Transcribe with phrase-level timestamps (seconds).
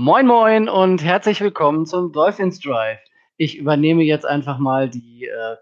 [0.00, 3.00] Moin Moin und herzlich willkommen zum Dolphins Drive.
[3.36, 5.56] Ich übernehme jetzt einfach mal die äh,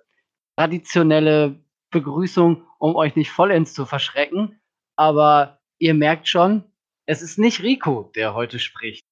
[0.58, 4.60] traditionelle Begrüßung, um euch nicht vollends zu verschrecken.
[4.94, 6.64] Aber ihr merkt schon,
[7.06, 9.06] es ist nicht Rico, der heute spricht.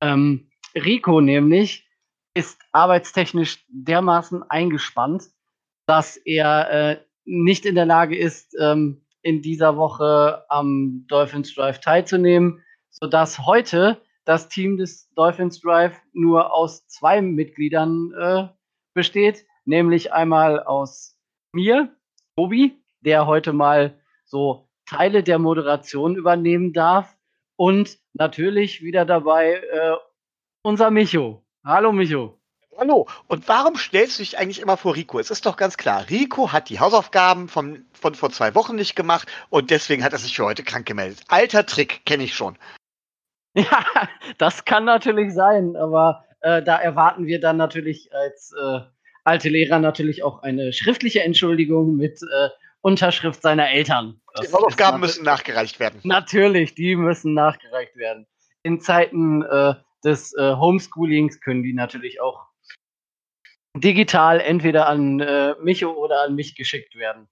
[0.00, 1.88] Ähm, Rico nämlich
[2.32, 5.24] ist arbeitstechnisch dermaßen eingespannt,
[5.86, 11.80] dass er äh, nicht in der Lage ist, ähm, in dieser Woche am Dolphins Drive
[11.80, 18.48] teilzunehmen, sodass heute das Team des Dolphins Drive nur aus zwei Mitgliedern äh,
[18.92, 21.16] besteht, nämlich einmal aus
[21.54, 21.96] mir,
[22.36, 27.16] Tobi, der heute mal so Teile der Moderation übernehmen darf
[27.56, 29.96] und natürlich wieder dabei äh,
[30.60, 31.42] unser Micho.
[31.64, 32.38] Hallo Micho.
[32.76, 33.08] Hallo.
[33.28, 35.18] Und warum stellst du dich eigentlich immer vor Rico?
[35.18, 38.94] Es ist doch ganz klar, Rico hat die Hausaufgaben von, von vor zwei Wochen nicht
[38.94, 41.22] gemacht und deswegen hat er sich für heute krank gemeldet.
[41.28, 42.58] Alter Trick, kenne ich schon.
[43.70, 48.80] Ja, das kann natürlich sein, aber äh, da erwarten wir dann natürlich als äh,
[49.24, 52.48] alte Lehrer natürlich auch eine schriftliche Entschuldigung mit äh,
[52.80, 54.20] Unterschrift seiner Eltern.
[54.34, 56.00] Das die Hausaufgaben müssen nachgereicht werden.
[56.04, 58.26] Natürlich, die müssen nachgereicht werden.
[58.62, 59.74] In Zeiten äh,
[60.04, 62.46] des äh, Homeschoolings können die natürlich auch
[63.76, 67.28] digital entweder an äh, mich oder an mich geschickt werden.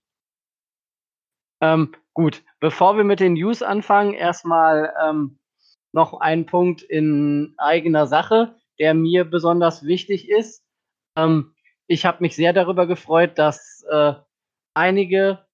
[1.60, 5.38] Ähm, gut, bevor wir mit den News anfangen, erstmal ähm,
[5.92, 10.64] noch ein Punkt in eigener Sache, der mir besonders wichtig ist.
[11.16, 11.54] Ähm,
[11.86, 14.14] ich habe mich sehr darüber gefreut, dass äh,
[14.74, 15.46] einige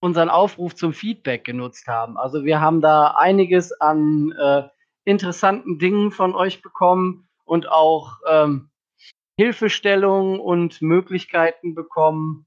[0.00, 2.18] unseren Aufruf zum Feedback genutzt haben.
[2.18, 4.68] Also wir haben da einiges an äh,
[5.04, 8.70] interessanten Dingen von euch bekommen und auch ähm,
[9.38, 12.46] Hilfestellungen und Möglichkeiten bekommen,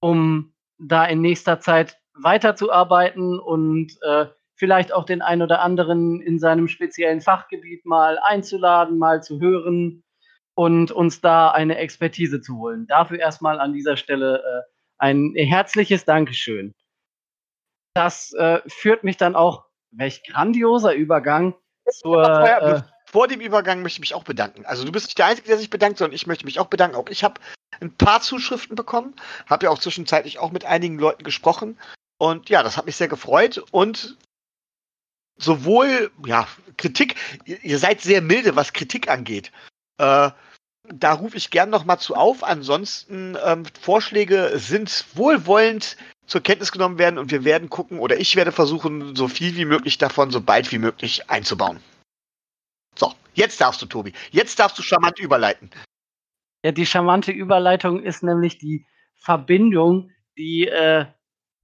[0.00, 6.38] um da in nächster Zeit weiterzuarbeiten und äh, vielleicht auch den einen oder anderen in
[6.38, 10.02] seinem speziellen Fachgebiet mal einzuladen, mal zu hören
[10.54, 12.86] und uns da eine Expertise zu holen.
[12.86, 16.72] Dafür erstmal an dieser Stelle äh, ein herzliches Dankeschön.
[17.94, 21.54] Das äh, führt mich dann auch, welch grandioser Übergang
[21.88, 22.24] zur.
[22.24, 24.64] Äh, vor dem Übergang möchte ich mich auch bedanken.
[24.66, 26.96] Also du bist nicht der Einzige, der sich bedankt, sondern ich möchte mich auch bedanken.
[26.96, 27.40] Auch ich habe
[27.80, 29.14] ein paar Zuschriften bekommen,
[29.46, 31.78] habe ja auch zwischenzeitlich auch mit einigen Leuten gesprochen.
[32.18, 33.62] Und ja, das hat mich sehr gefreut.
[33.70, 34.16] Und
[35.36, 36.46] sowohl, ja,
[36.76, 39.52] Kritik, ihr seid sehr milde, was Kritik angeht.
[39.98, 40.30] Äh,
[40.86, 42.44] da rufe ich gern noch mal zu auf.
[42.44, 45.96] Ansonsten ähm, Vorschläge sind wohlwollend
[46.26, 49.64] zur Kenntnis genommen werden und wir werden gucken oder ich werde versuchen, so viel wie
[49.64, 51.80] möglich davon so bald wie möglich einzubauen.
[52.94, 54.12] So, jetzt darfst du, Tobi.
[54.30, 55.70] Jetzt darfst du charmant überleiten.
[56.64, 58.86] Ja, die charmante Überleitung ist nämlich die
[59.16, 61.06] Verbindung, die, äh,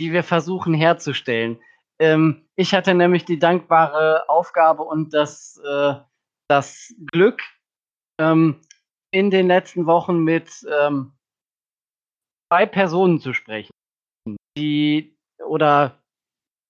[0.00, 1.59] die wir versuchen herzustellen.
[2.00, 5.94] Ähm, ich hatte nämlich die dankbare Aufgabe und das, äh,
[6.48, 7.42] das Glück,
[8.18, 8.60] ähm,
[9.12, 11.12] in den letzten Wochen mit ähm,
[12.50, 13.72] zwei Personen zu sprechen,
[14.56, 15.16] die
[15.46, 16.00] oder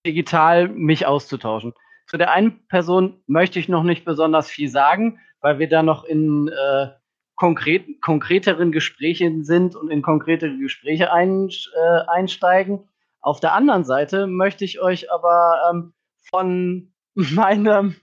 [0.07, 1.75] digital mich auszutauschen.
[2.07, 6.05] Zu der einen Person möchte ich noch nicht besonders viel sagen, weil wir da noch
[6.05, 6.89] in äh,
[7.37, 12.89] konkret, konkreteren Gesprächen sind und in konkretere Gespräche ein, äh, einsteigen.
[13.21, 15.95] Auf der anderen Seite möchte ich euch aber ähm,
[16.31, 17.97] von meinem,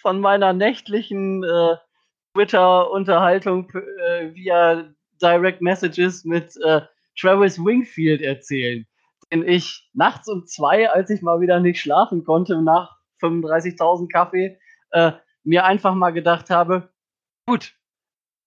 [0.00, 1.76] von meiner nächtlichen äh,
[2.34, 4.92] Twitter-Unterhaltung äh, via
[5.22, 6.80] Direct Messages mit äh,
[7.18, 8.86] Travis Wingfield erzählen,
[9.32, 14.58] den ich nachts um zwei, als ich mal wieder nicht schlafen konnte, nach 35.000 Kaffee,
[14.90, 15.12] äh,
[15.44, 16.90] mir einfach mal gedacht habe,
[17.46, 17.74] gut,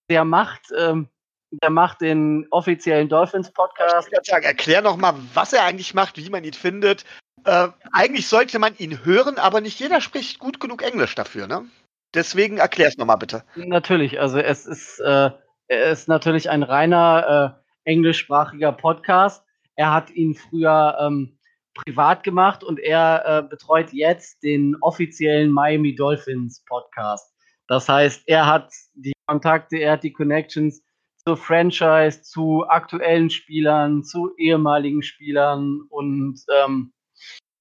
[0.09, 1.09] der macht, ähm,
[1.51, 4.09] der macht den offiziellen Dolphins Podcast.
[4.11, 7.05] Ich sagen, erklär noch mal, was er eigentlich macht, wie man ihn findet.
[7.45, 11.65] Äh, eigentlich sollte man ihn hören, aber nicht jeder spricht gut genug Englisch dafür, ne?
[12.13, 13.43] Deswegen erklär es nochmal bitte.
[13.55, 15.29] Natürlich, also es ist, äh,
[15.67, 19.43] er ist natürlich ein reiner äh, englischsprachiger Podcast.
[19.75, 21.37] Er hat ihn früher ähm,
[21.75, 27.33] privat gemacht und er äh, betreut jetzt den offiziellen Miami Dolphins Podcast.
[27.67, 30.81] Das heißt, er hat die Kontakte, er hat die Connections
[31.27, 36.93] zur Franchise, zu aktuellen Spielern, zu ehemaligen Spielern und ähm,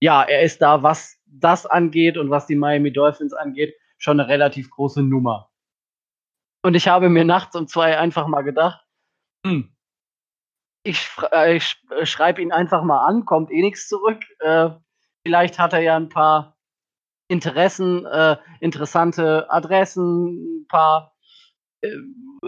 [0.01, 4.29] ja, er ist da, was das angeht und was die Miami Dolphins angeht, schon eine
[4.29, 5.51] relativ große Nummer.
[6.63, 8.87] Und ich habe mir nachts um zwei einfach mal gedacht,
[9.45, 9.75] hm,
[10.85, 14.23] ich, äh, ich schreibe ihn einfach mal an, kommt eh nichts zurück.
[14.39, 14.71] Äh,
[15.25, 16.57] vielleicht hat er ja ein paar
[17.27, 21.16] Interessen, äh, interessante Adressen, ein paar äh,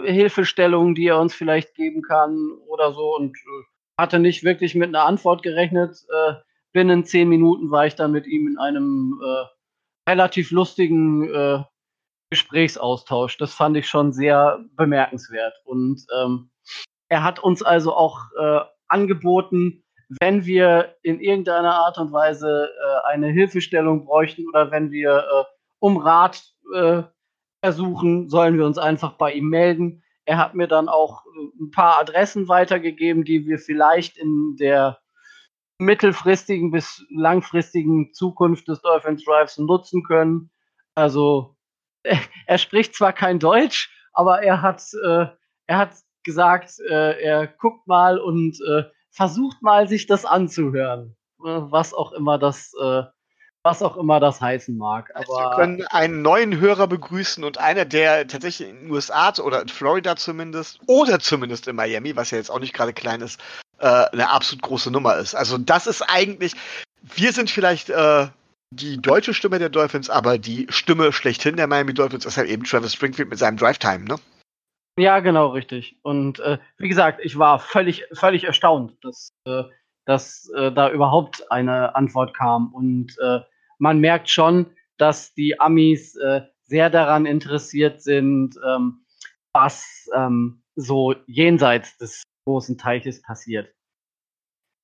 [0.03, 3.15] Hilfestellungen, die er uns vielleicht geben kann oder so.
[3.15, 3.63] Und äh,
[3.97, 5.97] hatte nicht wirklich mit einer Antwort gerechnet.
[6.09, 6.33] Äh,
[6.71, 9.19] binnen zehn Minuten war ich dann mit ihm in einem
[10.07, 11.63] relativ lustigen äh,
[12.31, 13.37] Gesprächsaustausch.
[13.37, 15.53] Das fand ich schon sehr bemerkenswert.
[15.65, 16.51] Und ähm,
[17.09, 19.83] er hat uns also auch äh, angeboten,
[20.21, 25.43] wenn wir in irgendeiner Art und Weise äh, eine Hilfestellung bräuchten oder wenn wir äh,
[25.79, 26.43] um Rat
[26.73, 27.03] äh,
[27.61, 30.03] ersuchen, sollen wir uns einfach bei ihm melden.
[30.25, 34.99] Er hat mir dann auch äh, ein paar Adressen weitergegeben, die wir vielleicht in der
[35.79, 40.51] mittelfristigen bis langfristigen Zukunft des Dolphins Drives nutzen können.
[40.93, 41.55] Also
[42.03, 45.27] er spricht zwar kein Deutsch, aber er hat, äh,
[45.67, 45.91] er hat
[46.23, 51.15] gesagt, äh, er guckt mal und äh, versucht mal, sich das anzuhören.
[51.43, 53.03] Äh, was auch immer das, äh,
[53.69, 55.11] was auch immer das heißen mag.
[55.13, 59.61] Aber wir können einen neuen Hörer begrüßen und einer, der tatsächlich in den USA oder
[59.61, 63.39] in Florida zumindest oder zumindest in Miami, was ja jetzt auch nicht gerade klein ist,
[63.77, 65.35] äh, eine absolut große Nummer ist.
[65.35, 66.53] Also das ist eigentlich,
[67.01, 68.27] wir sind vielleicht äh,
[68.71, 72.63] die deutsche Stimme der Dolphins, aber die Stimme schlechthin der Miami Dolphins ist halt eben
[72.63, 74.15] Travis Springfield mit seinem Drive Time, ne?
[74.97, 75.97] Ja, genau, richtig.
[76.01, 79.63] Und äh, wie gesagt, ich war völlig, völlig erstaunt, dass, äh,
[80.05, 82.73] dass äh, da überhaupt eine Antwort kam.
[82.73, 83.39] Und äh,
[83.79, 84.67] man merkt schon,
[84.97, 89.05] dass die Amis äh, sehr daran interessiert sind, ähm,
[89.53, 93.73] was ähm, so jenseits des großen Teiches passiert.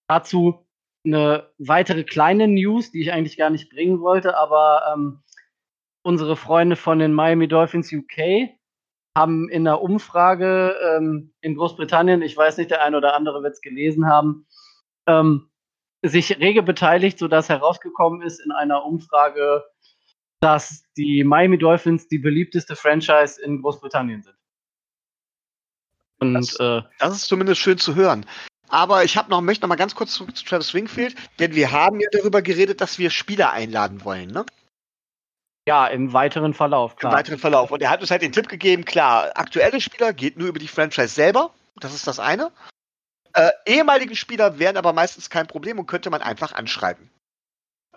[0.09, 0.65] Dazu
[1.05, 5.23] eine weitere kleine News, die ich eigentlich gar nicht bringen wollte, aber ähm,
[6.03, 8.49] unsere Freunde von den Miami Dolphins UK
[9.17, 13.53] haben in einer Umfrage ähm, in Großbritannien, ich weiß nicht, der eine oder andere wird
[13.53, 14.47] es gelesen haben,
[15.07, 15.49] ähm,
[16.09, 19.63] sich rege beteiligt, sodass herausgekommen ist in einer Umfrage,
[20.39, 24.35] dass die Miami Dolphins die beliebteste Franchise in Großbritannien sind.
[26.19, 28.25] Und, das, äh, das ist zumindest schön zu hören.
[28.69, 31.71] Aber ich habe noch, möchte noch mal ganz kurz zurück zu Travis Wingfield, denn wir
[31.71, 34.45] haben ja darüber geredet, dass wir Spieler einladen wollen, ne?
[35.67, 37.11] Ja, im weiteren Verlauf, klar.
[37.11, 37.71] Im weiteren Verlauf.
[37.71, 40.67] Und er hat uns halt den Tipp gegeben, klar, aktuelle Spieler geht nur über die
[40.67, 41.51] Franchise selber.
[41.77, 42.51] Das ist das eine.
[43.35, 47.09] Äh, ehemalige Spieler wären aber meistens kein Problem und könnte man einfach anschreiben.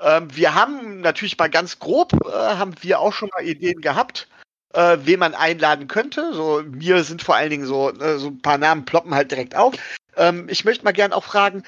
[0.00, 4.26] Ähm, wir haben natürlich mal ganz grob, äh, haben wir auch schon mal Ideen gehabt,
[4.74, 6.34] äh, wen man einladen könnte.
[6.34, 9.54] So, mir sind vor allen Dingen so, äh, so ein paar Namen ploppen halt direkt
[9.54, 9.74] auf.
[10.16, 11.62] Ähm, ich möchte mal gerne auch fragen,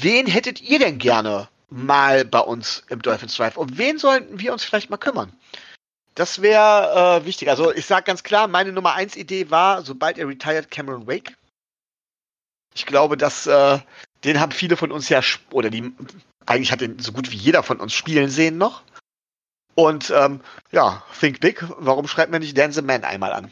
[0.00, 3.56] wen hättet ihr denn gerne mal bei uns im Dolphins Drive?
[3.56, 5.32] Um wen sollten wir uns vielleicht mal kümmern?
[6.14, 7.50] Das wäre äh, wichtig.
[7.50, 11.36] Also ich sage ganz klar, meine Nummer 1 Idee war, sobald er retired, Cameron Wake.
[12.76, 13.78] Ich glaube, dass äh,
[14.24, 15.20] den haben viele von uns ja,
[15.50, 15.92] oder die,
[16.44, 18.82] eigentlich hat den so gut wie jeder von uns spielen sehen noch.
[19.74, 20.40] Und ähm,
[20.72, 23.50] ja, Think Big, warum schreibt man nicht Dan the Man einmal an?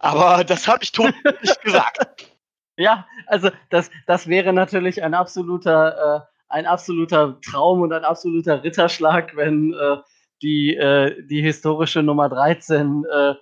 [0.00, 2.32] Aber das habe ich tot nicht gesagt.
[2.76, 8.64] Ja, also das, das wäre natürlich ein absoluter, äh, ein absoluter Traum und ein absoluter
[8.64, 9.96] Ritterschlag, wenn äh,
[10.42, 13.34] die, äh, die historische Nummer 13 äh,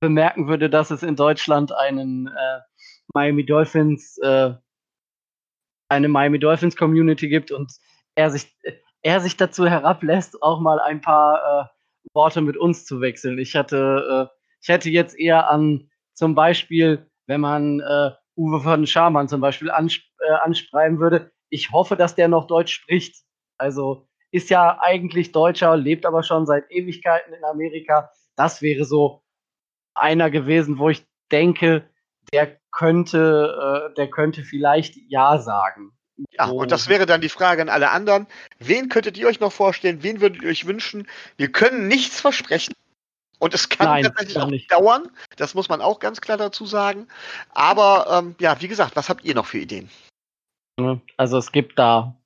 [0.00, 2.60] bemerken würde, dass es in Deutschland einen äh,
[3.14, 4.54] Miami Dolphins, äh,
[5.88, 7.72] eine Miami Dolphins Community gibt und
[8.14, 8.54] er sich,
[9.02, 11.70] er sich dazu herablässt, auch mal ein paar
[12.12, 13.38] Worte mit uns zu wechseln.
[13.38, 14.30] Ich hatte,
[14.60, 17.80] ich hätte jetzt eher an zum Beispiel, wenn man
[18.40, 21.30] Uwe von Scharmann zum Beispiel ansp äh, anschreiben würde.
[21.50, 23.22] Ich hoffe, dass der noch Deutsch spricht.
[23.58, 28.10] Also ist ja eigentlich Deutscher, lebt aber schon seit Ewigkeiten in Amerika.
[28.36, 29.22] Das wäre so
[29.94, 31.89] einer gewesen, wo ich denke,
[32.32, 35.92] der könnte, äh, der könnte vielleicht Ja sagen.
[36.32, 38.26] Ja, und das wäre dann die Frage an alle anderen.
[38.58, 40.02] Wen könntet ihr euch noch vorstellen?
[40.02, 41.06] Wen würdet ihr euch wünschen?
[41.36, 42.74] Wir können nichts versprechen.
[43.38, 44.70] Und es kann Nein, tatsächlich auch nicht.
[44.70, 45.08] dauern.
[45.36, 47.08] Das muss man auch ganz klar dazu sagen.
[47.54, 49.88] Aber ähm, ja, wie gesagt, was habt ihr noch für Ideen?
[51.16, 52.16] Also es gibt da.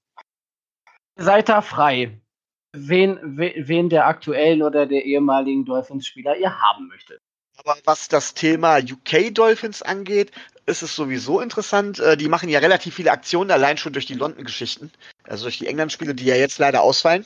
[1.17, 2.21] Seid da frei.
[2.73, 7.21] Wen, wen der aktuellen oder der ehemaligen Dolphins-Spieler ihr haben möchtet.
[7.57, 10.33] Aber was das Thema UK Dolphins angeht,
[10.67, 11.99] ist es sowieso interessant.
[12.01, 14.91] Äh, die machen ja relativ viele Aktionen, allein schon durch die London-Geschichten.
[15.25, 17.25] Also durch die England-Spiele, die ja jetzt leider ausfallen.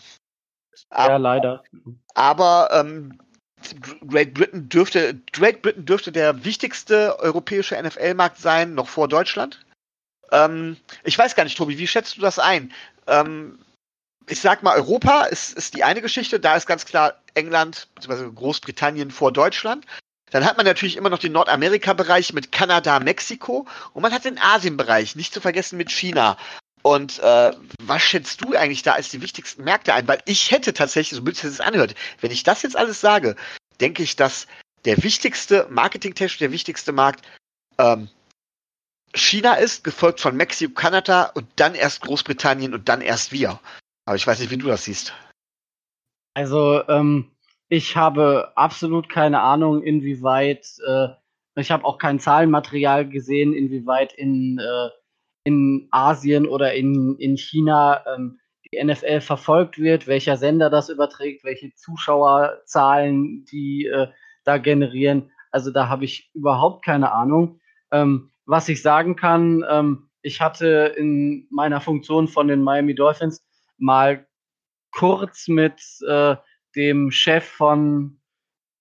[0.90, 1.64] Aber, ja, leider.
[2.14, 3.18] Aber ähm,
[4.06, 9.64] Great Britain dürfte, Great Britain dürfte der wichtigste europäische NFL-Markt sein, noch vor Deutschland.
[10.30, 12.72] Ähm, ich weiß gar nicht, Tobi, wie schätzt du das ein?
[13.06, 13.58] Ähm,
[14.28, 18.30] ich sag mal, Europa ist, ist die eine Geschichte, da ist ganz klar England bzw.
[18.34, 19.86] Großbritannien vor Deutschland.
[20.30, 24.38] Dann hat man natürlich immer noch den Nordamerika-Bereich mit Kanada, Mexiko und man hat den
[24.38, 26.36] Asien-Bereich, nicht zu vergessen mit China.
[26.82, 30.06] Und äh, was schätzt du eigentlich da als die wichtigsten Märkte ein?
[30.06, 33.36] Weil ich hätte tatsächlich, so blöd es anhört, wenn ich das jetzt alles sage,
[33.80, 34.46] denke ich, dass
[34.84, 37.26] der wichtigste, marketingtechnisch der wichtigste Markt
[37.78, 38.08] ähm,
[39.14, 43.58] China ist, gefolgt von Mexiko, Kanada und dann erst Großbritannien und dann erst wir.
[44.04, 45.12] Aber ich weiß nicht, wie du das siehst.
[46.34, 47.30] Also, ähm,
[47.68, 51.08] ich habe absolut keine Ahnung, inwieweit äh,
[51.56, 54.90] ich habe auch kein Zahlenmaterial gesehen, inwieweit in, äh,
[55.44, 58.38] in Asien oder in, in China ähm,
[58.70, 64.08] die NFL verfolgt wird, welcher Sender das überträgt, welche Zuschauerzahlen die äh,
[64.44, 65.30] da generieren.
[65.50, 67.60] Also da habe ich überhaupt keine Ahnung.
[67.90, 73.44] Ähm, was ich sagen kann, ähm, ich hatte in meiner Funktion von den Miami Dolphins
[73.78, 74.26] mal
[74.90, 76.36] kurz mit äh,
[76.78, 78.20] dem Chef von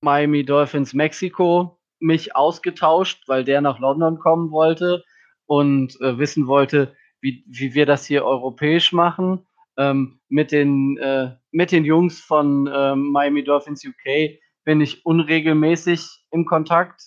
[0.02, 5.04] Miami Dolphins Mexiko mich ausgetauscht, weil der nach London kommen wollte
[5.48, 9.48] und äh, wissen wollte, wie, wie wir das hier europäisch machen.
[9.78, 16.26] Ähm, mit, den, äh, mit den Jungs von ähm, Miami Dolphins UK bin ich unregelmäßig
[16.30, 17.02] im Kontakt.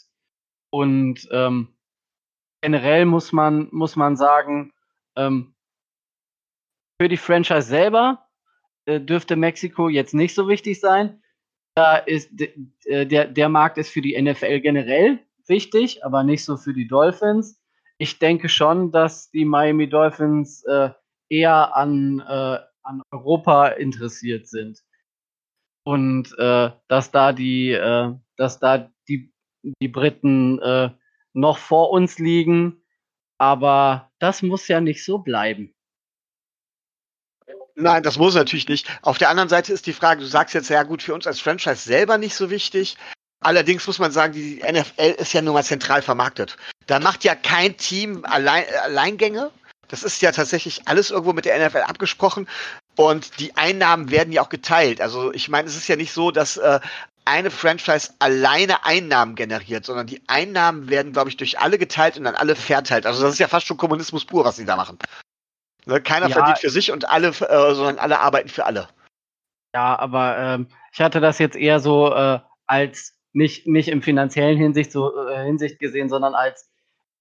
[0.70, 1.68] Und ähm,
[2.62, 4.72] generell muss man, muss man sagen,
[5.16, 5.54] ähm,
[7.00, 8.29] für die Franchise selber äh,
[8.98, 11.22] dürfte Mexiko jetzt nicht so wichtig sein.
[11.74, 12.30] Da ist
[12.86, 16.88] äh, der, der Markt ist für die NFL generell wichtig, aber nicht so für die
[16.88, 17.60] Dolphins.
[17.98, 20.90] Ich denke schon, dass die Miami Dolphins äh,
[21.28, 24.80] eher an, äh, an Europa interessiert sind.
[25.84, 29.32] Und äh, dass da die, äh, dass da die,
[29.62, 30.90] die Briten äh,
[31.32, 32.82] noch vor uns liegen.
[33.38, 35.74] Aber das muss ja nicht so bleiben.
[37.80, 38.86] Nein, das muss natürlich nicht.
[39.02, 41.40] Auf der anderen Seite ist die Frage, du sagst jetzt, ja gut, für uns als
[41.40, 42.96] Franchise selber nicht so wichtig.
[43.42, 46.56] Allerdings muss man sagen, die NFL ist ja nun mal zentral vermarktet.
[46.86, 49.50] Da macht ja kein Team Allein Alleingänge.
[49.88, 52.46] Das ist ja tatsächlich alles irgendwo mit der NFL abgesprochen.
[52.96, 55.00] Und die Einnahmen werden ja auch geteilt.
[55.00, 56.80] Also ich meine, es ist ja nicht so, dass äh,
[57.24, 62.24] eine Franchise alleine Einnahmen generiert, sondern die Einnahmen werden, glaube ich, durch alle geteilt und
[62.24, 63.06] dann alle verteilt.
[63.06, 64.98] Also das ist ja fast schon Kommunismus pur, was sie da machen.
[65.86, 68.88] Ne, keiner ja, verdient für sich und alle, äh, sondern alle arbeiten für alle.
[69.74, 74.58] Ja, aber ähm, ich hatte das jetzt eher so äh, als nicht, nicht im finanziellen
[74.58, 76.70] Hinsicht, so, äh, Hinsicht gesehen, sondern als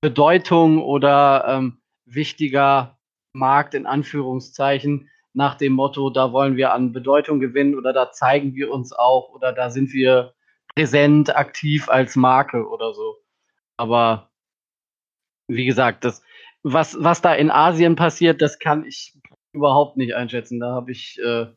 [0.01, 2.97] Bedeutung oder ähm, wichtiger
[3.33, 8.55] Markt in Anführungszeichen nach dem Motto, da wollen wir an Bedeutung gewinnen oder da zeigen
[8.55, 10.33] wir uns auch oder da sind wir
[10.75, 13.17] präsent, aktiv als Marke oder so.
[13.77, 14.31] Aber
[15.47, 16.21] wie gesagt, das,
[16.63, 19.13] was, was da in Asien passiert, das kann ich
[19.53, 20.59] überhaupt nicht einschätzen.
[20.59, 21.47] Da habe ich äh,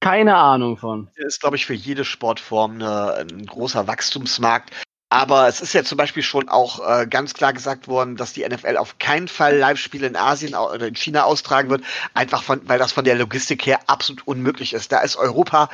[0.00, 1.08] keine Ahnung von.
[1.16, 4.70] Das ist, glaube ich, für jede Sportform eine, ein großer Wachstumsmarkt.
[5.10, 8.48] Aber es ist ja zum Beispiel schon auch äh, ganz klar gesagt worden, dass die
[8.48, 11.84] NFL auf keinen Fall Live-Spiele in Asien oder in China austragen wird,
[12.14, 14.90] einfach von, weil das von der Logistik her absolut unmöglich ist.
[14.90, 15.68] Da ist Europa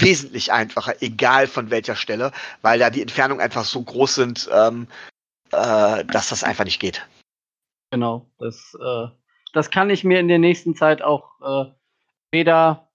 [0.00, 2.32] wesentlich einfacher, egal von welcher Stelle,
[2.62, 4.88] weil da die Entfernungen einfach so groß sind, ähm,
[5.52, 7.06] äh, dass das einfach nicht geht.
[7.94, 9.06] Genau, das, äh,
[9.52, 11.70] das kann ich mir in der nächsten Zeit auch äh,
[12.32, 12.90] weder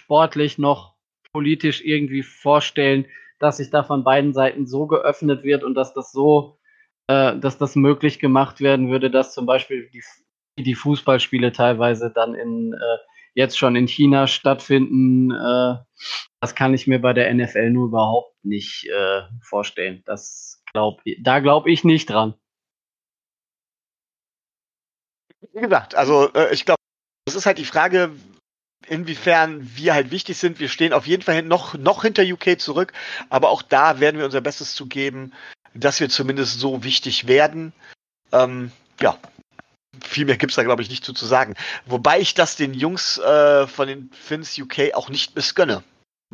[0.00, 0.96] sportlich noch
[1.32, 3.06] politisch irgendwie vorstellen,
[3.38, 6.58] dass sich da von beiden Seiten so geöffnet wird und dass das so,
[7.06, 10.02] äh, dass das möglich gemacht werden würde, dass zum Beispiel die,
[10.60, 12.98] die Fußballspiele teilweise dann in äh,
[13.34, 15.30] jetzt schon in China stattfinden.
[15.30, 15.76] Äh,
[16.40, 20.02] das kann ich mir bei der NFL nur überhaupt nicht äh, vorstellen.
[20.06, 22.34] Das glaub, da glaube ich nicht dran.
[25.52, 26.80] Wie gesagt, also äh, ich glaube,
[27.26, 28.12] das ist halt die Frage,
[28.88, 30.60] inwiefern wir halt wichtig sind.
[30.60, 32.92] Wir stehen auf jeden Fall noch, noch hinter UK zurück,
[33.30, 35.32] aber auch da werden wir unser Bestes zu geben,
[35.74, 37.72] dass wir zumindest so wichtig werden.
[38.32, 39.18] Ähm, ja,
[40.02, 41.54] viel mehr gibt es da, glaube ich, nicht zu, zu sagen.
[41.86, 45.82] Wobei ich das den Jungs äh, von den Finns UK auch nicht missgönne,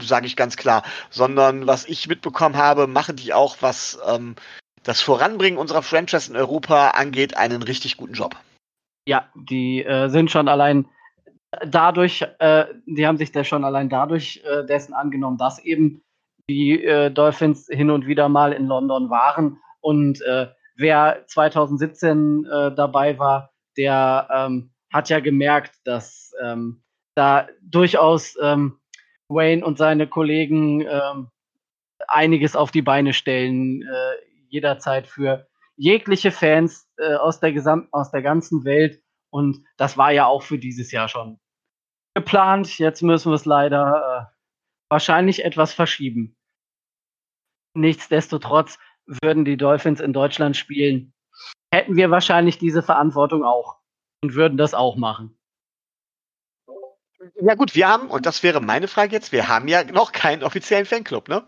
[0.00, 0.82] sage ich ganz klar.
[1.10, 4.36] Sondern was ich mitbekommen habe, machen die auch, was ähm,
[4.82, 8.36] das Voranbringen unserer Franchise in Europa angeht, einen richtig guten Job.
[9.10, 10.86] Ja, die äh, sind schon allein
[11.66, 16.04] dadurch, äh, die haben sich da schon allein dadurch äh, dessen angenommen, dass eben
[16.48, 19.58] die äh, Dolphins hin und wieder mal in London waren.
[19.80, 26.84] Und äh, wer 2017 äh, dabei war, der ähm, hat ja gemerkt, dass ähm,
[27.16, 28.78] da durchaus ähm,
[29.26, 31.32] Wayne und seine Kollegen ähm,
[32.06, 33.82] einiges auf die Beine stellen,
[34.48, 35.48] jederzeit für
[35.80, 37.54] jegliche Fans äh, aus, der
[37.90, 39.02] aus der ganzen Welt.
[39.32, 41.40] Und das war ja auch für dieses Jahr schon
[42.14, 42.78] geplant.
[42.78, 44.34] Jetzt müssen wir es leider äh,
[44.90, 46.36] wahrscheinlich etwas verschieben.
[47.74, 48.78] Nichtsdestotrotz
[49.22, 51.14] würden die Dolphins in Deutschland spielen,
[51.72, 53.78] hätten wir wahrscheinlich diese Verantwortung auch
[54.22, 55.38] und würden das auch machen.
[57.40, 60.42] Ja gut, wir haben, und das wäre meine Frage jetzt, wir haben ja noch keinen
[60.42, 61.46] offiziellen Fanclub, ne?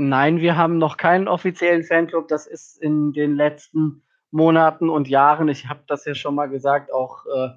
[0.00, 2.26] Nein, wir haben noch keinen offiziellen Fanclub.
[2.28, 6.90] Das ist in den letzten Monaten und Jahren, ich habe das ja schon mal gesagt,
[6.90, 7.50] auch äh,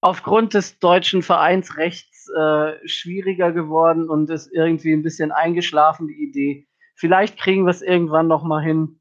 [0.00, 6.66] aufgrund des deutschen Vereinsrechts äh, schwieriger geworden und ist irgendwie ein bisschen eingeschlafen, die Idee.
[6.94, 9.00] Vielleicht kriegen wir es irgendwann noch mal hin,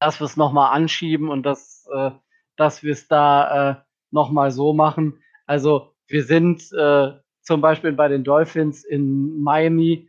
[0.00, 2.12] dass wir es noch mal anschieben und dass, äh,
[2.56, 3.74] dass wir es da äh,
[4.12, 5.22] noch mal so machen.
[5.44, 7.12] Also wir sind äh,
[7.42, 10.08] zum Beispiel bei den Dolphins in Miami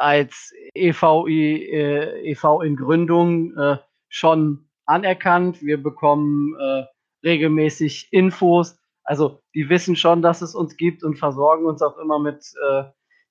[0.00, 3.76] als EVI, äh, EV in Gründung äh,
[4.08, 5.62] schon anerkannt.
[5.62, 6.84] Wir bekommen äh,
[7.24, 8.78] regelmäßig Infos.
[9.04, 12.84] Also die wissen schon, dass es uns gibt und versorgen uns auch immer mit äh,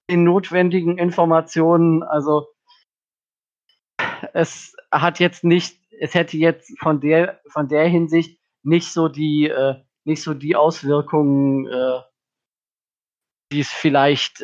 [0.10, 2.04] den notwendigen Informationen.
[2.04, 2.48] Also
[4.34, 9.48] es hat jetzt nicht, es hätte jetzt von der von der Hinsicht nicht so die
[9.48, 12.02] äh, nicht so die Auswirkungen, äh,
[13.52, 14.42] die es vielleicht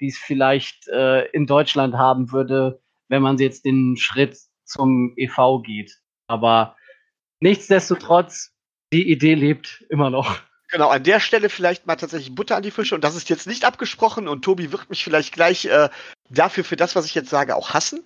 [0.00, 5.62] die es vielleicht äh, in Deutschland haben würde, wenn man jetzt den Schritt zum EV
[5.62, 5.98] geht.
[6.28, 6.76] Aber
[7.40, 8.52] nichtsdestotrotz,
[8.92, 10.40] die Idee lebt immer noch.
[10.70, 13.46] Genau, an der Stelle vielleicht mal tatsächlich Butter an die Fische und das ist jetzt
[13.46, 15.88] nicht abgesprochen und Tobi wird mich vielleicht gleich äh,
[16.28, 18.04] dafür für das, was ich jetzt sage, auch hassen.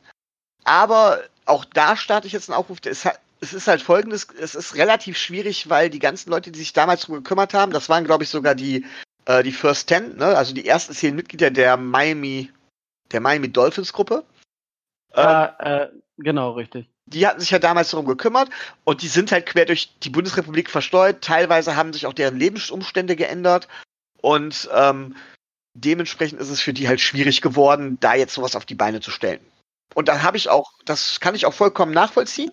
[0.62, 2.78] Aber auch da starte ich jetzt einen Aufruf.
[2.84, 3.08] Es,
[3.40, 7.00] es ist halt folgendes, es ist relativ schwierig, weil die ganzen Leute, die sich damals
[7.02, 8.87] darum gekümmert haben, das waren, glaube ich, sogar die
[9.26, 10.37] äh, die First Ten, ne?
[10.37, 12.50] also die ersten zehn Mitglieder der Miami,
[13.11, 14.25] der Miami Dolphins Gruppe.
[15.14, 15.88] Ja, äh,
[16.19, 16.88] genau, richtig.
[17.07, 18.49] Die hatten sich ja damals darum gekümmert
[18.85, 21.21] und die sind halt quer durch die Bundesrepublik verstreut.
[21.21, 23.69] Teilweise haben sich auch deren Lebensumstände geändert
[24.21, 25.17] und ähm,
[25.75, 29.11] dementsprechend ist es für die halt schwierig geworden, da jetzt sowas auf die Beine zu
[29.11, 29.41] stellen.
[29.95, 32.52] Und da habe ich auch, das kann ich auch vollkommen nachvollziehen.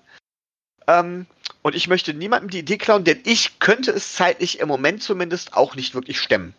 [0.88, 1.25] Ähm,
[1.62, 5.53] und ich möchte niemandem die Idee klauen, denn ich könnte es zeitlich im Moment zumindest
[5.53, 6.53] auch nicht wirklich stemmen.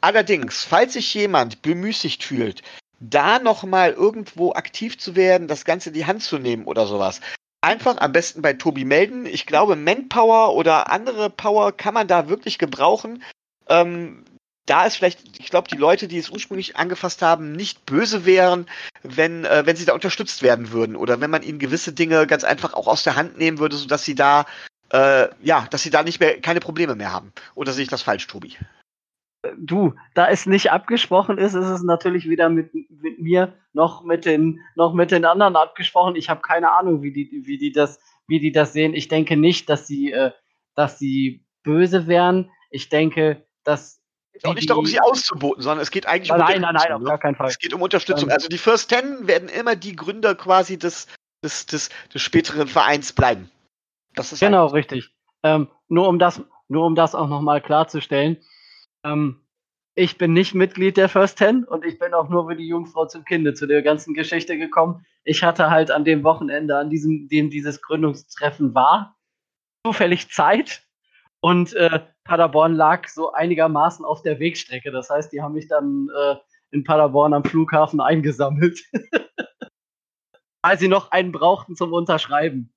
[0.00, 2.62] Allerdings, falls sich jemand bemüßigt fühlt,
[3.00, 7.20] da nochmal irgendwo aktiv zu werden, das Ganze in die Hand zu nehmen oder sowas,
[7.60, 9.26] einfach am besten bei Tobi melden.
[9.26, 13.22] Ich glaube, Manpower oder andere Power kann man da wirklich gebrauchen.
[13.68, 14.24] Ähm,
[14.66, 18.66] da ist vielleicht, ich glaube, die Leute, die es ursprünglich angefasst haben, nicht böse wären,
[19.02, 22.44] wenn, äh, wenn sie da unterstützt werden würden oder wenn man ihnen gewisse Dinge ganz
[22.44, 24.44] einfach auch aus der Hand nehmen würde, sodass sie da,
[24.90, 27.32] äh, ja, dass sie da nicht mehr, keine Probleme mehr haben.
[27.54, 28.56] Oder sehe ich das falsch, Tobi?
[29.56, 34.24] Du, da es nicht abgesprochen ist, ist es natürlich weder mit, mit mir noch mit
[34.24, 36.16] den noch mit den anderen abgesprochen.
[36.16, 38.94] Ich habe keine Ahnung, wie die, wie die das, wie die das sehen.
[38.94, 40.32] Ich denke nicht, dass sie, äh,
[40.74, 42.50] dass sie böse wären.
[42.70, 44.00] Ich denke, dass
[44.36, 46.74] es geht auch nicht darum, sie auszuboten, sondern es geht eigentlich nein, um Nein, nein,
[46.74, 47.08] nein, auf ne?
[47.08, 47.48] gar keinen Fall.
[47.48, 48.28] Es geht um Unterstützung.
[48.28, 51.06] Ähm, also die First Ten werden immer die Gründer quasi des,
[51.42, 53.50] des, des, des späteren Vereins bleiben.
[54.14, 55.10] Das ist genau, richtig.
[55.42, 58.38] Ähm, nur, um das, nur um das auch nochmal klarzustellen.
[59.04, 59.40] Ähm,
[59.94, 63.06] ich bin nicht Mitglied der First Ten und ich bin auch nur wie die Jungfrau
[63.06, 65.06] zum Kinde zu der ganzen Geschichte gekommen.
[65.24, 69.16] Ich hatte halt an dem Wochenende, an diesem, dem dieses Gründungstreffen war,
[69.84, 70.82] zufällig Zeit
[71.40, 74.90] und äh, Paderborn lag so einigermaßen auf der Wegstrecke.
[74.90, 76.36] Das heißt, die haben mich dann äh,
[76.70, 78.80] in Paderborn am Flughafen eingesammelt.
[80.62, 82.72] Weil sie noch einen brauchten zum Unterschreiben.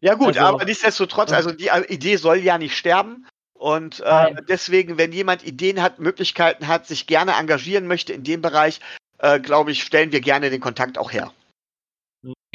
[0.00, 3.26] Ja gut, also, aber nichtsdestotrotz, also die Idee soll ja nicht sterben.
[3.52, 8.40] Und äh, deswegen, wenn jemand Ideen hat, Möglichkeiten hat, sich gerne engagieren möchte in dem
[8.40, 8.80] Bereich,
[9.18, 11.30] äh, glaube ich, stellen wir gerne den Kontakt auch her.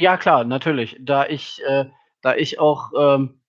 [0.00, 0.96] Ja klar, natürlich.
[0.98, 1.86] Da ich, äh,
[2.22, 3.40] da ich auch ähm,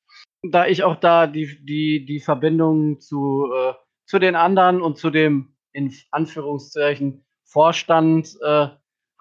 [0.44, 3.74] da ich auch da die, die, die Verbindung zu, äh,
[4.06, 8.68] zu den anderen und zu dem, in Anführungszeichen, Vorstand äh,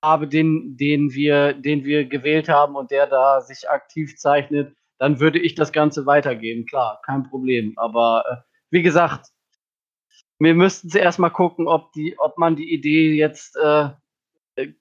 [0.02, 5.20] habe, den, den, wir, den wir gewählt haben und der da sich aktiv zeichnet, dann
[5.20, 6.66] würde ich das Ganze weitergeben.
[6.66, 7.74] Klar, kein Problem.
[7.76, 8.36] Aber äh,
[8.70, 9.26] wie gesagt,
[10.38, 13.90] wir müssten zuerst mal gucken, ob, die, ob man die Idee jetzt äh,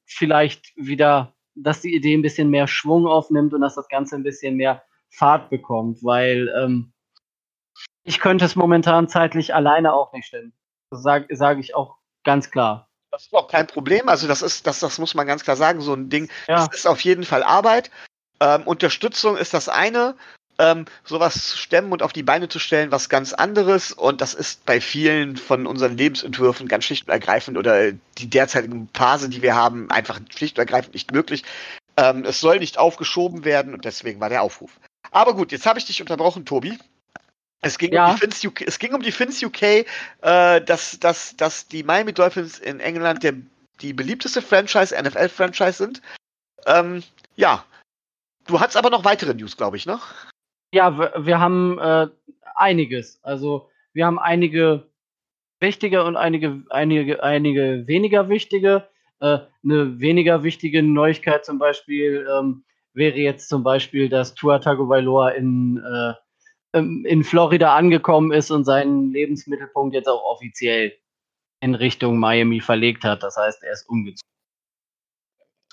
[0.05, 4.23] vielleicht wieder, dass die Idee ein bisschen mehr Schwung aufnimmt und dass das Ganze ein
[4.23, 6.93] bisschen mehr Fahrt bekommt, weil ähm,
[8.03, 10.53] ich könnte es momentan zeitlich alleine auch nicht stellen.
[10.91, 12.89] Das sage sag ich auch ganz klar.
[13.11, 14.09] Das ist auch kein Problem.
[14.09, 15.81] Also das ist, das, das muss man ganz klar sagen.
[15.81, 16.55] So ein Ding, ja.
[16.55, 17.89] das ist auf jeden Fall Arbeit.
[18.41, 20.15] Ähm, Unterstützung ist das eine.
[20.57, 23.91] Ähm, sowas zu stemmen und auf die Beine zu stellen, was ganz anderes.
[23.91, 28.87] Und das ist bei vielen von unseren Lebensentwürfen ganz schlicht und ergreifend oder die derzeitige
[28.93, 31.43] Phase, die wir haben, einfach schlicht und ergreifend nicht möglich.
[31.97, 34.71] Ähm, es soll nicht aufgeschoben werden und deswegen war der Aufruf.
[35.15, 36.77] Aber gut, jetzt habe ich dich unterbrochen, Tobi.
[37.61, 38.09] Es ging, ja.
[38.09, 39.85] um, die Fins UK, es ging um die Fins UK, äh,
[40.59, 43.35] dass, dass, dass die Miami Dolphins in England der,
[43.79, 46.01] die beliebteste Franchise, NFL-Franchise sind.
[46.65, 47.01] Ähm,
[47.37, 47.63] ja,
[48.45, 50.01] du hast aber noch weitere News, glaube ich, ne?
[50.73, 52.07] Ja, wir, wir haben äh,
[52.55, 53.23] einiges.
[53.23, 54.89] Also wir haben einige
[55.61, 58.89] wichtige und einige, einige, einige weniger wichtige.
[59.21, 62.65] Äh, eine weniger wichtige Neuigkeit zum Beispiel ähm,
[62.95, 66.13] wäre jetzt zum Beispiel, dass Tua Tagovailoa in, äh,
[66.77, 70.93] ähm, in Florida angekommen ist und seinen Lebensmittelpunkt jetzt auch offiziell
[71.61, 73.23] in Richtung Miami verlegt hat.
[73.23, 74.21] Das heißt, er ist umgezogen.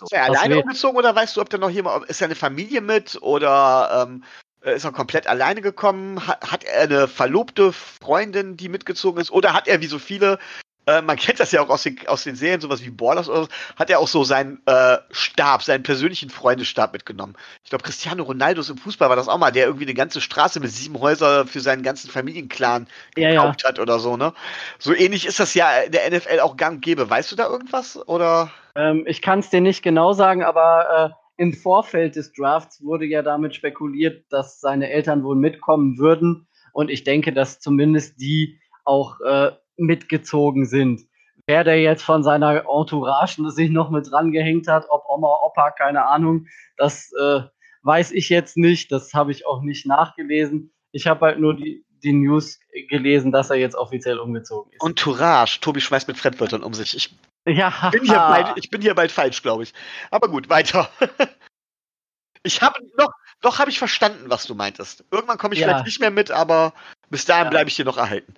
[0.03, 3.21] Ist er alleine umgezogen oder weißt du, ob da noch jemand, ist seine Familie mit
[3.23, 4.25] oder ähm,
[4.63, 6.27] ist er komplett alleine gekommen?
[6.27, 9.31] Hat, hat, er eine verlobte Freundin, die mitgezogen ist?
[9.31, 10.39] Oder hat er wie so viele
[10.87, 13.45] äh, man kennt das ja auch aus den, aus den Serien, sowas wie Ballers oder
[13.45, 17.35] so, hat er auch so seinen äh, Stab, seinen persönlichen Freundestab mitgenommen.
[17.63, 20.61] Ich glaube, Cristiano Ronaldo im Fußball war das auch mal, der irgendwie eine ganze Straße
[20.61, 23.69] mit sieben Häusern für seinen ganzen Familienclan ja, gekauft ja.
[23.69, 24.33] hat oder so, ne?
[24.79, 27.09] So ähnlich ist das ja in der NFL auch gang und gäbe.
[27.09, 27.97] Weißt du da irgendwas?
[28.09, 28.51] Oder?
[28.75, 33.05] Ähm, ich kann es dir nicht genau sagen, aber äh, im Vorfeld des Drafts wurde
[33.05, 36.47] ja damit spekuliert, dass seine Eltern wohl mitkommen würden.
[36.73, 41.03] Und ich denke, dass zumindest die auch äh, mitgezogen sind.
[41.47, 45.71] Wer der jetzt von seiner Entourage sich noch mit dran gehängt hat, ob Oma, Opa,
[45.73, 47.41] keine Ahnung, das äh,
[47.83, 48.93] weiß ich jetzt nicht.
[48.93, 50.73] Das habe ich auch nicht nachgelesen.
[50.93, 54.85] Ich habe halt nur die, die News gelesen, dass er jetzt offiziell umgezogen ist.
[54.85, 55.61] Entourage.
[55.61, 56.97] Tobi schmeißt mit Fremdwörtern um sich.
[56.97, 57.91] Ich, ja.
[57.91, 59.73] bin, hier bald, ich bin hier bald falsch, glaube ich.
[60.11, 60.89] Aber gut, weiter.
[62.43, 65.05] ich habe noch, doch habe ich verstanden, was du meintest.
[65.11, 65.67] Irgendwann komme ich ja.
[65.67, 66.73] vielleicht nicht mehr mit, aber
[67.11, 67.51] bis dahin ja.
[67.51, 68.35] bleibe ich dir noch erhalten.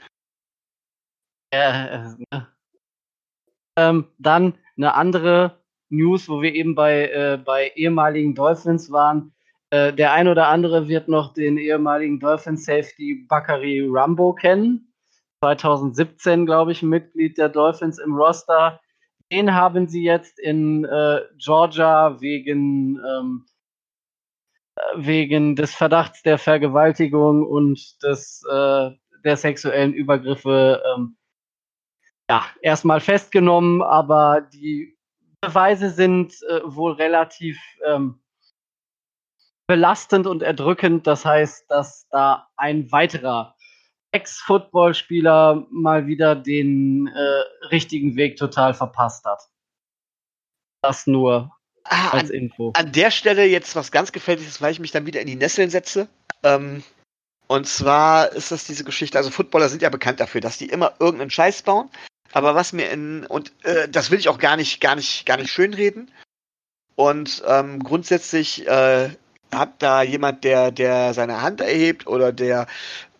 [1.54, 2.48] Äh, ne?
[3.76, 9.32] ähm, dann eine andere News, wo wir eben bei, äh, bei ehemaligen Dolphins waren.
[9.70, 14.92] Äh, der ein oder andere wird noch den ehemaligen Dolphins Safety Bakary Rambo kennen.
[15.40, 18.80] 2017, glaube ich, Mitglied der Dolphins im Roster.
[19.30, 23.46] Den haben sie jetzt in äh, Georgia wegen, ähm,
[24.76, 28.90] äh, wegen des Verdachts der Vergewaltigung und des, äh,
[29.24, 31.16] der sexuellen Übergriffe ähm,
[32.30, 34.96] ja, erstmal festgenommen, aber die
[35.40, 38.20] Beweise sind äh, wohl relativ ähm,
[39.66, 41.06] belastend und erdrückend.
[41.06, 43.54] Das heißt, dass da ein weiterer
[44.12, 49.42] Ex-Footballspieler mal wieder den äh, richtigen Weg total verpasst hat.
[50.82, 51.50] Das nur
[51.84, 52.72] ah, als an, Info.
[52.74, 55.70] An der Stelle jetzt was ganz Gefährliches, weil ich mich dann wieder in die Nesseln
[55.70, 56.08] setze.
[56.42, 56.84] Ähm,
[57.48, 60.94] und zwar ist das diese Geschichte, also Footballer sind ja bekannt dafür, dass die immer
[61.00, 61.90] irgendeinen Scheiß bauen.
[62.34, 65.36] Aber was mir in, und äh, das will ich auch gar nicht, gar nicht, gar
[65.36, 66.10] nicht schönreden.
[66.96, 69.10] Und ähm, grundsätzlich äh,
[69.52, 72.66] hat da jemand, der, der seine Hand erhebt oder der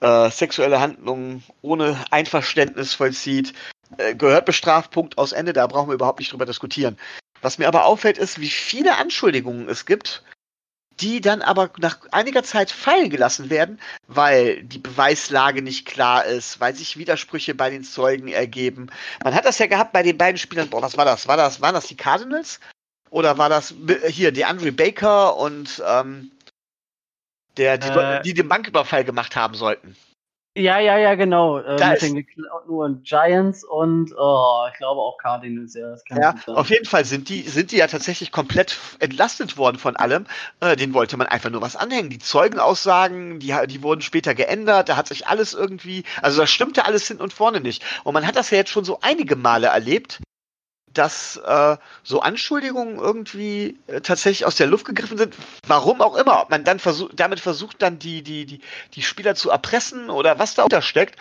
[0.00, 3.52] äh, sexuelle Handlungen ohne Einverständnis vollzieht,
[3.98, 6.98] äh, gehört bestraft, Punkt aus Ende, da brauchen wir überhaupt nicht drüber diskutieren.
[7.40, 10.24] Was mir aber auffällt, ist, wie viele Anschuldigungen es gibt,
[11.00, 16.60] die dann aber nach einiger Zeit fallen gelassen werden, weil die Beweislage nicht klar ist,
[16.60, 18.90] weil sich Widersprüche bei den Zeugen ergeben.
[19.22, 21.26] Man hat das ja gehabt bei den beiden Spielern, boah, was war das?
[21.26, 22.60] War das, waren das die Cardinals?
[23.10, 23.74] Oder war das
[24.08, 26.32] hier die Andre Baker und ähm,
[27.56, 29.96] der, die, äh, die den Banküberfall gemacht haben sollten?
[30.56, 31.58] Ja, ja, ja, genau.
[31.58, 35.96] Äh, mit den geklauten Giants und oh, ich glaube auch Cardinals, ja.
[36.10, 40.26] ja, auf jeden Fall sind die, sind die ja tatsächlich komplett entlastet worden von allem.
[40.60, 42.08] Äh, den wollte man einfach nur was anhängen.
[42.08, 46.84] Die Zeugenaussagen, die, die wurden später geändert, da hat sich alles irgendwie, also da stimmte
[46.84, 47.84] alles hin und vorne nicht.
[48.04, 50.20] Und man hat das ja jetzt schon so einige Male erlebt,
[50.94, 55.34] dass äh, so Anschuldigungen irgendwie äh, tatsächlich aus der Luft gegriffen sind.
[55.66, 56.42] Warum auch immer.
[56.42, 58.60] Ob man dann versucht, damit versucht dann die, die, die,
[58.94, 61.18] die Spieler zu erpressen oder was da steckt.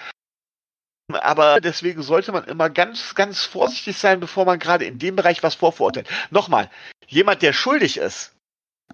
[1.12, 5.44] Aber deswegen sollte man immer ganz, ganz vorsichtig sein, bevor man gerade in dem Bereich
[5.44, 6.08] was vorverurteilt.
[6.30, 6.70] Nochmal,
[7.08, 8.34] jemand, der schuldig ist,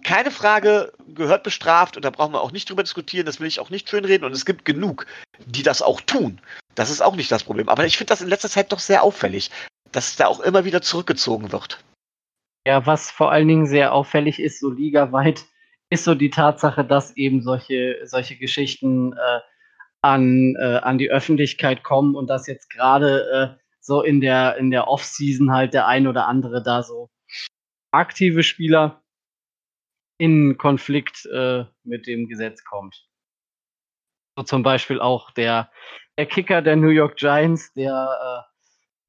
[0.02, 3.60] keine Frage, gehört bestraft und da brauchen wir auch nicht drüber diskutieren, das will ich
[3.60, 5.06] auch nicht schönreden und es gibt genug,
[5.44, 6.40] die das auch tun.
[6.74, 7.68] Das ist auch nicht das Problem.
[7.68, 9.50] Aber ich finde das in letzter Zeit doch sehr auffällig
[9.92, 11.82] dass da auch immer wieder zurückgezogen wird.
[12.66, 15.46] Ja, was vor allen Dingen sehr auffällig ist, so ligaweit,
[15.90, 19.40] ist so die Tatsache, dass eben solche, solche Geschichten äh,
[20.02, 24.70] an, äh, an die Öffentlichkeit kommen und dass jetzt gerade äh, so in der, in
[24.70, 27.10] der Off-Season halt der ein oder andere da so
[27.90, 29.02] aktive Spieler
[30.18, 33.08] in Konflikt äh, mit dem Gesetz kommt.
[34.36, 35.70] So zum Beispiel auch der,
[36.18, 38.49] der Kicker der New York Giants, der äh,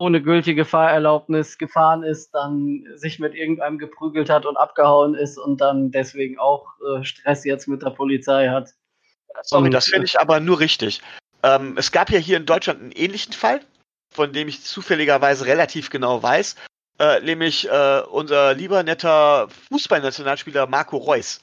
[0.01, 5.61] ohne gültige Fahrerlaubnis gefahren ist, dann sich mit irgendeinem geprügelt hat und abgehauen ist und
[5.61, 8.73] dann deswegen auch äh, Stress jetzt mit der Polizei hat.
[9.43, 11.01] Sorry, und, das finde ich aber nur richtig.
[11.43, 13.61] Ähm, es gab ja hier in Deutschland einen ähnlichen Fall,
[14.11, 16.55] von dem ich zufälligerweise relativ genau weiß,
[16.97, 21.41] äh, nämlich äh, unser lieber netter Fußballnationalspieler Marco Reus,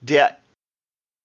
[0.00, 0.36] der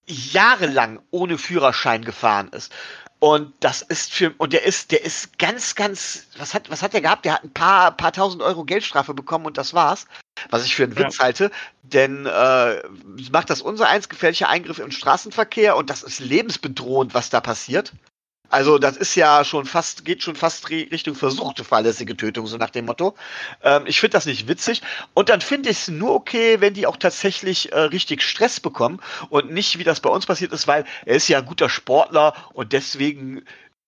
[0.08, 2.74] jahrelang ohne Führerschein gefahren ist.
[3.20, 6.94] Und das ist für, und der ist, der ist ganz, ganz, was hat, was hat
[6.94, 7.26] der gehabt?
[7.26, 10.08] Der hat ein paar, paar tausend Euro Geldstrafe bekommen und das war's.
[10.50, 11.26] was ich für einen Witz ja.
[11.26, 11.52] halte,
[11.84, 12.82] denn äh,
[13.32, 17.94] macht das unser eins gefährlicher Eingriff im Straßenverkehr und das ist lebensbedrohend, was da passiert.
[18.50, 22.72] Also das ist ja schon fast, geht schon fast Richtung versuchte fahrlässige Tötung, so nach
[22.72, 23.16] dem Motto.
[23.64, 24.82] Ähm, ich finde das nicht witzig.
[25.14, 29.00] Und dann finde ich es nur okay, wenn die auch tatsächlich äh, richtig Stress bekommen
[29.30, 32.34] und nicht, wie das bei uns passiert ist, weil er ist ja ein guter Sportler
[32.54, 33.44] und deswegen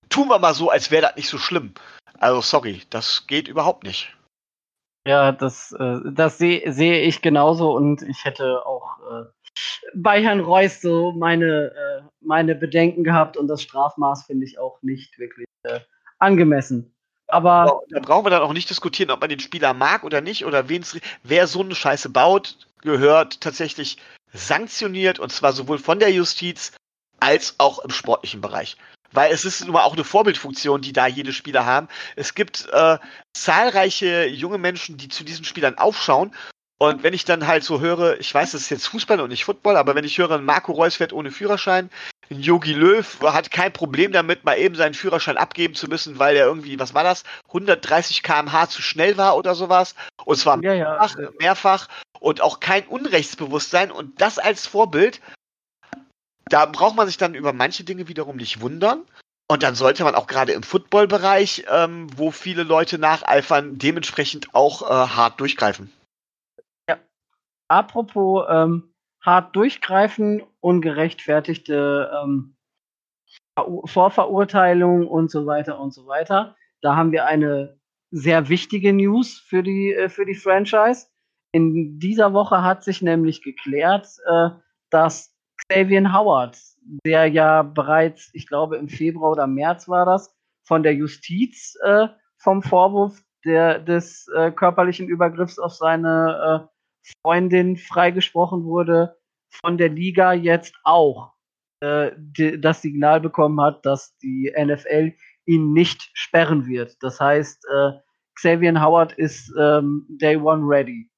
[0.10, 1.74] tun wir mal so, als wäre das nicht so schlimm.
[2.20, 4.16] Also sorry, das geht überhaupt nicht.
[5.08, 9.24] Ja, das, äh, das sehe seh ich genauso und ich hätte auch äh,
[9.96, 11.91] bei Herrn Reus so meine, äh,
[12.32, 15.82] meine Bedenken gehabt und das Strafmaß finde ich auch nicht wirklich äh,
[16.18, 16.96] angemessen.
[17.28, 20.46] Aber da brauchen wir dann auch nicht diskutieren, ob man den Spieler mag oder nicht
[20.46, 23.98] oder wen's, wer so eine Scheiße baut, gehört tatsächlich
[24.32, 26.72] sanktioniert und zwar sowohl von der Justiz
[27.20, 28.78] als auch im sportlichen Bereich.
[29.12, 31.90] Weil es ist nun mal auch eine Vorbildfunktion, die da jede Spieler haben.
[32.16, 32.98] Es gibt äh,
[33.34, 36.32] zahlreiche junge Menschen, die zu diesen Spielern aufschauen
[36.82, 39.46] und wenn ich dann halt so höre, ich weiß, das ist jetzt Fußball und nicht
[39.46, 41.92] Football, aber wenn ich höre, Marco Reus fährt ohne Führerschein,
[42.40, 46.46] Yogi Löw hat kein Problem damit, mal eben seinen Führerschein abgeben zu müssen, weil er
[46.46, 49.96] irgendwie, was war das, 130 km/h zu schnell war oder sowas.
[50.24, 51.30] Und zwar ja, mehrfach, ja.
[51.40, 51.88] mehrfach
[52.20, 53.92] und auch kein Unrechtsbewusstsein.
[53.92, 55.22] Und das als Vorbild,
[56.46, 59.04] da braucht man sich dann über manche Dinge wiederum nicht wundern.
[59.50, 64.84] Und dann sollte man auch gerade im Football-Bereich, ähm, wo viele Leute nacheifern, dementsprechend auch
[64.84, 65.92] äh, hart durchgreifen.
[67.72, 68.91] Apropos ähm,
[69.22, 72.56] hart durchgreifen, ungerechtfertigte ähm,
[73.86, 76.56] Vorverurteilung und so weiter und so weiter.
[76.82, 77.80] Da haben wir eine
[78.10, 81.08] sehr wichtige News für die, äh, für die Franchise.
[81.54, 84.50] In dieser Woche hat sich nämlich geklärt, äh,
[84.90, 85.36] dass
[85.68, 86.58] Xavier Howard,
[87.06, 92.08] der ja bereits, ich glaube im Februar oder März war das, von der Justiz äh,
[92.38, 96.71] vom Vorwurf der, des äh, körperlichen Übergriffs auf seine äh,
[97.22, 99.18] Freundin freigesprochen wurde,
[99.50, 101.34] von der Liga jetzt auch
[101.82, 102.12] äh,
[102.60, 105.14] das Signal bekommen hat, dass die NFL
[105.46, 106.96] ihn nicht sperren wird.
[107.02, 107.92] Das heißt, äh,
[108.36, 111.10] Xavier Howard ist ähm, Day One ready.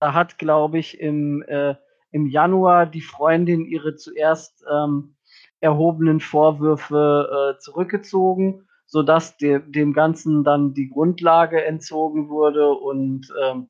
[0.00, 1.74] Da hat, glaube ich, im, äh,
[2.10, 5.16] im Januar die Freundin ihre zuerst ähm,
[5.60, 13.68] erhobenen Vorwürfe äh, zurückgezogen, sodass de dem Ganzen dann die Grundlage entzogen wurde und ähm,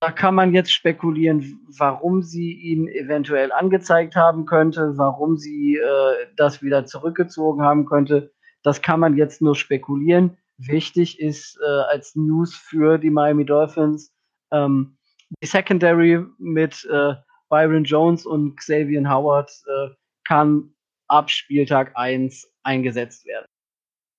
[0.00, 6.26] da kann man jetzt spekulieren, warum sie ihn eventuell angezeigt haben könnte, warum sie äh,
[6.36, 8.32] das wieder zurückgezogen haben könnte.
[8.62, 10.36] Das kann man jetzt nur spekulieren.
[10.58, 14.12] Wichtig ist äh, als News für die Miami Dolphins
[14.52, 14.96] ähm,
[15.42, 17.14] die Secondary mit äh,
[17.48, 20.74] Byron Jones und Xavier Howard äh, kann
[21.08, 23.46] ab Spieltag 1 eingesetzt werden.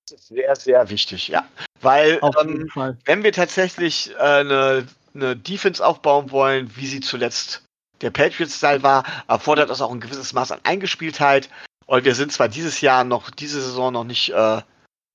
[0.09, 1.45] Das ist sehr, sehr wichtig, ja.
[1.81, 2.69] Weil, ähm,
[3.05, 4.87] wenn wir tatsächlich äh, eine
[5.17, 7.63] eine Defense aufbauen wollen, wie sie zuletzt
[8.01, 11.49] der Patriots-Style war, erfordert das auch ein gewisses Maß an Eingespieltheit.
[11.85, 14.61] Und wir sind zwar dieses Jahr noch, diese Saison noch nicht äh,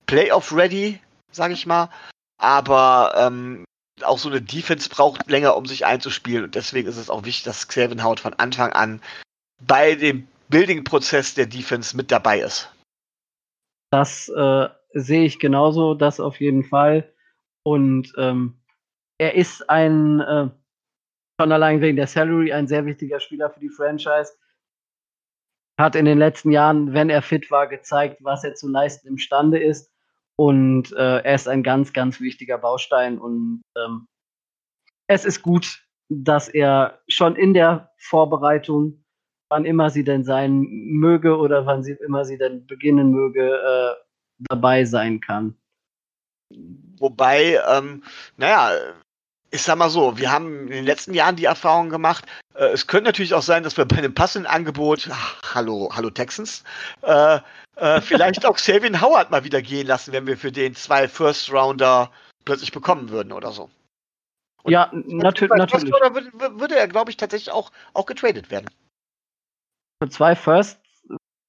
[0.06, 1.90] Playoff-ready, sage ich mal,
[2.38, 3.64] aber ähm,
[4.02, 6.44] auch so eine Defense braucht länger, um sich einzuspielen.
[6.44, 9.00] Und deswegen ist es auch wichtig, dass Xavier Howard von Anfang an
[9.64, 12.70] bei dem Building-Prozess der Defense mit dabei ist.
[13.90, 17.12] Das äh, sehe ich genauso, das auf jeden Fall.
[17.62, 18.61] Und ähm,
[19.18, 20.48] er ist ein, äh,
[21.40, 24.32] schon allein wegen der Salary, ein sehr wichtiger Spieler für die Franchise.
[25.78, 29.62] Hat in den letzten Jahren, wenn er fit war, gezeigt, was er zu leisten imstande
[29.62, 29.90] ist.
[30.36, 33.18] Und äh, er ist ein ganz, ganz wichtiger Baustein.
[33.18, 34.06] Und ähm,
[35.06, 39.04] es ist gut, dass er schon in der Vorbereitung,
[39.48, 43.94] wann immer sie denn sein möge oder wann sie immer sie denn beginnen möge, äh,
[44.38, 45.56] dabei sein kann.
[47.02, 48.04] Wobei, ähm,
[48.36, 48.70] naja,
[49.50, 52.86] ich sag mal so, wir haben in den letzten Jahren die Erfahrung gemacht, äh, es
[52.86, 56.62] könnte natürlich auch sein, dass wir bei einem passenden Angebot, ach, hallo, hallo Texans,
[57.02, 57.40] äh,
[57.74, 61.52] äh, vielleicht auch Xavier Howard mal wieder gehen lassen, wenn wir für den zwei First
[61.52, 62.12] Rounder
[62.44, 63.68] plötzlich bekommen würden oder so.
[64.62, 65.92] Und ja, natür natürlich.
[65.92, 68.70] Oder würde, würde er, glaube ich, tatsächlich auch, auch getradet werden.
[70.00, 70.78] Für zwei First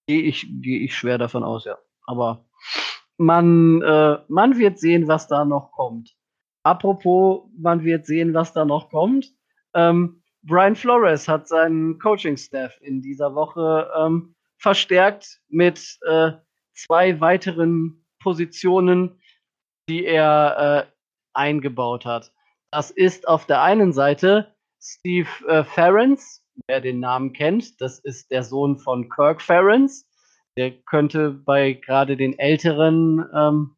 [0.08, 1.78] gehe ich, geh ich schwer davon aus, ja.
[2.08, 2.44] Aber
[3.18, 6.16] man, äh, man wird sehen, was da noch kommt.
[6.64, 9.34] Apropos, man wird sehen, was da noch kommt.
[9.74, 16.32] Ähm, Brian Flores hat seinen Coaching-Staff in dieser Woche ähm, verstärkt mit äh,
[16.74, 19.22] zwei weiteren Positionen,
[19.90, 20.92] die er äh,
[21.34, 22.32] eingebaut hat.
[22.72, 27.80] Das ist auf der einen Seite Steve äh, Ferens, wer den Namen kennt.
[27.82, 30.10] Das ist der Sohn von Kirk Ferens.
[30.58, 33.76] Der könnte bei gerade den älteren ähm,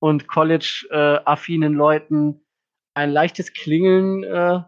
[0.00, 2.44] und College-affinen Leuten
[2.94, 4.62] ein leichtes Klingeln äh,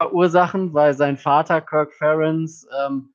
[0.00, 3.14] verursachen, weil sein Vater Kirk Ferentz ähm,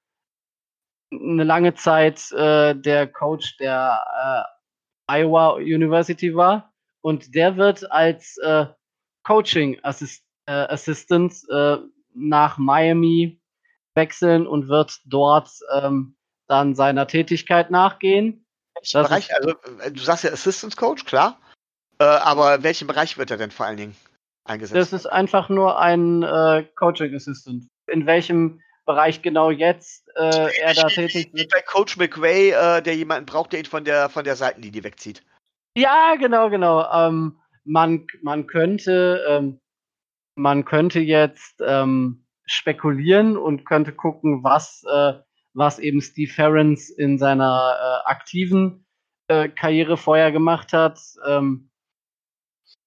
[1.11, 4.45] eine lange Zeit äh, der Coach der
[5.07, 6.73] äh, Iowa University war.
[7.01, 8.65] Und der wird als äh,
[9.23, 11.77] Coaching Assist äh, Assistant äh,
[12.13, 13.41] nach Miami
[13.95, 16.14] wechseln und wird dort ähm,
[16.47, 18.45] dann seiner Tätigkeit nachgehen.
[18.75, 21.39] Welchen Bereich, also äh, du sagst ja Assistant Coach, klar.
[21.99, 23.95] Äh, aber welchen Bereich wird er denn vor allen Dingen
[24.43, 24.75] eingesetzt?
[24.75, 27.67] Das ist einfach nur ein äh, Coaching Assistant.
[27.87, 31.51] In welchem Bereich genau jetzt äh, er da tätig wird?
[31.51, 35.23] Bei Coach McVay, äh, der jemanden braucht, der ihn von der von der Seitenlinie wegzieht.
[35.77, 36.89] Ja, genau, genau.
[36.91, 39.59] Ähm, man, man könnte, ähm,
[40.35, 45.13] man könnte jetzt ähm, spekulieren und könnte gucken, was, äh,
[45.55, 48.85] was eben Steve Ferrens in seiner äh, aktiven
[49.27, 50.99] äh, Karriere vorher gemacht hat.
[51.25, 51.71] Ähm,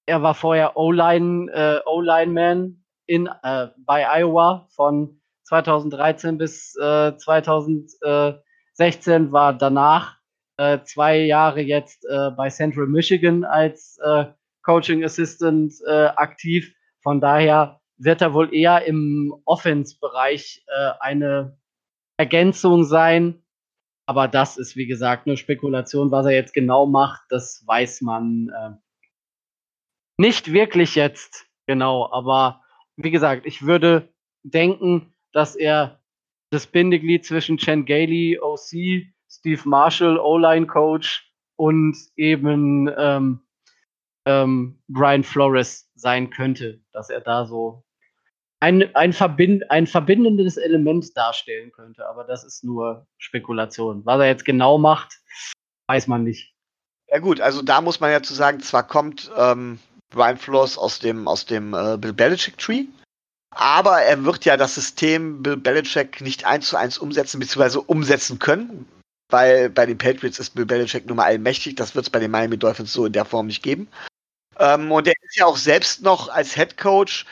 [0.05, 9.31] er war vorher O-Line, äh, O-Line-Man in, äh, bei Iowa von 2013 bis äh, 2016,
[9.31, 10.17] war danach
[10.57, 14.25] äh, zwei Jahre jetzt äh, bei Central Michigan als äh,
[14.61, 16.71] Coaching Assistant äh, aktiv.
[17.01, 21.57] Von daher wird er wohl eher im Offense-Bereich äh, eine
[22.19, 23.41] Ergänzung sein.
[24.05, 26.11] Aber das ist, wie gesagt, nur Spekulation.
[26.11, 28.71] Was er jetzt genau macht, das weiß man äh,
[30.17, 32.11] nicht wirklich jetzt genau.
[32.11, 32.61] Aber
[32.97, 36.01] wie gesagt, ich würde denken, dass er
[36.51, 43.41] das Bindeglied zwischen Chen Gailey, OC, Steve Marshall, O-Line-Coach und eben ähm,
[44.25, 47.85] ähm, Brian Flores sein könnte, dass er da so
[48.59, 52.07] ein, ein, Verbind, ein verbindendes Element darstellen könnte.
[52.07, 54.05] Aber das ist nur Spekulation.
[54.05, 55.19] Was er jetzt genau macht,
[55.87, 56.53] weiß man nicht.
[57.11, 59.79] Ja gut, also da muss man ja zu sagen, zwar kommt ähm,
[60.11, 62.85] Brian Flores aus dem, aus dem äh, Bill Belichick Tree,
[63.51, 68.37] aber er wird ja das System Bill Belichick nicht eins zu eins umsetzen, beziehungsweise umsetzen
[68.37, 68.87] können,
[69.29, 71.75] weil bei den Patriots ist Bill Belichick nun mal allmächtig.
[71.75, 73.87] Das wird es bei den Miami Dolphins so in der Form nicht geben.
[74.59, 77.25] Ähm, und er ist ja auch selbst noch als Head Coach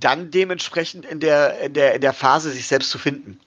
[0.00, 3.40] dann dementsprechend in der, in der, in der Phase, sich selbst zu finden.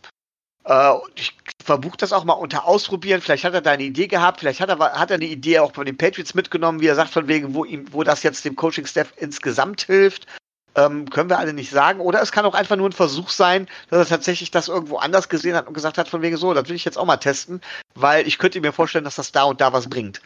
[0.65, 3.21] Äh, ich verbuche das auch mal unter Ausprobieren.
[3.21, 5.73] Vielleicht hat er da eine Idee gehabt, vielleicht hat er, hat er eine Idee auch
[5.73, 8.55] von den Patriots mitgenommen, wie er sagt, von wegen, wo ihm, wo das jetzt dem
[8.55, 10.27] Coaching-Staff insgesamt hilft.
[10.77, 12.01] Ähm, können wir alle nicht sagen.
[12.01, 15.29] Oder es kann auch einfach nur ein Versuch sein, dass er tatsächlich das irgendwo anders
[15.29, 17.61] gesehen hat und gesagt hat, von wegen so, das will ich jetzt auch mal testen,
[17.93, 20.21] weil ich könnte mir vorstellen, dass das da und da was bringt.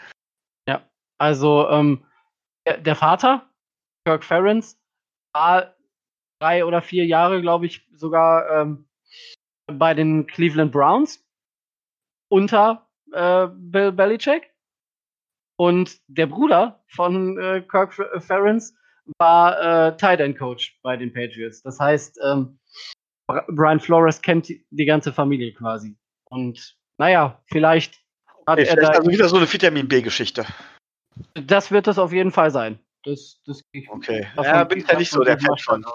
[0.67, 0.81] Ja,
[1.19, 2.03] also ähm,
[2.65, 3.47] der, Vater,
[4.05, 4.75] Kirk Ferentz,
[5.33, 5.75] war
[6.39, 8.87] drei oder vier Jahre, glaube ich, sogar ähm,
[9.67, 11.25] bei den Cleveland Browns
[12.29, 14.51] unter äh, Bill Belichick.
[15.57, 18.73] Und der Bruder von äh, Kirk Ferentz
[19.17, 21.61] war äh, Tight End Coach bei den Patriots.
[21.61, 22.59] Das heißt, ähm,
[23.49, 25.97] Brian Flores kennt die, ganze Familie quasi.
[26.29, 27.99] Und naja, vielleicht
[28.47, 30.45] hat okay, er da also wieder so eine Vitamin B-Geschichte.
[31.33, 32.79] Das wird es auf jeden Fall sein.
[33.03, 34.27] Das, das okay.
[34.37, 35.85] Ja, bin ich ja nicht so der Fan von.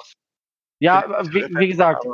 [0.85, 2.05] Ja, wie, wie gesagt,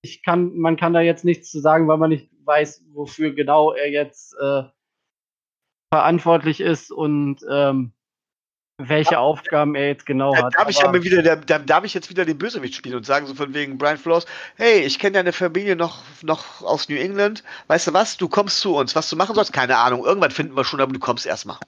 [0.00, 3.74] ich kann, man kann da jetzt nichts zu sagen, weil man nicht weiß, wofür genau
[3.74, 4.62] er jetzt äh,
[5.92, 7.92] verantwortlich ist und ähm,
[8.78, 10.54] welche Aufgaben er jetzt genau hat.
[10.54, 13.26] Darf ich, ja wieder, da, da, darf ich jetzt wieder den Bösewicht spielen und sagen,
[13.26, 14.24] so von wegen Brian Flores,
[14.56, 17.44] hey, ich kenne deine Familie noch, noch aus New England.
[17.66, 18.16] Weißt du was?
[18.16, 18.96] Du kommst zu uns.
[18.96, 20.02] Was du machen sollst, keine Ahnung.
[20.02, 21.58] Irgendwann finden wir schon, aber du kommst erstmal.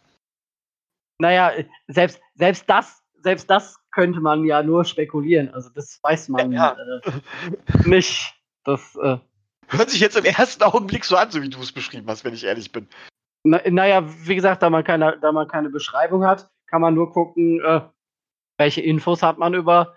[1.19, 1.53] Naja,
[1.87, 5.48] selbst, selbst das, selbst das könnte man ja nur spekulieren.
[5.54, 7.00] Also das weiß man ja, ja.
[7.00, 8.35] Äh, nicht.
[8.62, 9.16] Das äh,
[9.68, 12.35] hört sich jetzt im ersten Augenblick so an, so wie du es beschrieben hast, wenn
[12.35, 12.87] ich ehrlich bin.
[13.42, 17.11] Na, naja, wie gesagt, da man keine, da man keine Beschreibung hat, kann man nur
[17.11, 17.80] gucken, äh,
[18.59, 19.94] welche Infos hat man über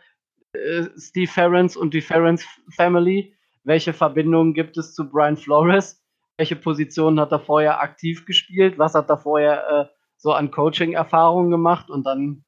[0.53, 3.35] äh, Steve Ferrens und die Ferrens Family,
[3.65, 6.01] welche Verbindungen gibt es zu Brian Flores,
[6.37, 9.85] welche Positionen hat er vorher aktiv gespielt, was hat er vorher äh,
[10.15, 12.45] so an Coaching-Erfahrungen gemacht und dann,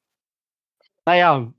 [1.12, 1.54] naja,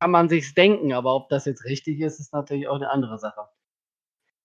[0.00, 3.18] kann man sich's denken, aber ob das jetzt richtig ist, ist natürlich auch eine andere
[3.18, 3.48] Sache.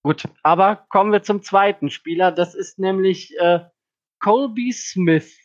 [0.03, 2.31] Gut, aber kommen wir zum zweiten Spieler.
[2.31, 3.59] Das ist nämlich äh,
[4.19, 5.37] Colby Smith.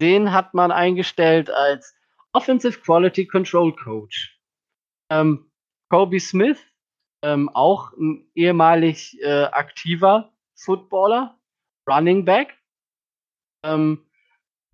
[0.00, 1.94] Den hat man eingestellt als
[2.32, 4.40] Offensive Quality Control Coach.
[5.10, 5.50] Ähm,
[5.90, 6.60] Colby Smith,
[7.22, 11.36] ähm, auch ein ehemalig äh, aktiver Footballer,
[11.88, 12.56] Running Back,
[13.64, 14.06] ähm,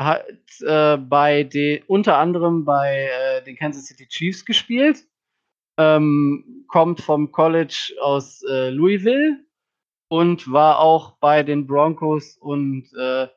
[0.00, 0.24] hat
[0.62, 5.04] äh, bei den, unter anderem bei äh, den Kansas City Chiefs gespielt,
[5.78, 9.44] ähm, kommt vom College aus äh, Louisville
[10.08, 13.28] und war auch bei den Broncos und äh,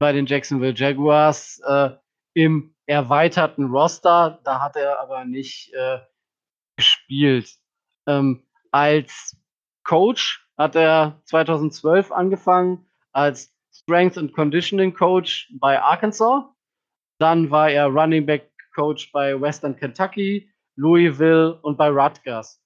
[0.00, 1.90] bei den Jacksonville Jaguars äh,
[2.34, 4.40] im erweiterten Roster.
[4.44, 6.00] Da hat er aber nicht äh,
[6.76, 7.56] gespielt.
[8.08, 9.36] Ähm, als
[9.84, 13.54] Coach hat er 2012 angefangen als
[13.88, 16.44] Strength and Conditioning Coach bei Arkansas.
[17.18, 22.60] Dann war er Running Back Coach bei Western Kentucky, Louisville und bei Rutgers.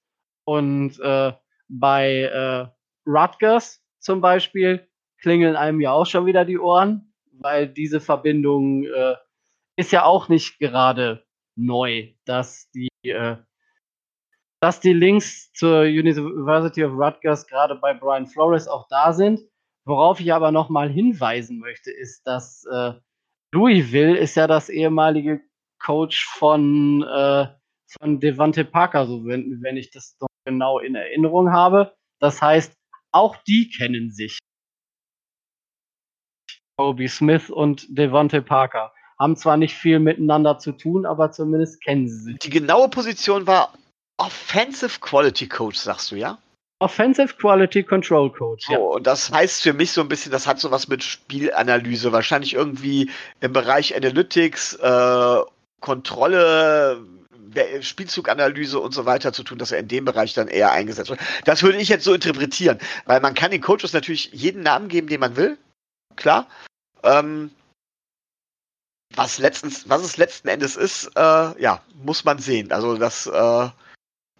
[0.44, 1.32] Und äh,
[1.68, 2.66] bei äh,
[3.08, 4.88] Rutgers zum Beispiel
[5.20, 9.14] klingeln einem ja auch schon wieder die Ohren, weil diese Verbindung äh,
[9.76, 13.36] ist ja auch nicht gerade neu, dass die, äh,
[14.60, 19.40] dass die Links zur University of Rutgers gerade bei Brian Flores auch da sind.
[19.84, 22.92] Worauf ich aber nochmal hinweisen möchte, ist, dass äh,
[23.52, 25.40] Louisville ist ja das ehemalige
[25.80, 27.46] Coach von, äh,
[28.00, 31.94] von Devante Parker, so wenn, wenn ich das doch genau in Erinnerung habe.
[32.20, 32.74] Das heißt,
[33.10, 34.38] auch die kennen sich.
[36.78, 42.08] Kobe Smith und Devante Parker haben zwar nicht viel miteinander zu tun, aber zumindest kennen
[42.08, 42.38] sie sich.
[42.38, 43.74] Die genaue Position war
[44.16, 46.38] Offensive Quality Coach, sagst du, ja?
[46.82, 48.68] Offensive Quality Control Coach.
[48.68, 48.78] Ja.
[48.78, 52.12] Oh, und das heißt für mich so ein bisschen, das hat so was mit Spielanalyse,
[52.12, 53.10] wahrscheinlich irgendwie
[53.40, 55.36] im Bereich Analytics, äh,
[55.80, 57.02] Kontrolle,
[57.80, 61.20] Spielzuganalyse und so weiter zu tun, dass er in dem Bereich dann eher eingesetzt wird.
[61.44, 65.08] Das würde ich jetzt so interpretieren, weil man kann den Coaches natürlich jeden Namen geben,
[65.08, 65.58] den man will,
[66.16, 66.46] klar.
[67.02, 67.50] Ähm,
[69.14, 72.72] was letztens, was es letzten Endes ist, äh, ja, muss man sehen.
[72.72, 73.68] Also das äh,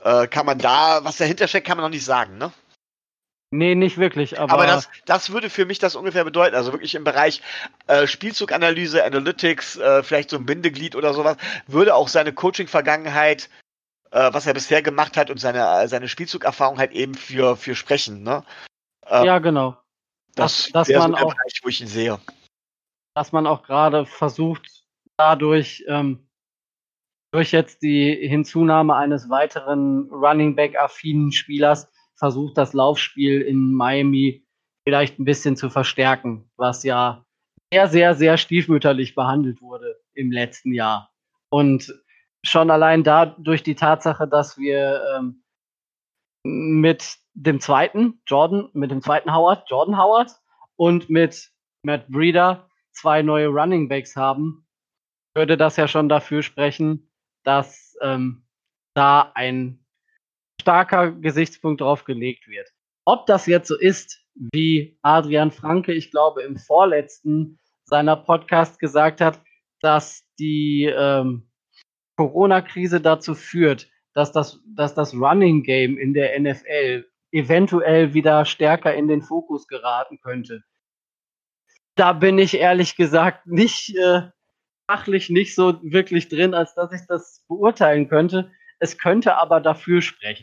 [0.02, 2.52] äh, kann man da, was dahinter steckt, kann man noch nicht sagen, ne?
[3.54, 4.40] Nee, nicht wirklich.
[4.40, 6.56] Aber, aber das, das würde für mich das ungefähr bedeuten.
[6.56, 7.42] Also wirklich im Bereich
[7.86, 11.36] äh, Spielzuganalyse, Analytics, äh, vielleicht so ein Bindeglied oder sowas,
[11.66, 13.50] würde auch seine Coaching-Vergangenheit,
[14.10, 18.22] äh, was er bisher gemacht hat und seine, seine Spielzugerfahrung halt eben für, für sprechen.
[18.22, 18.42] Ne?
[19.06, 19.76] Ähm, ja, genau.
[20.34, 22.18] Das, das wäre so der auch, Bereich, wo ich ihn sehe.
[23.14, 24.66] Dass man auch gerade versucht,
[25.18, 26.26] dadurch ähm,
[27.32, 34.46] durch jetzt die Hinzunahme eines weiteren Running Back affinen Spielers versucht, das Laufspiel in Miami
[34.86, 37.24] vielleicht ein bisschen zu verstärken, was ja
[37.72, 41.10] sehr, sehr, sehr stiefmütterlich behandelt wurde im letzten Jahr.
[41.48, 41.94] Und
[42.44, 45.42] schon allein da durch die Tatsache, dass wir ähm,
[46.44, 50.32] mit dem zweiten Jordan, mit dem zweiten Howard, Jordan Howard
[50.76, 51.50] und mit
[51.82, 54.66] Matt Breeder zwei neue Running Backs haben,
[55.34, 57.11] würde das ja schon dafür sprechen,
[57.44, 58.44] dass ähm,
[58.94, 59.84] da ein
[60.60, 62.68] starker Gesichtspunkt drauf gelegt wird.
[63.04, 69.20] Ob das jetzt so ist, wie Adrian Franke, ich glaube, im vorletzten seiner Podcast gesagt
[69.20, 69.40] hat,
[69.80, 71.50] dass die ähm,
[72.16, 78.94] Corona-Krise dazu führt, dass das, dass das Running Game in der NFL eventuell wieder stärker
[78.94, 80.62] in den Fokus geraten könnte.
[81.96, 84.30] Da bin ich ehrlich gesagt nicht äh,
[84.86, 88.50] fachlich nicht so wirklich drin, als dass ich das beurteilen könnte.
[88.78, 90.42] Es könnte aber dafür sprechen.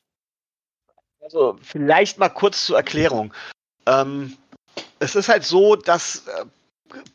[1.21, 3.33] Also vielleicht mal kurz zur Erklärung.
[3.85, 4.37] Ähm,
[4.99, 6.45] es ist halt so, dass äh,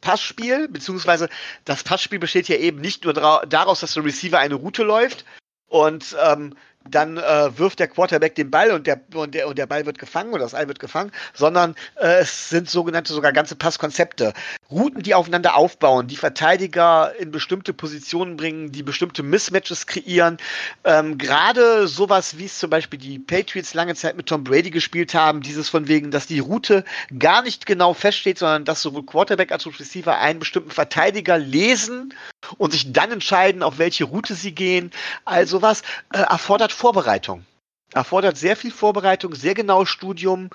[0.01, 1.29] Passspiel, beziehungsweise
[1.65, 5.25] das Passspiel besteht ja eben nicht nur daraus, dass der Receiver eine Route läuft
[5.69, 6.55] und ähm,
[6.91, 9.99] dann äh, wirft der Quarterback den Ball und der, und, der, und der Ball wird
[9.99, 14.33] gefangen oder das Ei wird gefangen, sondern äh, es sind sogenannte sogar ganze Passkonzepte.
[14.71, 20.39] Routen, die aufeinander aufbauen, die Verteidiger in bestimmte Positionen bringen, die bestimmte Mismatches kreieren.
[20.85, 25.15] Ähm, Gerade sowas, wie es zum Beispiel die Patriots lange Zeit mit Tom Brady gespielt
[25.15, 26.85] haben, dieses von wegen, dass die Route
[27.19, 32.13] gar nicht genau feststeht, sondern dass sowohl Quarterback als auch Receiver einen bestimmten Verteidiger lesen
[32.59, 34.91] und sich dann entscheiden, auf welche Route sie gehen.
[35.25, 35.83] Also was
[36.13, 37.45] äh, erfordert Vorbereitung.
[37.93, 40.51] Erfordert sehr viel Vorbereitung, sehr genaues Studium.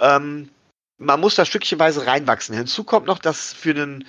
[0.00, 0.50] Ähm,
[0.98, 2.56] man muss da stückchenweise reinwachsen.
[2.56, 4.04] Hinzu kommt noch, dass für einen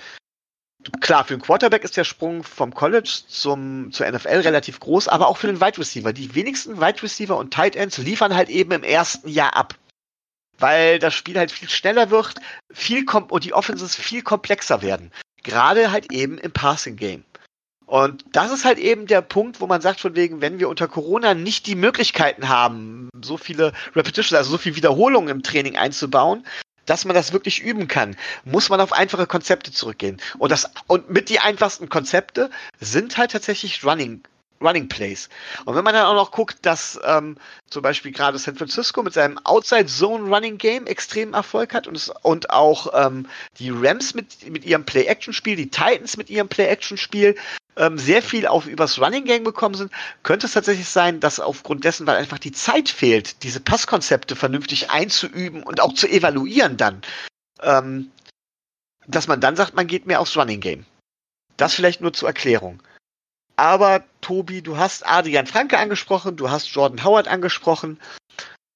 [1.01, 5.27] Klar, für einen Quarterback ist der Sprung vom College zum, zur NFL relativ groß, aber
[5.27, 6.13] auch für den Wide Receiver.
[6.13, 9.73] Die wenigsten Wide Receiver und Tight Ends liefern halt eben im ersten Jahr ab.
[10.59, 12.35] Weil das Spiel halt viel schneller wird,
[12.71, 15.11] viel und die Offenses viel komplexer werden.
[15.45, 17.23] Gerade halt eben im Passing Game.
[17.85, 20.87] Und das ist halt eben der Punkt, wo man sagt, von wegen, wenn wir unter
[20.87, 26.43] Corona nicht die Möglichkeiten haben, so viele Repetitions, also so viel Wiederholungen im Training einzubauen,
[26.87, 30.19] dass man das wirklich üben kann, muss man auf einfache Konzepte zurückgehen.
[30.39, 34.23] Und das, und mit die einfachsten Konzepte sind halt tatsächlich Running
[34.65, 35.29] Running Plays.
[35.65, 37.37] Und wenn man dann auch noch guckt, dass ähm,
[37.69, 41.95] zum Beispiel gerade San Francisco mit seinem Outside Zone Running Game extrem Erfolg hat und,
[41.95, 43.27] es, und auch ähm,
[43.59, 47.35] die Rams mit, mit ihrem Play-Action-Spiel, die Titans mit ihrem Play-Action-Spiel
[47.77, 49.91] ähm, sehr viel auf übers Running Game bekommen sind,
[50.23, 54.89] könnte es tatsächlich sein, dass aufgrund dessen, weil einfach die Zeit fehlt, diese Passkonzepte vernünftig
[54.89, 57.01] einzuüben und auch zu evaluieren dann,
[57.61, 58.11] ähm,
[59.07, 60.85] dass man dann sagt, man geht mehr aufs Running Game.
[61.57, 62.81] Das vielleicht nur zur Erklärung.
[63.55, 67.99] Aber Tobi, du hast Adrian Franke angesprochen, du hast Jordan Howard angesprochen.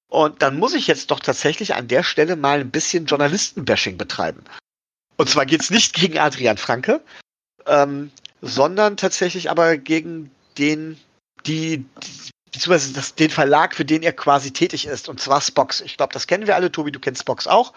[0.08, 4.42] Und dann muss ich jetzt doch tatsächlich an der Stelle mal ein bisschen Journalistenbashing betreiben.
[5.16, 7.00] Und zwar geht es nicht gegen Adrian Franke,
[7.66, 8.10] ähm,
[8.40, 10.98] sondern tatsächlich aber gegen den,
[11.46, 15.80] die, die beziehungsweise das, den Verlag, für den er quasi tätig ist, und zwar Spox.
[15.80, 16.72] Ich glaube, das kennen wir alle.
[16.72, 17.72] Tobi, du kennst Spox auch.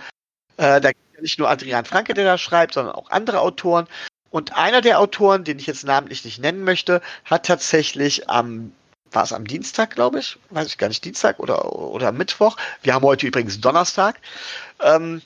[0.58, 0.92] Äh, da
[1.22, 3.88] nicht nur Adrian Franke, der da schreibt, sondern auch andere Autoren.
[4.34, 8.74] Und einer der Autoren, den ich jetzt namentlich nicht nennen möchte, hat tatsächlich am,
[9.12, 12.96] war es am Dienstag, glaube ich, weiß ich gar nicht, Dienstag oder, oder Mittwoch, wir
[12.96, 14.20] haben heute übrigens Donnerstag,
[14.80, 15.22] ähm,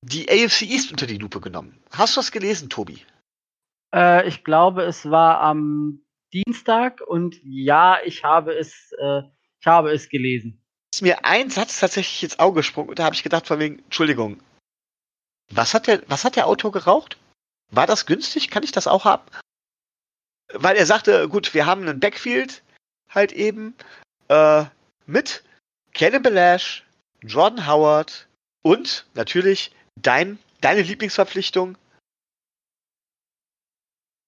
[0.00, 1.78] die AFC East unter die Lupe genommen.
[1.90, 3.04] Hast du das gelesen, Tobi?
[3.94, 6.00] Äh, ich glaube, es war am
[6.32, 9.24] Dienstag und ja, ich habe es, äh,
[9.60, 10.64] ich habe es gelesen.
[10.90, 13.80] Ist mir ein Satz tatsächlich ins Auge gesprungen und da habe ich gedacht, von wegen,
[13.80, 14.42] Entschuldigung,
[15.50, 17.18] was hat der, was hat der Autor geraucht?
[17.70, 18.50] War das günstig?
[18.50, 19.24] Kann ich das auch haben?
[20.52, 22.62] Weil er sagte, gut, wir haben einen Backfield
[23.08, 23.74] halt eben
[24.28, 24.64] äh,
[25.06, 25.42] mit
[25.92, 26.84] Kenny Belash,
[27.22, 28.28] Jordan Howard
[28.62, 31.76] und natürlich dein, deine Lieblingsverpflichtung.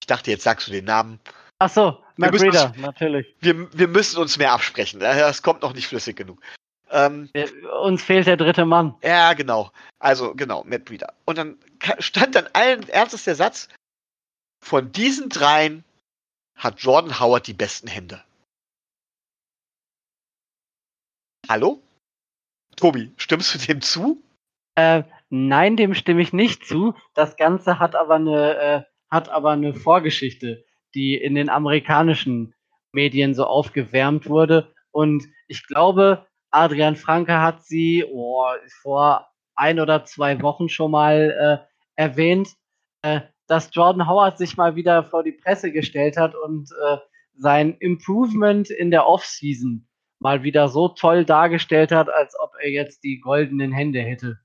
[0.01, 1.19] Ich dachte, jetzt sagst du den Namen.
[1.59, 3.35] Ach so, Matt Breeder, natürlich.
[3.39, 4.99] Wir, wir müssen uns mehr absprechen.
[4.99, 6.41] Das kommt noch nicht flüssig genug.
[6.91, 7.29] Ähm,
[7.81, 8.95] uns fehlt der dritte Mann.
[9.03, 9.71] Ja, genau.
[9.99, 11.13] Also, genau, Matt Breeder.
[11.25, 11.57] Und dann
[11.99, 13.69] stand dann allen Ernstes der Satz,
[14.61, 15.83] von diesen dreien
[16.55, 18.23] hat Jordan Howard die besten Hände.
[21.47, 21.81] Hallo?
[22.75, 24.21] Tobi, stimmst du dem zu?
[24.75, 26.95] Äh, nein, dem stimme ich nicht zu.
[27.13, 30.63] Das Ganze hat aber eine, äh, hat aber eine Vorgeschichte,
[30.93, 32.53] die in den amerikanischen
[32.91, 34.73] Medien so aufgewärmt wurde.
[34.91, 38.45] Und ich glaube, Adrian Franke hat sie oh,
[38.81, 42.55] vor ein oder zwei Wochen schon mal äh, erwähnt,
[43.01, 46.97] äh, dass Jordan Howard sich mal wieder vor die Presse gestellt hat und äh,
[47.35, 49.87] sein Improvement in der Offseason
[50.19, 54.39] mal wieder so toll dargestellt hat, als ob er jetzt die goldenen Hände hätte.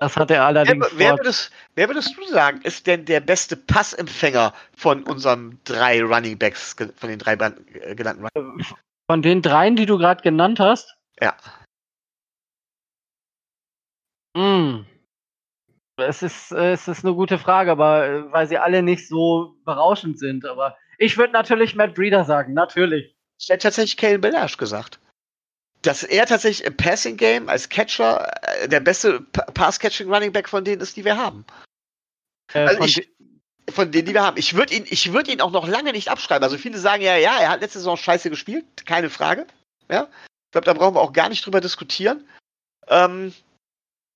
[0.00, 0.86] Das hat er allerdings.
[0.92, 6.02] Wer, wer, würdest, wer würdest du sagen, ist denn der beste Passempfänger von unseren drei
[6.02, 8.74] Running Backs, von den drei äh, genannten Running Backs?
[9.10, 10.96] Von den dreien, die du gerade genannt hast?
[11.20, 11.36] Ja.
[14.36, 14.84] Mm.
[15.96, 20.18] Es ist, es ist eine gute Frage, aber äh, weil sie alle nicht so berauschend
[20.18, 20.44] sind.
[20.44, 23.16] Aber ich würde natürlich Matt Breeder sagen, natürlich.
[23.40, 25.00] Ich hätte tatsächlich Kalen Belash gesagt.
[25.82, 30.64] Dass er tatsächlich im Passing Game als Catcher äh, der beste Pass-Catching Running Back von
[30.64, 31.44] denen ist, die wir haben.
[32.52, 33.10] Äh, also ich,
[33.70, 34.36] von denen, die wir haben.
[34.36, 36.44] Ich würde ihn, ich würde ihn auch noch lange nicht abschreiben.
[36.44, 39.46] Also viele sagen ja, ja, er hat letzte Saison scheiße gespielt, keine Frage.
[39.90, 40.08] Ja,
[40.46, 42.26] ich glaube, da brauchen wir auch gar nicht drüber diskutieren.
[42.88, 43.34] Ähm,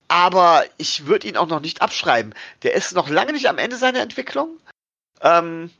[0.09, 2.35] aber ich würde ihn auch noch nicht abschreiben.
[2.63, 4.59] Der ist noch lange nicht am Ende seiner Entwicklung.
[5.23, 5.71] Ähm,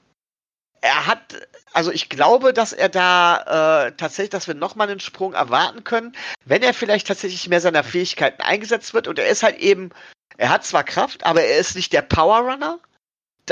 [0.81, 1.37] er hat,
[1.73, 6.17] also ich glaube, dass er da äh, tatsächlich, dass wir nochmal einen Sprung erwarten können,
[6.45, 9.07] wenn er vielleicht tatsächlich mehr seiner Fähigkeiten eingesetzt wird.
[9.07, 9.91] Und er ist halt eben,
[10.37, 12.81] er hat zwar Kraft, aber er ist nicht der Power Runner.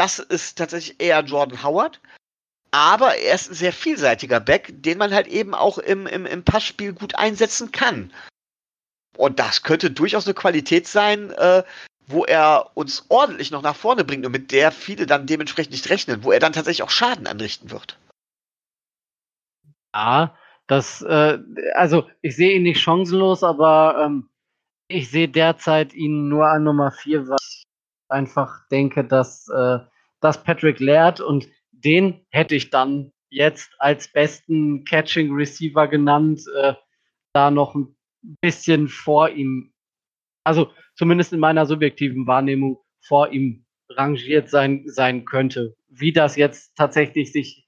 [0.00, 2.00] Das ist tatsächlich eher Jordan Howard.
[2.70, 6.42] Aber er ist ein sehr vielseitiger Back, den man halt eben auch im, im, im
[6.42, 8.10] Passspiel gut einsetzen kann.
[9.18, 11.64] Und das könnte durchaus eine Qualität sein, äh,
[12.06, 15.90] wo er uns ordentlich noch nach vorne bringt und mit der viele dann dementsprechend nicht
[15.90, 17.98] rechnen, wo er dann tatsächlich auch Schaden anrichten wird.
[19.94, 20.34] Ja,
[20.66, 21.40] das, äh,
[21.74, 24.30] also ich sehe ihn nicht chancenlos, aber ähm,
[24.88, 27.64] ich sehe derzeit ihn nur an Nummer 4, was
[28.10, 29.80] einfach denke, dass, äh,
[30.20, 36.74] dass Patrick Laird und den hätte ich dann jetzt als besten Catching Receiver genannt, äh,
[37.32, 37.96] da noch ein
[38.40, 39.72] bisschen vor ihm,
[40.44, 45.76] also zumindest in meiner subjektiven Wahrnehmung vor ihm rangiert sein, sein könnte.
[45.88, 47.66] Wie das jetzt tatsächlich sich,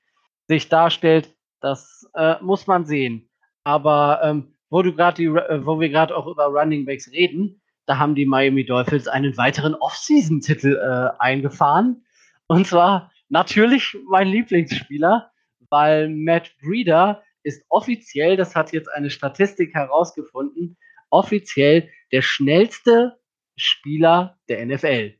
[0.48, 3.30] sich darstellt, das äh, muss man sehen.
[3.64, 7.98] Aber ähm, wo du gerade äh, wo wir gerade auch über Running Backs reden, da
[7.98, 12.04] haben die Miami Dolphins einen weiteren Off-Season-Titel äh, eingefahren.
[12.48, 15.32] Und zwar natürlich mein Lieblingsspieler,
[15.70, 20.76] weil Matt Breeder ist offiziell, das hat jetzt eine Statistik herausgefunden,
[21.10, 23.18] offiziell der schnellste
[23.56, 25.14] Spieler der NFL.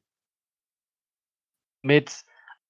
[1.82, 2.24] Mit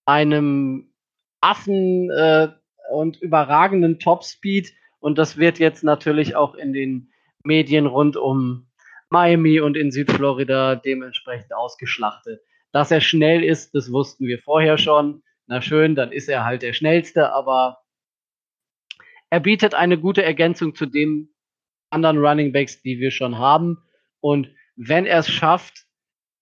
[0.07, 0.93] einem
[1.41, 2.49] Affen äh,
[2.91, 4.73] und überragenden Topspeed.
[5.01, 7.13] Und das wird jetzt natürlich auch in den
[7.45, 8.69] Medien rund um
[9.11, 12.41] Miami und in Südflorida dementsprechend ausgeschlachtet.
[12.73, 15.23] Dass er schnell ist, das wussten wir vorher schon.
[15.47, 17.79] Na schön, dann ist er halt der schnellste, aber
[19.31, 21.35] er bietet eine gute Ergänzung zu den
[21.91, 23.83] anderen Running Backs, die wir schon haben.
[24.21, 25.85] Und wenn er es schafft,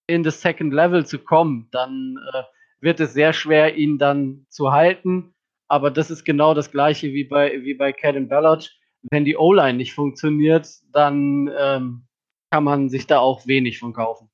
[0.07, 2.43] in das Second Level zu kommen, dann äh,
[2.81, 5.35] wird es sehr schwer, ihn dann zu halten.
[5.69, 8.77] aber das ist genau das gleiche wie bei, wie bei Caden Ballard.
[9.11, 12.09] Wenn die O-Line nicht funktioniert, dann ähm,
[12.51, 14.30] kann man sich da auch wenig von kaufen.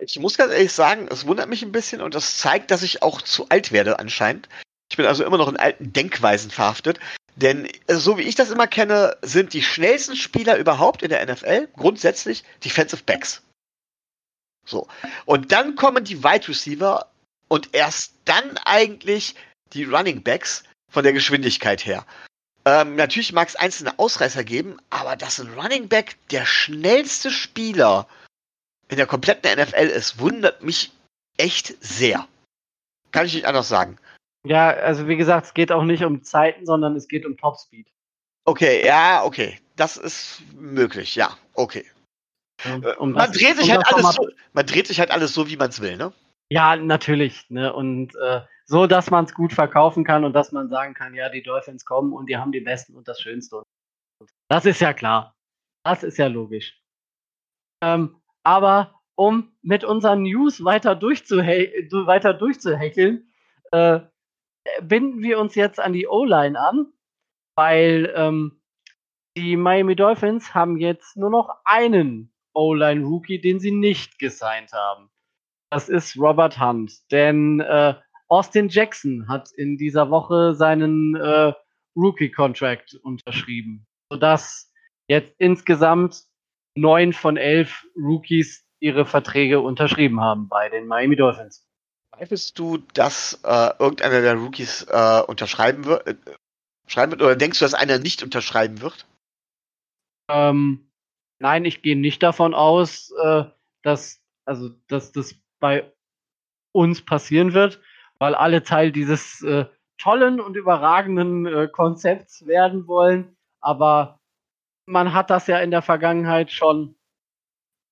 [0.00, 3.02] Ich muss ganz ehrlich sagen, es wundert mich ein bisschen und das zeigt, dass ich
[3.02, 4.48] auch zu alt werde anscheinend.
[4.90, 7.00] Ich bin also immer noch in alten Denkweisen verhaftet.
[7.36, 11.24] Denn äh, so wie ich das immer kenne, sind die schnellsten Spieler überhaupt in der
[11.26, 13.42] NFL grundsätzlich Defensive Backs.
[14.66, 14.86] So.
[15.24, 17.10] Und dann kommen die Wide Receiver
[17.48, 19.34] und erst dann eigentlich
[19.72, 22.06] die Running Backs von der Geschwindigkeit her.
[22.64, 28.06] Ähm, natürlich mag es einzelne Ausreißer geben, aber dass ein Running Back der schnellste Spieler
[28.94, 30.92] in der kompletten NFL ist, wundert mich
[31.36, 32.28] echt sehr.
[33.10, 33.98] Kann ich nicht anders sagen.
[34.46, 37.88] Ja, also wie gesagt, es geht auch nicht um Zeiten, sondern es geht um Topspeed.
[38.44, 39.58] Okay, ja, okay.
[39.74, 41.84] Das ist möglich, ja, okay.
[42.98, 45.48] Um man, das, dreht sich um halt alles so, man dreht sich halt alles so,
[45.48, 46.12] wie man es will, ne?
[46.50, 47.50] Ja, natürlich.
[47.50, 47.72] Ne?
[47.72, 51.28] Und äh, so, dass man es gut verkaufen kann und dass man sagen kann, ja,
[51.28, 53.62] die Dolphins kommen und die haben die Besten und das Schönste.
[54.48, 55.34] Das ist ja klar.
[55.84, 56.80] Das ist ja logisch.
[57.82, 63.28] Ähm, aber um mit unseren News weiter, weiter durchzuheckeln,
[63.72, 64.00] äh,
[64.82, 66.92] binden wir uns jetzt an die O-Line an,
[67.56, 68.60] weil ähm,
[69.36, 75.10] die Miami Dolphins haben jetzt nur noch einen O-Line-Rookie, den sie nicht gesigned haben.
[75.70, 77.10] Das ist Robert Hunt.
[77.10, 77.94] Denn äh,
[78.28, 81.52] Austin Jackson hat in dieser Woche seinen äh,
[81.96, 84.72] Rookie-Contract unterschrieben, sodass
[85.08, 86.24] jetzt insgesamt
[86.74, 91.66] neun von elf Rookies ihre Verträge unterschrieben haben bei den Miami Dolphins.
[92.14, 96.06] Zweifelst du, dass äh, irgendeiner der Rookies äh, unterschreiben wird?
[96.06, 96.14] Äh,
[96.86, 97.22] schreiben wird?
[97.22, 99.06] Oder denkst du, dass einer nicht unterschreiben wird?
[100.28, 100.90] Ähm,
[101.38, 103.44] nein, ich gehe nicht davon aus, äh,
[103.82, 105.92] dass, also, dass das bei
[106.72, 107.80] uns passieren wird,
[108.18, 109.66] weil alle Teil dieses äh,
[109.98, 113.36] tollen und überragenden äh, Konzepts werden wollen.
[113.60, 114.20] Aber
[114.86, 116.94] man hat das ja in der Vergangenheit schon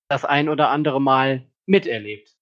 [0.09, 2.37] das ein oder andere Mal miterlebt.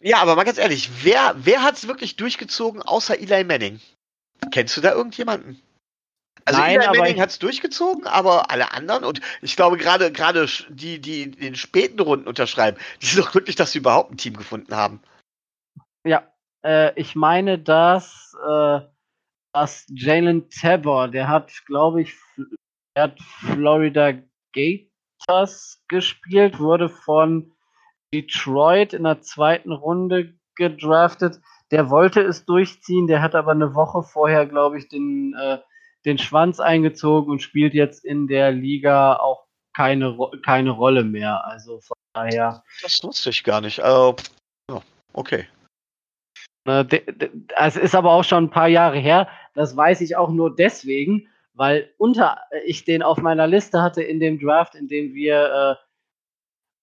[0.00, 3.80] Ja, aber mal ganz ehrlich, wer, wer hat es wirklich durchgezogen außer Eli Manning?
[4.50, 5.60] Kennst du da irgendjemanden?
[6.44, 10.46] Also Nein, Eli Manning hat es durchgezogen, aber alle anderen und ich glaube gerade gerade
[10.68, 14.16] die, die in den späten Runden unterschreiben, die sind doch glücklich, dass sie überhaupt ein
[14.16, 15.00] Team gefunden haben.
[16.04, 16.32] Ja,
[16.64, 18.80] äh, ich meine, dass, äh,
[19.52, 22.14] dass Jalen Tabor, der hat, glaube ich,
[22.96, 24.14] der hat Florida
[24.52, 27.52] Gators gespielt, wurde von
[28.12, 31.40] Detroit in der zweiten Runde gedraftet.
[31.70, 35.58] Der wollte es durchziehen, der hat aber eine Woche vorher, glaube ich, den, äh,
[36.04, 41.44] den Schwanz eingezogen und spielt jetzt in der Liga auch keine, keine Rolle mehr.
[41.44, 42.64] Also von daher.
[42.82, 43.80] Das wusste ich gar nicht.
[43.80, 44.16] Also,
[45.12, 45.46] okay.
[46.64, 49.28] Es ist aber auch schon ein paar Jahre her.
[49.54, 51.28] Das weiß ich auch nur deswegen,
[51.60, 55.84] weil unter ich den auf meiner Liste hatte in dem Draft, in dem wir äh,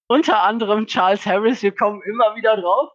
[0.07, 2.91] unter anderem Charles Harris, wir kommen immer wieder drauf,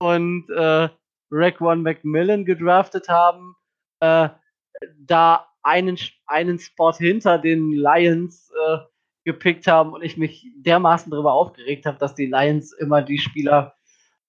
[0.00, 0.90] und äh,
[1.30, 3.56] One McMillan gedraftet haben,
[4.00, 4.28] äh,
[4.98, 8.76] da einen, einen Spot hinter den Lions äh,
[9.24, 13.74] gepickt haben und ich mich dermaßen darüber aufgeregt habe, dass die Lions immer die Spieler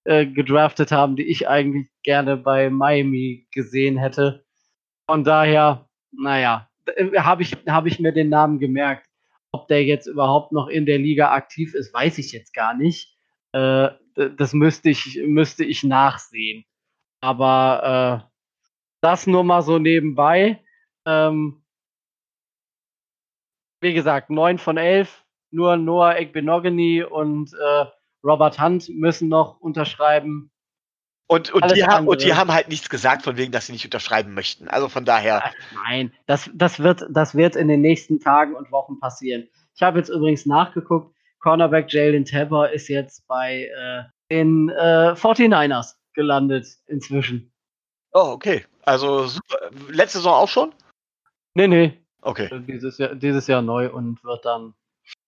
[0.04, 4.46] äh, gedraftet haben, die ich eigentlich gerne bei Miami gesehen hätte.
[5.06, 5.86] Von daher,
[6.18, 9.08] naja, äh, habe ich, hab ich mir den Namen gemerkt.
[9.52, 13.16] Ob der jetzt überhaupt noch in der Liga aktiv ist, weiß ich jetzt gar nicht.
[13.52, 13.90] Äh,
[14.36, 16.64] das müsste ich, müsste ich nachsehen.
[17.20, 18.34] Aber äh,
[19.00, 20.62] das nur mal so nebenbei.
[21.06, 21.62] Ähm,
[23.80, 27.84] wie gesagt, 9 von 11, nur Noah Ekbenogany und äh,
[28.24, 30.50] Robert Hunt müssen noch unterschreiben.
[31.26, 33.84] Und, und, die haben, und, die haben, halt nichts gesagt, von wegen, dass sie nicht
[33.84, 34.68] unterschreiben möchten.
[34.68, 35.42] Also von daher.
[35.86, 39.48] Nein, das, das, wird, das wird in den nächsten Tagen und Wochen passieren.
[39.74, 45.94] Ich habe jetzt übrigens nachgeguckt, Cornerback Jalen Tabor ist jetzt bei äh, den äh, 49ers
[46.12, 47.52] gelandet inzwischen.
[48.12, 48.64] Oh, okay.
[48.82, 49.70] Also super.
[49.88, 50.74] letzte Saison auch schon?
[51.54, 51.98] Nee, nee.
[52.22, 52.48] Okay.
[52.50, 54.74] Also dieses Jahr, dieses Jahr neu und wird dann.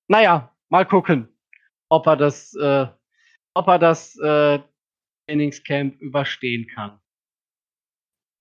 [0.08, 1.28] Naja, mal gucken,
[1.88, 2.86] ob er das, äh,
[3.54, 4.60] ob er das äh,
[5.26, 7.00] Trainingscamp überstehen kann.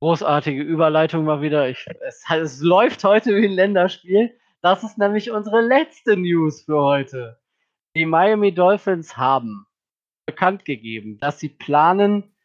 [0.02, 1.70] Großartige Überleitung mal wieder.
[1.70, 4.38] Ich, es, es läuft heute wie ein Länderspiel.
[4.62, 7.40] Das ist nämlich unsere letzte News für heute.
[7.96, 9.66] Die Miami Dolphins haben
[10.26, 12.36] bekannt gegeben, dass sie planen,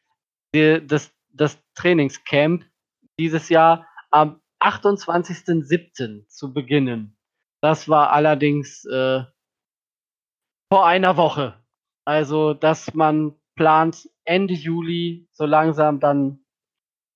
[0.55, 2.65] die, das, das Trainingscamp
[3.19, 6.29] dieses Jahr am 28.07.
[6.29, 7.17] zu beginnen.
[7.63, 9.25] Das war allerdings äh,
[10.73, 11.63] vor einer Woche.
[12.05, 16.41] Also, dass man plant, Ende Juli so langsam dann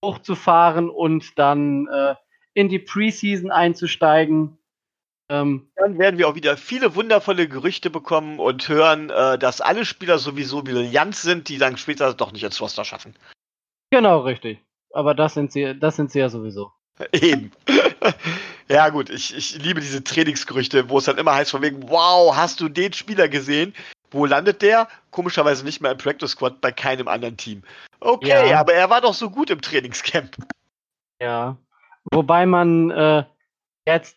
[0.05, 2.17] hochzufahren und dann äh,
[2.53, 4.59] in die Preseason einzusteigen.
[5.31, 9.87] Ähm, dann werden wir auch wieder viele wundervolle Gerüchte bekommen und hören, äh, dass alle
[9.87, 13.17] Spieler sowieso brillant sind, die dann später doch nicht ins Roster schaffen.
[13.91, 14.59] Genau, richtig.
[14.93, 16.73] Aber das sind sie, das sind sie ja sowieso.
[17.13, 17.53] Eben.
[18.69, 22.37] ja, gut, ich, ich liebe diese Trainingsgerüchte, wo es dann immer heißt von wegen, wow,
[22.37, 23.75] hast du den Spieler gesehen?
[24.15, 24.87] Wo landet der?
[25.11, 27.65] Komischerweise nicht mehr im Practice Squad bei keinem anderen Team.
[27.99, 28.61] Okay, ja.
[28.61, 30.37] aber er war doch so gut im Trainingscamp.
[31.21, 31.57] Ja.
[32.13, 33.25] Wobei man äh,
[33.87, 34.17] jetzt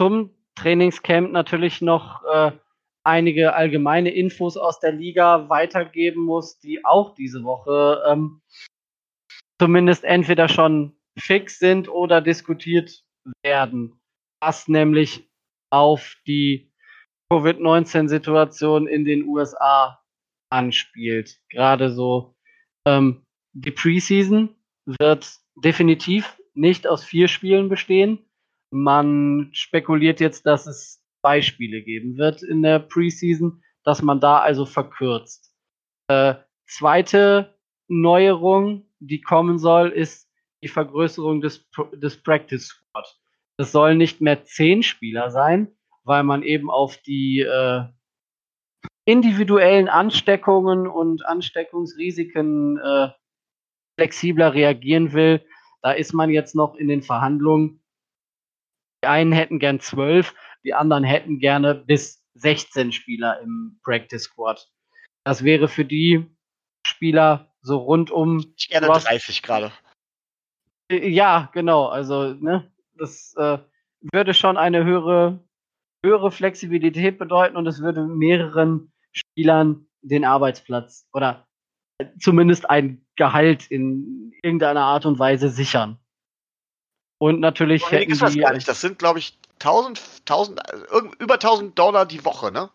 [0.00, 2.52] zum Trainingscamp natürlich noch äh,
[3.02, 8.40] einige allgemeine Infos aus der Liga weitergeben muss, die auch diese Woche ähm,
[9.60, 13.02] zumindest entweder schon fix sind oder diskutiert
[13.42, 14.00] werden,
[14.40, 15.28] was nämlich
[15.70, 16.70] auf die
[17.34, 20.00] Covid-19-Situation in den USA
[20.50, 21.40] anspielt.
[21.48, 22.36] Gerade so
[22.86, 24.54] ähm, die Preseason
[24.84, 28.24] wird definitiv nicht aus vier Spielen bestehen.
[28.70, 34.38] Man spekuliert jetzt, dass es zwei Spiele geben wird in der Preseason, dass man da
[34.38, 35.52] also verkürzt.
[36.08, 36.34] Äh,
[36.66, 37.54] zweite
[37.88, 40.30] Neuerung, die kommen soll, ist
[40.62, 43.18] die Vergrößerung des, des Practice Squad.
[43.56, 45.68] Es sollen nicht mehr zehn Spieler sein,
[46.04, 47.84] weil man eben auf die äh,
[49.04, 53.08] individuellen Ansteckungen und Ansteckungsrisiken äh,
[53.98, 55.44] flexibler reagieren will.
[55.82, 57.82] Da ist man jetzt noch in den Verhandlungen.
[59.02, 60.34] Die einen hätten gern zwölf,
[60.64, 64.66] die anderen hätten gerne bis 16 Spieler im Practice Squad.
[65.24, 66.26] Das wäre für die
[66.86, 68.54] Spieler so rundum.
[68.56, 69.72] Ich gerne 30 gerade.
[70.90, 71.86] Äh, ja, genau.
[71.86, 73.58] Also, ne, das äh,
[74.12, 75.40] würde schon eine höhere,
[76.04, 81.46] höhere Flexibilität bedeuten und es würde mehreren Spielern den Arbeitsplatz oder
[82.20, 85.98] zumindest ein Gehalt in irgendeiner Art und Weise sichern.
[87.18, 88.64] Und natürlich hätten die, das.
[88.64, 90.60] Das sind, glaube ich, 1000, 1000,
[91.18, 92.70] über 1000 Dollar die Woche, ne?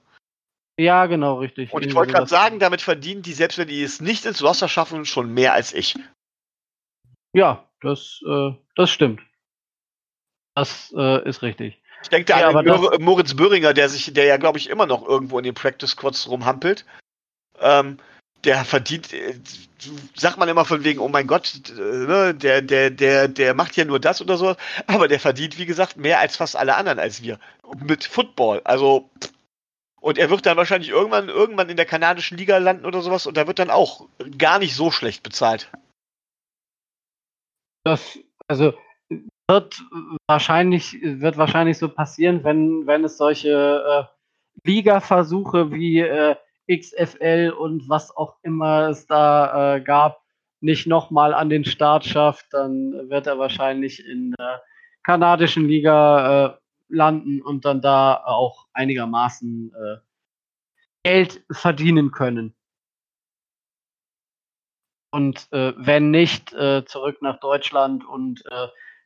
[0.80, 1.74] Ja, genau, richtig.
[1.74, 4.70] Und ich wollte gerade sagen, damit verdienen die, selbst wenn die es nicht ins Roster
[4.70, 5.96] schaffen, schon mehr als ich.
[7.34, 9.22] Ja, das, äh, das stimmt.
[10.56, 11.79] Das äh, ist richtig.
[12.02, 15.06] Ich denke ja, an Mor Moritz Böhringer, der sich, der ja, glaube ich, immer noch
[15.06, 16.86] irgendwo in den Practice Squads rumhampelt.
[17.60, 17.97] Ähm,
[18.45, 19.38] der verdient, äh,
[20.16, 23.76] sagt man immer von wegen, oh mein Gott, äh, ne, der, der, der, der macht
[23.76, 24.56] ja nur das oder so,
[24.88, 27.39] aber der verdient, wie gesagt, mehr als fast alle anderen als wir.
[27.78, 28.62] Mit Football.
[28.64, 29.10] Also,
[30.00, 33.36] und er wird dann wahrscheinlich irgendwann, irgendwann in der kanadischen Liga landen oder sowas und
[33.36, 35.70] da wird dann auch gar nicht so schlecht bezahlt.
[37.84, 38.74] Das, also
[39.50, 39.84] wird
[40.28, 46.36] wahrscheinlich, wird wahrscheinlich so passieren, wenn, wenn es solche äh, Liga-Versuche wie äh,
[46.72, 50.22] XFL und was auch immer es da äh, gab,
[50.62, 54.62] nicht nochmal an den Start schafft, dann wird er wahrscheinlich in der
[55.04, 56.58] kanadischen Liga äh,
[56.89, 59.97] landen und dann da auch einigermaßen äh,
[61.04, 62.54] Geld verdienen können.
[65.12, 68.43] Und äh, wenn nicht, zurück nach Deutschland und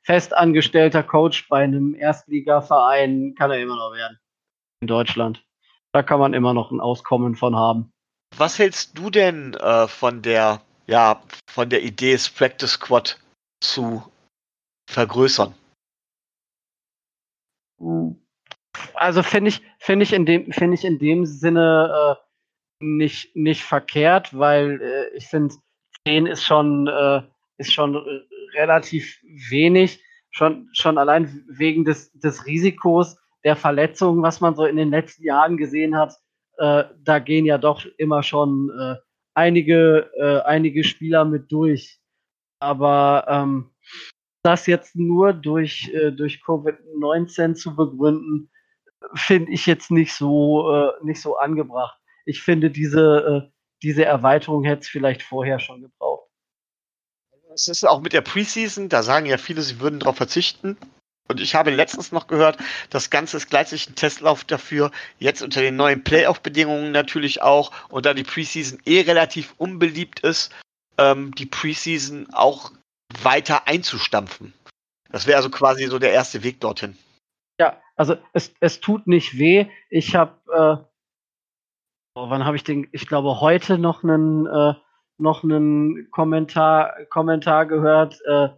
[0.03, 4.19] festangestellter Coach bei einem Erstligaverein kann er immer noch werden.
[4.81, 5.43] In Deutschland.
[5.93, 7.91] Da kann man immer noch ein Auskommen von haben.
[8.35, 13.19] Was hältst du denn äh, von der, ja, von der Idee, das Practice Squad
[13.61, 14.03] zu
[14.89, 15.53] vergrößern?
[18.95, 23.63] Also finde ich, finde ich in dem, finde ich in dem Sinne äh, nicht, nicht
[23.63, 25.55] verkehrt, weil äh, ich finde,
[26.07, 27.21] 10 ist schon, äh,
[27.57, 27.95] ist schon
[28.55, 30.03] relativ wenig.
[30.31, 35.23] Schon, schon allein wegen des, des Risikos der Verletzungen, was man so in den letzten
[35.23, 36.15] Jahren gesehen hat.
[36.57, 38.95] Äh, da gehen ja doch immer schon äh,
[39.35, 41.99] einige, äh, einige Spieler mit durch.
[42.59, 43.71] Aber ähm,
[44.43, 48.49] das jetzt nur durch, äh, durch Covid-19 zu begründen,
[49.15, 51.97] finde ich jetzt nicht so, äh, nicht so angebracht.
[52.25, 53.51] Ich finde, diese, äh,
[53.81, 56.12] diese Erweiterung hätte es vielleicht vorher schon gebraucht.
[57.53, 60.77] Es ist auch mit der Preseason, da sagen ja viele, sie würden darauf verzichten.
[61.29, 62.57] Und ich habe letztens noch gehört,
[62.89, 68.05] das Ganze ist gleichzeitig ein Testlauf dafür, jetzt unter den neuen Playoff-Bedingungen natürlich auch, und
[68.05, 70.51] da die Preseason eh relativ unbeliebt ist,
[70.97, 72.71] ähm, die Preseason auch
[73.21, 74.53] weiter einzustampfen.
[75.11, 76.97] Das wäre also quasi so der erste Weg dorthin.
[77.59, 79.67] Ja, also es, es tut nicht weh.
[79.89, 80.93] Ich habe äh,
[82.15, 82.87] Oh, wann habe ich den?
[82.91, 84.75] Ich glaube heute noch einen äh,
[85.17, 88.19] noch einen Kommentar Kommentar gehört.
[88.25, 88.49] Äh,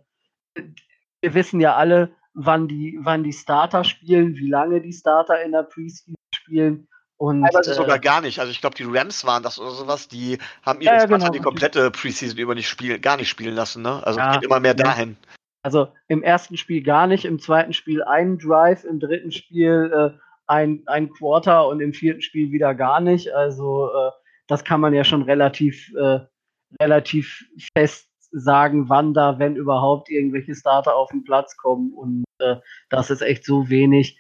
[1.22, 5.52] wir wissen ja alle, wann die wann die Starter spielen, wie lange die Starter in
[5.52, 6.88] der Preseason spielen
[7.18, 8.40] Und, Teilweise äh, sogar gar nicht.
[8.40, 11.32] Also ich glaube, die Rams waren das oder sowas, die haben ihre Ja, Starter genau.
[11.32, 14.06] die komplette Preseason über nicht spielen, gar nicht spielen lassen, ne?
[14.06, 14.32] Also Ja.
[14.34, 15.18] geht immer mehr dahin.
[15.64, 20.20] Also im ersten Spiel gar nicht, im zweiten Spiel einen Drive, im dritten Spiel äh,
[20.46, 23.34] ein, ein Quarter und im vierten Spiel wieder gar nicht.
[23.34, 24.12] Also äh,
[24.48, 26.20] das kann man ja schon relativ, äh,
[26.82, 27.46] relativ
[27.78, 31.94] fest sagen, wann da, wenn überhaupt, irgendwelche Starter auf den Platz kommen.
[31.94, 32.58] Und äh,
[32.90, 34.20] das ist echt so wenig.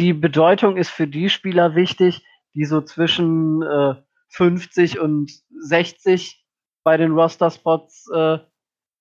[0.00, 3.94] Die Bedeutung ist für die Spieler wichtig, die so zwischen äh,
[4.28, 6.44] 50 und 60
[6.84, 8.38] bei den Roster-Spots äh,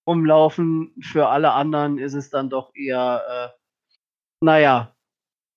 [0.07, 0.95] rumlaufen.
[1.01, 3.59] Für alle anderen ist es dann doch eher, äh,
[4.41, 4.95] naja,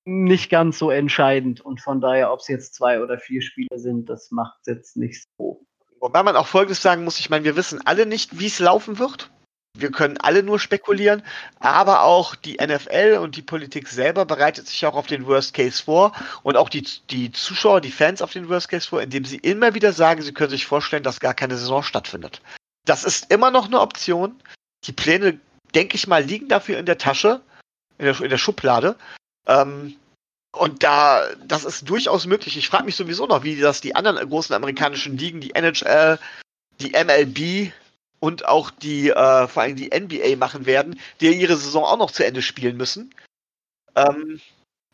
[0.06, 1.60] nicht ganz so entscheidend.
[1.60, 4.96] Und von daher, ob es jetzt zwei oder vier Spiele sind, das macht es jetzt
[4.96, 5.65] nicht so.
[6.00, 8.98] Wobei man auch Folgendes sagen muss, ich meine, wir wissen alle nicht, wie es laufen
[8.98, 9.30] wird.
[9.78, 11.22] Wir können alle nur spekulieren,
[11.60, 15.82] aber auch die NFL und die Politik selber bereitet sich auch auf den Worst Case
[15.82, 19.36] vor und auch die, die Zuschauer, die Fans auf den Worst Case vor, indem sie
[19.36, 22.40] immer wieder sagen, sie können sich vorstellen, dass gar keine Saison stattfindet.
[22.86, 24.40] Das ist immer noch eine Option.
[24.84, 25.40] Die Pläne,
[25.74, 27.42] denke ich mal, liegen dafür in der Tasche,
[27.98, 28.96] in der, in der Schublade.
[29.46, 29.96] Ähm,
[30.52, 32.56] und da, das ist durchaus möglich.
[32.56, 36.18] Ich frage mich sowieso noch, wie das die anderen großen amerikanischen Ligen, die NHL,
[36.80, 37.72] die MLB
[38.20, 42.10] und auch die, äh, vor allem die NBA machen werden, die ihre Saison auch noch
[42.10, 43.14] zu Ende spielen müssen.
[43.94, 44.40] Ähm,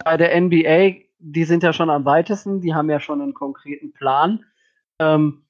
[0.04, 3.92] Bei der NBA, die sind ja schon am weitesten, die haben ja schon einen konkreten
[3.92, 4.44] Plan.
[4.98, 5.44] Ähm,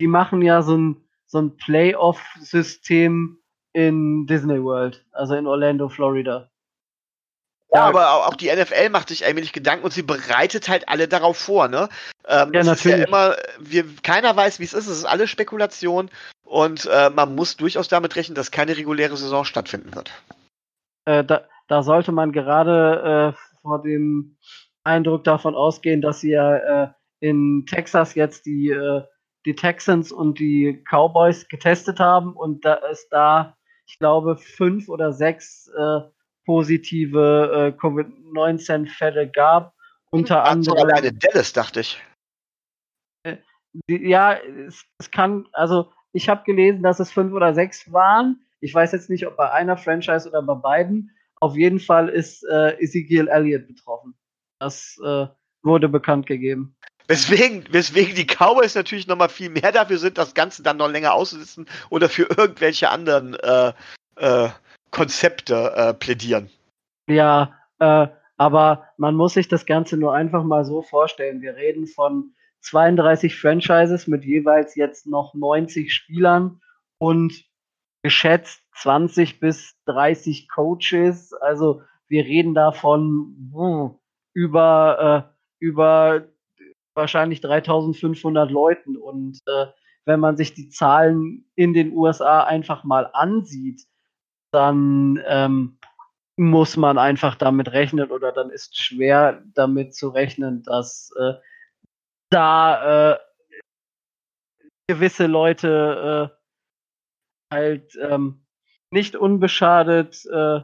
[0.00, 0.96] die machen ja so ein,
[1.26, 3.38] so ein Playoff-System
[3.72, 6.50] in Disney World, also in Orlando, Florida.
[7.72, 11.36] Ja, aber auch die NFL macht sich allmählich Gedanken und sie bereitet halt alle darauf
[11.36, 11.88] vor, ne?
[12.26, 13.08] Ähm, Ja, das Ist ja natürlich.
[13.08, 16.10] immer, wir, keiner weiß, wie es ist, es ist alles Spekulation
[16.44, 20.10] und äh, man muss durchaus damit rechnen, dass keine reguläre Saison stattfinden wird.
[21.04, 24.38] Äh, da, da sollte man gerade äh, vor dem
[24.84, 26.88] Eindruck davon ausgehen, dass sie ja äh,
[27.20, 29.02] in Texas jetzt die, äh,
[29.44, 33.56] die Texans und die Cowboys getestet haben und da es da,
[33.86, 36.00] ich glaube, fünf oder sechs äh,
[36.48, 39.74] positive äh, Covid-19-Fälle gab.
[40.10, 40.88] Unter Also anderem.
[40.90, 42.02] alleine Dallas, dachte ich.
[43.86, 44.32] Die- Ja,
[44.66, 48.40] es, es kann, also ich habe gelesen, dass es fünf oder sechs waren.
[48.60, 51.14] Ich weiß jetzt nicht, ob bei einer Franchise oder bei beiden.
[51.38, 54.14] Auf jeden Fall ist äh, Ezekiel Elliott betroffen.
[54.58, 55.26] Das äh,
[55.62, 56.74] wurde bekannt gegeben.
[57.08, 60.90] Weswegen, weswegen die Cowboys natürlich noch mal viel mehr dafür sind, das Ganze dann noch
[60.90, 63.72] länger auszusitzen oder für irgendwelche anderen äh,
[64.16, 64.48] äh,
[64.90, 66.50] Konzepte äh, plädieren.
[67.08, 71.40] Ja, äh, aber man muss sich das Ganze nur einfach mal so vorstellen.
[71.42, 76.60] Wir reden von 32 Franchises mit jeweils jetzt noch 90 Spielern
[76.98, 77.44] und
[78.02, 81.32] geschätzt 20 bis 30 Coaches.
[81.32, 83.98] Also wir reden davon wuh,
[84.34, 86.28] über, äh, über
[86.94, 88.96] wahrscheinlich 3500 Leuten.
[88.96, 89.66] Und äh,
[90.04, 93.82] wenn man sich die Zahlen in den USA einfach mal ansieht,
[94.52, 95.78] dann ähm,
[96.36, 101.34] muss man einfach damit rechnen oder dann ist schwer damit zu rechnen, dass äh,
[102.30, 103.18] da äh,
[104.88, 106.30] gewisse Leute
[107.50, 108.44] äh, halt ähm,
[108.90, 110.60] nicht unbeschadet, äh,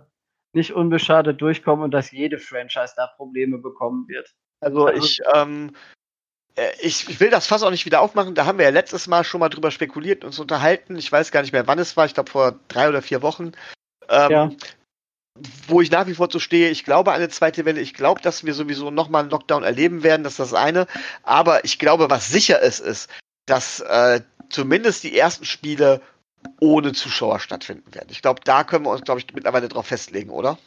[0.55, 4.35] nicht unbeschadet durchkommen und dass jede Franchise da Probleme bekommen wird.
[4.61, 5.74] Also Also- ich, ähm,
[6.57, 8.35] äh, ich, ich will das Fass auch nicht wieder aufmachen.
[8.35, 10.97] Da haben wir ja letztes Mal schon mal drüber spekuliert und uns unterhalten.
[10.97, 12.07] Ich weiß gar nicht mehr, wann es war.
[12.07, 13.53] Ich glaube vor drei oder vier Wochen.
[14.09, 14.51] Ähm, Ja.
[15.67, 16.71] Wo ich nach wie vor zu stehe.
[16.71, 17.81] Ich glaube an eine zweite Welle.
[17.81, 20.23] Ich glaube, dass wir sowieso nochmal einen Lockdown erleben werden.
[20.23, 20.87] Das ist das eine.
[21.25, 23.11] Aber ich glaube, was sicher ist, ist,
[23.47, 26.01] dass äh, zumindest die ersten Spiele
[26.61, 28.09] ohne Zuschauer stattfinden werden.
[28.11, 30.59] Ich glaube, da können wir uns, glaube ich, mittlerweile drauf festlegen, oder?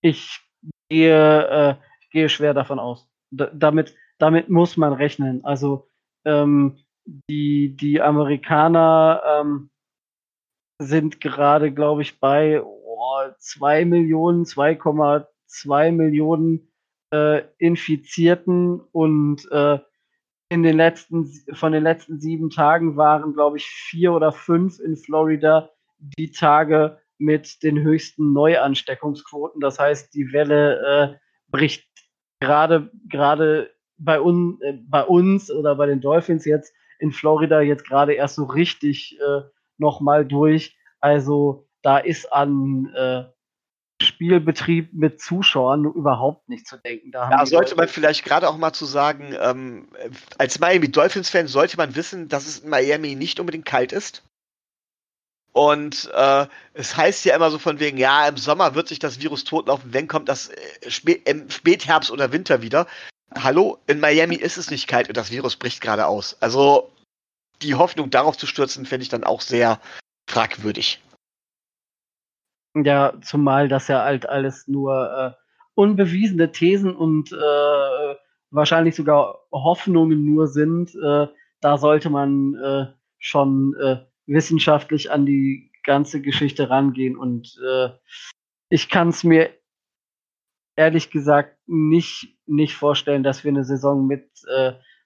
[0.00, 0.40] Ich
[0.88, 1.74] gehe, äh,
[2.10, 3.06] gehe schwer davon aus.
[3.30, 5.44] D damit, damit muss man rechnen.
[5.44, 5.88] Also
[6.24, 6.84] ähm,
[7.28, 9.70] die, die Amerikaner ähm,
[10.78, 16.68] sind gerade, glaube ich, bei oh, 2 Millionen, 2,2 Millionen
[17.12, 19.78] äh, Infizierten und äh,
[20.48, 24.96] in den letzten, von den letzten sieben Tagen waren, glaube ich, vier oder fünf in
[24.96, 29.60] Florida die Tage mit den höchsten Neuansteckungsquoten.
[29.60, 31.18] Das heißt, die Welle äh,
[31.48, 31.88] bricht
[32.40, 37.86] gerade gerade bei, un, äh, bei uns oder bei den Dolphins jetzt in Florida jetzt
[37.86, 39.42] gerade erst so richtig äh,
[39.78, 40.76] nochmal durch.
[41.00, 43.24] Also da ist an äh,
[44.02, 47.12] Spielbetrieb mit Zuschauern überhaupt nicht zu denken.
[47.12, 49.88] Da die sollte man vielleicht gerade auch mal zu sagen, ähm,
[50.38, 54.22] als Miami Dolphins-Fan sollte man wissen, dass es in Miami nicht unbedingt kalt ist.
[55.52, 59.20] Und äh, es heißt ja immer so von wegen, ja, im Sommer wird sich das
[59.20, 62.88] Virus totlaufen, wenn kommt das äh, im Spätherbst oder Winter wieder.
[63.36, 66.36] hallo, in Miami ist es nicht kalt und das Virus bricht gerade aus.
[66.40, 66.90] Also
[67.62, 69.80] die Hoffnung darauf zu stürzen, fände ich dann auch sehr
[70.28, 71.00] fragwürdig.
[72.76, 75.44] Ja, zumal das ja halt alles nur äh,
[75.74, 78.16] unbewiesene Thesen und äh,
[78.50, 80.94] wahrscheinlich sogar Hoffnungen nur sind.
[80.94, 81.28] Äh,
[81.60, 82.86] da sollte man äh,
[83.18, 87.90] schon äh, wissenschaftlich an die ganze Geschichte rangehen und äh,
[88.70, 89.50] ich kann es mir
[90.76, 94.28] ehrlich gesagt nicht, nicht vorstellen, dass wir eine Saison mit,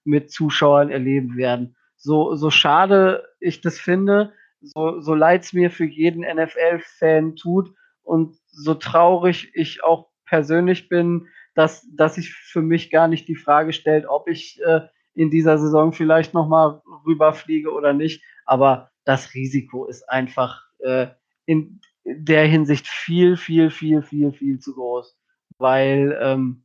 [0.05, 1.77] mit Zuschauern erleben werden.
[1.99, 7.75] So, so schade ich das finde, so, so leid es mir für jeden NFL-Fan tut
[8.03, 13.37] und so traurig ich auch persönlich bin, dass, dass sich für mich gar nicht die
[13.37, 14.81] Frage stellt, ob ich äh,
[15.15, 18.23] in dieser Saison vielleicht nochmal rüberfliege oder nicht.
[18.47, 21.09] Aber das Risiko ist einfach äh,
[21.47, 25.19] in der Hinsicht viel, viel, viel, viel, viel zu groß
[25.59, 26.65] weil ähm,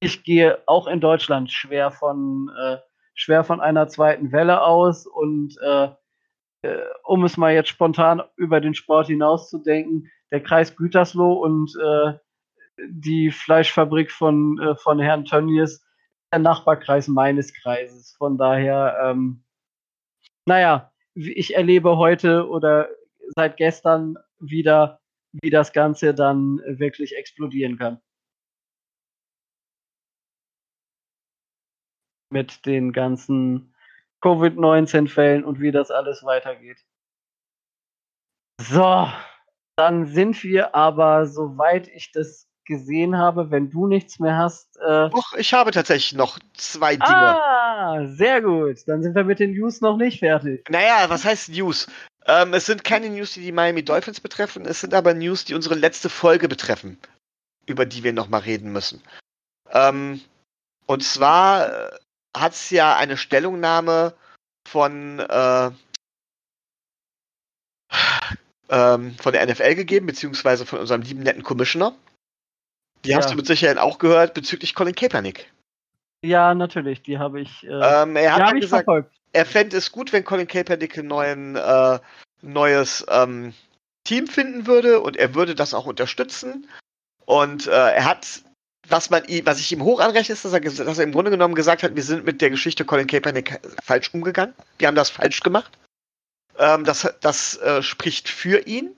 [0.00, 2.78] ich gehe auch in Deutschland schwer von, äh,
[3.14, 5.88] schwer von einer zweiten Welle aus und äh,
[6.64, 12.14] äh, um es mal jetzt spontan über den Sport hinauszudenken, der Kreis Gütersloh und äh,
[12.88, 15.84] die Fleischfabrik von, äh, von Herrn Tönnies,
[16.32, 18.14] der Nachbarkreis meines Kreises.
[18.18, 19.44] Von daher, ähm,
[20.46, 22.88] naja, ich erlebe heute oder
[23.36, 25.00] seit gestern wieder,
[25.32, 28.00] wie das Ganze dann wirklich explodieren kann.
[32.34, 33.72] Mit den ganzen
[34.20, 36.84] Covid-19-Fällen und wie das alles weitergeht.
[38.60, 39.08] So,
[39.76, 44.76] dann sind wir aber, soweit ich das gesehen habe, wenn du nichts mehr hast.
[44.78, 47.06] Äh Doch, ich habe tatsächlich noch zwei Dinge.
[47.06, 48.78] Ah, sehr gut.
[48.86, 50.68] Dann sind wir mit den News noch nicht fertig.
[50.70, 51.86] Naja, was heißt News?
[52.26, 54.64] Ähm, es sind keine News, die die Miami Dolphins betreffen.
[54.64, 56.98] Es sind aber News, die unsere letzte Folge betreffen,
[57.66, 59.02] über die wir nochmal reden müssen.
[59.70, 60.22] Ähm,
[60.86, 61.98] und zwar äh,
[62.36, 64.14] hat es ja eine Stellungnahme
[64.66, 65.70] von, äh,
[68.68, 71.94] ähm, von der NFL gegeben, beziehungsweise von unserem lieben netten Commissioner.
[73.04, 73.18] Die ja.
[73.18, 75.52] hast du mit Sicherheit auch gehört bezüglich Colin Kaepernick.
[76.24, 79.12] Ja, natürlich, die habe ich, äh, ähm, er hat hab gesagt, verfolgt.
[79.32, 81.98] Er fände es gut, wenn Colin Kaepernick ein neuen, äh,
[82.40, 83.52] neues ähm,
[84.04, 86.68] Team finden würde und er würde das auch unterstützen.
[87.26, 88.43] Und äh, er hat
[88.88, 91.54] was man was ich ihm hoch anrechne, ist, dass er, dass er im Grunde genommen
[91.54, 94.54] gesagt hat, wir sind mit der Geschichte Colin Kaepernick falsch umgegangen.
[94.78, 95.78] Wir haben das falsch gemacht.
[96.58, 98.94] Ähm, das das äh, spricht für ihn.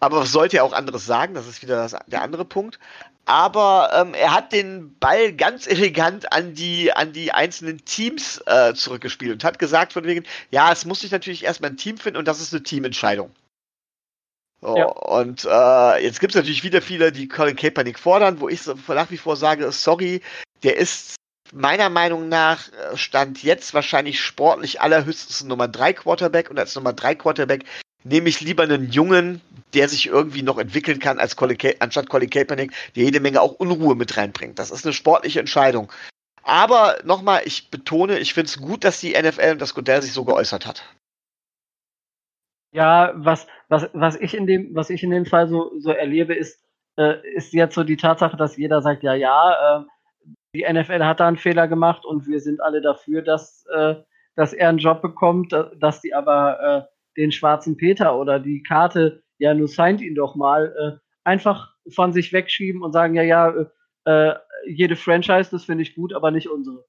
[0.00, 1.34] Aber was sollte er auch anderes sagen?
[1.34, 2.78] Das ist wieder das, der andere Punkt.
[3.26, 8.74] Aber ähm, er hat den Ball ganz elegant an die, an die einzelnen Teams äh,
[8.74, 12.18] zurückgespielt und hat gesagt von wegen, ja, es muss sich natürlich erstmal ein Team finden
[12.18, 13.30] und das ist eine Teamentscheidung.
[14.60, 14.86] So, ja.
[14.86, 18.74] Und äh, jetzt gibt es natürlich wieder viele, die Colin Kaepernick fordern, wo ich so
[18.88, 20.20] nach wie vor sage, sorry,
[20.62, 21.16] der ist
[21.52, 26.92] meiner Meinung nach äh, stand jetzt wahrscheinlich sportlich allerhöchstens Nummer 3 Quarterback und als Nummer
[26.92, 27.64] 3 Quarterback
[28.04, 29.40] nehme ich lieber einen Jungen,
[29.74, 33.52] der sich irgendwie noch entwickeln kann, als Colin anstatt Colin Kaepernick, der jede Menge auch
[33.52, 34.58] Unruhe mit reinbringt.
[34.58, 35.90] Das ist eine sportliche Entscheidung.
[36.42, 40.12] Aber nochmal, ich betone, ich finde es gut, dass die NFL und das Godell sich
[40.12, 40.84] so geäußert hat.
[42.72, 46.34] Ja, was, was, was ich in dem, was ich in dem Fall so, so erlebe,
[46.34, 46.64] ist,
[46.96, 49.84] äh, ist jetzt so die Tatsache, dass jeder sagt, ja, ja, äh,
[50.54, 53.96] die NFL hat da einen Fehler gemacht und wir sind alle dafür, dass, äh,
[54.36, 59.22] dass er einen Job bekommt, dass die aber äh, den schwarzen Peter oder die Karte,
[59.38, 63.54] ja, nur signed ihn doch mal, äh, einfach von sich wegschieben und sagen, ja, ja,
[64.04, 64.34] äh,
[64.66, 66.84] jede Franchise, das finde ich gut, aber nicht unsere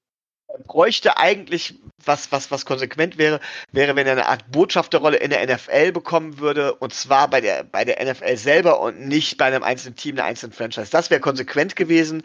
[0.68, 3.40] bräuchte eigentlich, was, was, was konsequent wäre,
[3.72, 7.64] wäre, wenn er eine Art Botschafterrolle in der NFL bekommen würde, und zwar bei der,
[7.64, 10.92] bei der NFL selber und nicht bei einem einzelnen Team, einer einzelnen Franchise.
[10.92, 12.24] Das wäre konsequent gewesen.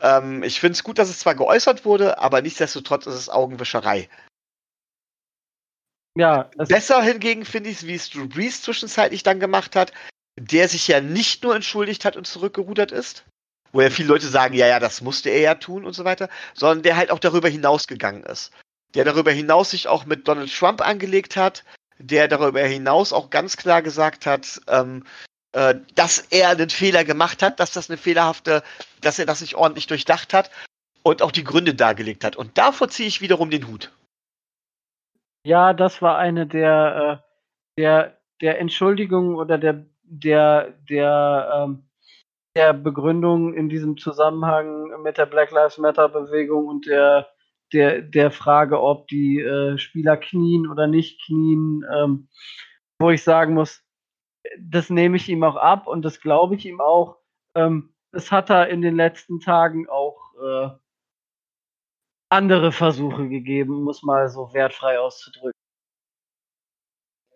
[0.00, 4.08] Ähm, ich finde es gut, dass es zwar geäußert wurde, aber nichtsdestotrotz ist es Augenwischerei.
[6.16, 9.92] Ja, Besser hingegen finde ich es, wie es Drew Brees zwischenzeitlich dann gemacht hat,
[10.38, 13.24] der sich ja nicht nur entschuldigt hat und zurückgerudert ist,
[13.76, 16.28] wo ja viele Leute sagen, ja, ja, das musste er ja tun und so weiter,
[16.54, 18.52] sondern der halt auch darüber hinausgegangen ist.
[18.94, 21.62] Der darüber hinaus sich auch mit Donald Trump angelegt hat,
[21.98, 25.04] der darüber hinaus auch ganz klar gesagt hat, ähm,
[25.52, 28.62] äh, dass er einen Fehler gemacht hat, dass das eine fehlerhafte,
[29.02, 30.50] dass er das nicht ordentlich durchdacht hat
[31.02, 32.36] und auch die Gründe dargelegt hat.
[32.36, 33.92] Und davor ziehe ich wiederum den Hut.
[35.44, 37.22] Ja, das war eine der,
[37.76, 41.86] äh, der, der Entschuldigungen oder der, der, der, ähm,
[42.56, 47.28] der Begründung in diesem Zusammenhang mit der Black Lives Matter Bewegung und der,
[47.72, 52.28] der, der Frage, ob die äh, Spieler knien oder nicht knien, ähm,
[52.98, 53.84] wo ich sagen muss,
[54.58, 57.18] das nehme ich ihm auch ab und das glaube ich ihm auch.
[57.54, 60.70] Ähm, das hat er in den letzten Tagen auch, äh,
[62.28, 65.52] andere Versuche gegeben, muss mal so wertfrei auszudrücken.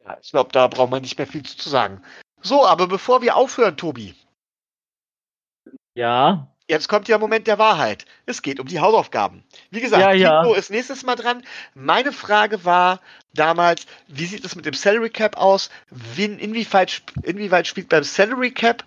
[0.05, 2.03] Ja, ich glaube, da braucht man nicht mehr viel zu sagen.
[2.43, 4.15] So, aber bevor wir aufhören, Tobi.
[5.95, 6.49] Ja.
[6.69, 8.07] Jetzt kommt ja Moment der Wahrheit.
[8.27, 9.43] Es geht um die Hausaufgaben.
[9.71, 10.55] Wie gesagt, Ja, ja.
[10.55, 11.43] Ist nächstes Mal dran.
[11.75, 13.01] Meine Frage war
[13.35, 15.69] damals, wie sieht es mit dem Salary Cap aus?
[15.91, 18.85] Wen, inwieweit, inwieweit spielt beim Salary Cap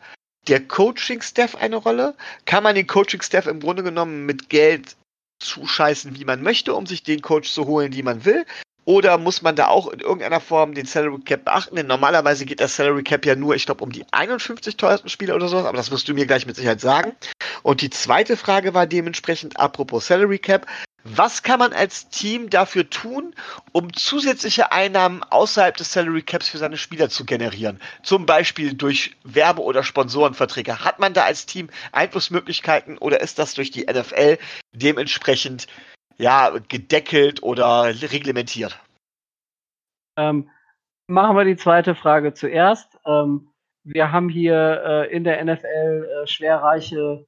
[0.48, 2.16] der Coaching-Staff eine Rolle?
[2.46, 4.96] Kann man den Coaching-Staff im Grunde genommen mit Geld
[5.40, 8.46] zuscheißen, wie man möchte, um sich den Coach zu holen, die man will?
[8.86, 11.76] Oder muss man da auch in irgendeiner Form den Salary Cap beachten?
[11.76, 15.36] Denn normalerweise geht das Salary Cap ja nur, ich glaube, um die 51 teuersten Spieler
[15.36, 17.14] oder sowas, aber das wirst du mir gleich mit Sicherheit sagen.
[17.62, 20.68] Und die zweite Frage war dementsprechend, apropos Salary Cap,
[21.06, 23.36] was kann man als Team dafür tun,
[23.74, 27.82] um zusätzliche Einnahmen außerhalb des Salary Caps für seine Spieler zu generieren?
[28.04, 30.80] Zum Beispiel durch Werbe- oder Sponsorenverträge.
[30.80, 34.38] Hat man da als Team Einflussmöglichkeiten oder ist das durch die NFL
[34.72, 35.68] dementsprechend
[36.18, 38.80] ja, gedeckelt oder reglementiert?
[40.18, 40.50] Ähm,
[41.08, 42.98] machen wir die zweite Frage zuerst.
[43.06, 43.50] Ähm,
[43.84, 47.26] wir haben hier äh, in der NFL äh, schwerreiche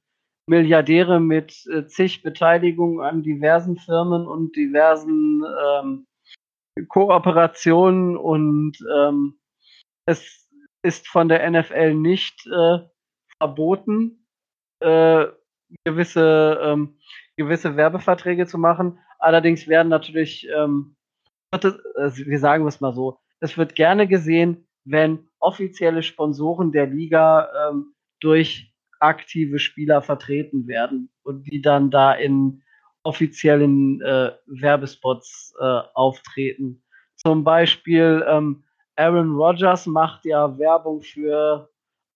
[0.48, 6.06] Milliardäre mit äh, zig Beteiligungen an diversen Firmen und diversen ähm,
[6.88, 9.38] Kooperationen und ähm,
[10.06, 10.48] es
[10.82, 12.78] ist von der NFL nicht äh,
[13.38, 14.26] verboten,
[14.80, 15.26] äh,
[15.84, 16.98] gewisse, ähm,
[17.36, 18.98] gewisse Werbeverträge zu machen.
[19.18, 20.96] Allerdings werden natürlich ähm,
[21.52, 21.70] äh,
[22.14, 27.94] wir sagen es mal so, es wird gerne gesehen, wenn offizielle Sponsoren der Liga ähm,
[28.20, 32.62] durch aktive Spieler vertreten werden und die dann da in
[33.02, 36.82] offiziellen äh, Werbespots äh, auftreten.
[37.14, 38.64] Zum Beispiel ähm,
[38.96, 41.68] Aaron Rodgers macht ja Werbung für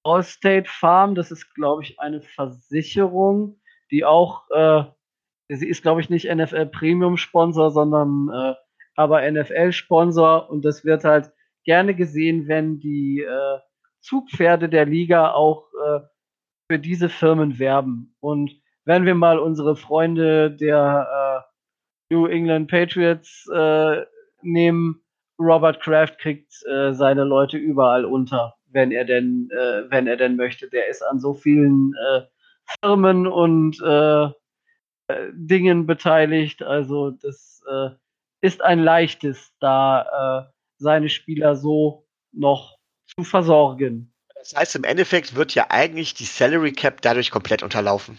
[0.02, 1.14] Allstate Farm.
[1.14, 3.60] Das ist, glaube ich, eine Versicherung,
[3.90, 4.84] die auch, äh,
[5.56, 8.54] sie ist, glaube ich, nicht NFL Premium Sponsor, sondern äh,
[8.96, 11.32] aber NFL-Sponsor und das wird halt
[11.64, 13.58] gerne gesehen, wenn die äh,
[14.00, 16.00] Zugpferde der Liga auch äh,
[16.70, 18.16] für diese Firmen werben.
[18.20, 18.52] Und
[18.84, 21.44] wenn wir mal unsere Freunde der
[22.10, 24.04] äh, New England Patriots äh,
[24.42, 25.02] nehmen,
[25.38, 30.36] Robert Kraft kriegt äh, seine Leute überall unter, wenn er denn, äh, wenn er denn
[30.36, 30.68] möchte.
[30.68, 32.20] Der ist an so vielen äh,
[32.80, 34.28] Firmen und äh,
[35.32, 36.62] Dingen beteiligt.
[36.62, 37.90] Also das äh,
[38.40, 44.12] ist ein leichtes, da äh, seine Spieler so noch zu versorgen.
[44.34, 48.18] Das heißt, im Endeffekt wird ja eigentlich die Salary Cap dadurch komplett unterlaufen.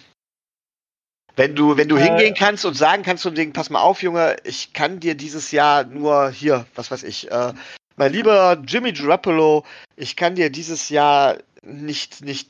[1.35, 2.03] Wenn du, wenn du Äh.
[2.03, 5.51] hingehen kannst und sagen kannst zum Ding, pass mal auf, Junge, ich kann dir dieses
[5.51, 7.53] Jahr nur hier, was weiß ich, äh,
[7.95, 9.65] mein lieber Jimmy Garoppolo,
[9.95, 12.49] ich kann dir dieses Jahr nicht, nicht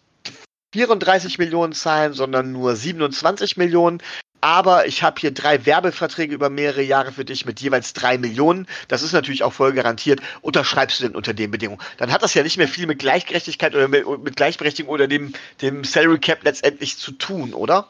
[0.74, 4.02] 34 Millionen zahlen, sondern nur 27 Millionen.
[4.42, 8.68] Aber ich habe hier drei Werbeverträge über mehrere Jahre für dich mit jeweils drei Millionen.
[8.88, 10.20] Das ist natürlich auch voll garantiert.
[10.42, 11.80] Unterschreibst du denn unter den Bedingungen?
[11.98, 15.34] Dann hat das ja nicht mehr viel mit Gleichgerechtigkeit oder mit, mit Gleichberechtigung oder dem,
[15.62, 17.88] dem Salary Cap letztendlich zu tun, oder?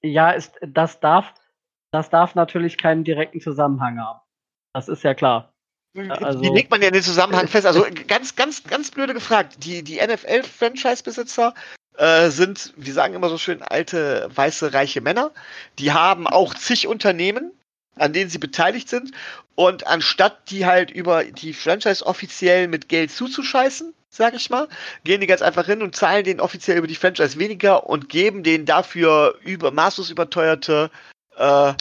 [0.00, 1.34] Ja, ist, das darf,
[1.92, 4.20] das darf natürlich keinen direkten Zusammenhang haben.
[4.72, 5.52] Das ist ja klar.
[6.08, 7.66] also- Wie legt man denn den Zusammenhang fest?
[7.66, 9.62] Also ganz, ganz, ganz blöde gefragt.
[9.64, 11.52] Die, die NFL-Franchise-Besitzer
[11.96, 15.32] äh, sind, wir sagen immer so schön, alte, weiße, reiche Männer.
[15.78, 17.52] Die haben auch zig Unternehmen,
[17.96, 19.12] an denen sie beteiligt sind.
[19.54, 24.68] Und anstatt die halt über die Franchise offiziell mit Geld zuzuscheißen, sag ich mal,
[25.04, 28.42] gehen die ganz einfach hin und zahlen denen offiziell über die Franchise weniger und geben
[28.42, 30.90] denen dafür über maßlos überteuerte
[31.36, 31.74] äh,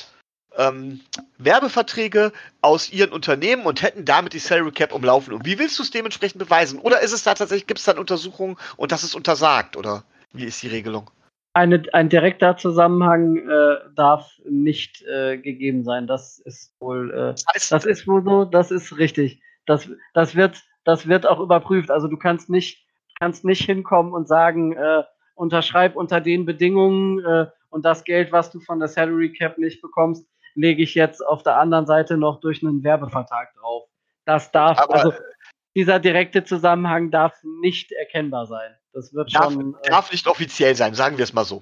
[0.60, 1.00] ähm,
[1.38, 2.32] Werbeverträge
[2.62, 5.34] aus ihren Unternehmen und hätten damit die Salary Cap umlaufen.
[5.34, 6.80] Und wie willst du es dementsprechend beweisen?
[6.80, 9.78] Oder ist es da tatsächlich, gibt es dann Untersuchungen und das ist untersagt?
[9.78, 10.04] Oder
[10.34, 11.10] wie ist die Regelung?
[11.54, 16.06] Eine, ein direkter Zusammenhang äh, darf nicht äh, gegeben sein.
[16.06, 19.42] Das ist wohl, äh, Das heißt, das ist wohl so, das ist richtig.
[19.66, 21.90] Das, das wird, das wird auch überprüft.
[21.90, 22.86] Also du kannst nicht,
[23.20, 25.04] kannst nicht hinkommen und sagen, äh,
[25.36, 29.82] unterschreib unter den Bedingungen äh, und das Geld, was du von der Salary Cap nicht
[29.82, 33.88] bekommst, lege ich jetzt auf der anderen Seite noch durch einen Werbevertrag drauf.
[34.26, 35.14] Das darf, Aber- also
[35.76, 38.72] dieser direkte Zusammenhang darf nicht erkennbar sein.
[38.94, 39.76] Das wird darf, schon.
[39.84, 41.62] äh, darf nicht offiziell sein, sagen wir es mal so.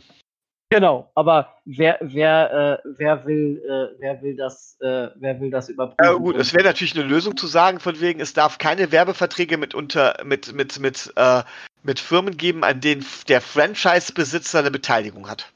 [0.69, 5.69] Genau, aber wer, wer, äh, wer will, äh, wer will das, äh, wer will das
[5.69, 6.03] überprüfen?
[6.03, 9.57] Ja, gut, es wäre natürlich eine Lösung zu sagen, von wegen, es darf keine Werbeverträge
[9.57, 11.43] mit unter mit mit mit äh,
[11.83, 15.53] mit Firmen geben, an denen der Franchise-Besitzer eine Beteiligung hat.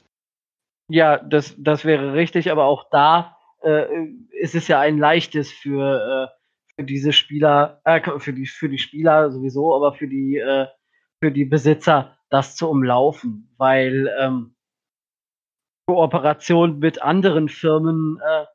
[0.92, 3.86] Ja, das, das wäre richtig, aber auch da äh,
[4.32, 8.78] ist es ja ein leichtes für, äh, für diese Spieler, äh, für die, für die
[8.78, 10.68] Spieler sowieso, aber für die, äh,
[11.22, 14.56] für die Besitzer, das zu umlaufen, weil ähm,
[15.88, 18.46] Kooperation mit anderen Firmen äh,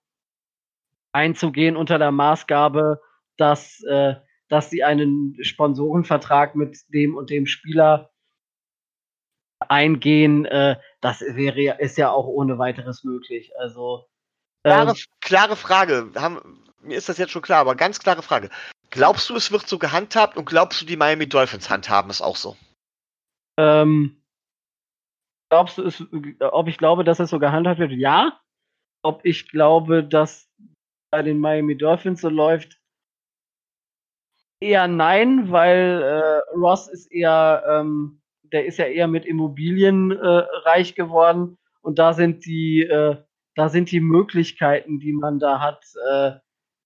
[1.13, 3.01] einzugehen unter der Maßgabe,
[3.37, 4.17] dass, äh,
[4.49, 8.11] dass sie einen Sponsorenvertrag mit dem und dem Spieler
[9.61, 10.77] eingehen, äh,
[11.07, 13.57] das wäre ist ja auch ohne weiteres möglich.
[13.61, 14.09] Also
[14.65, 16.11] klare, ähm, klare Frage.
[16.17, 18.51] Haben, mir ist das jetzt schon klar, aber ganz klare Frage.
[18.91, 22.35] Glaubst du, es wird so gehandhabt und glaubst du, die Miami Dolphins handhaben es auch
[22.35, 22.57] so?
[23.57, 24.21] Ähm,
[25.49, 26.03] glaubst du, es,
[26.41, 27.93] ob ich glaube, dass es so gehandhabt wird?
[27.93, 28.41] Ja.
[29.05, 30.51] Ob ich glaube, dass
[31.13, 32.81] bei den Miami Dolphins so läuft?
[34.61, 38.21] Eher nein, weil äh, Ross ist eher, ähm,
[38.53, 40.27] der ist ja eher mit Immobilien äh,
[40.65, 43.17] reich geworden und da sind die, äh,
[43.55, 46.33] da sind die Möglichkeiten, die man da hat, äh,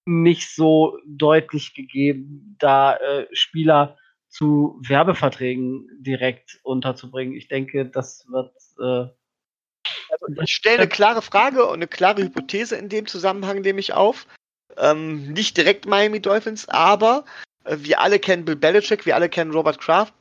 [0.06, 3.96] nicht so deutlich gegeben, da äh, Spieler
[4.28, 7.34] zu Werbeverträgen direkt unterzubringen.
[7.34, 8.52] Ich denke, das wird.
[8.78, 9.12] Äh,
[10.10, 13.92] also ich stelle eine klare Frage und eine klare Hypothese in dem Zusammenhang nehme ich
[13.92, 14.26] auf.
[14.76, 17.24] Ähm, nicht direkt Miami Dolphins, aber
[17.64, 20.14] äh, wir alle kennen Bill Belichick, wir alle kennen Robert Kraft.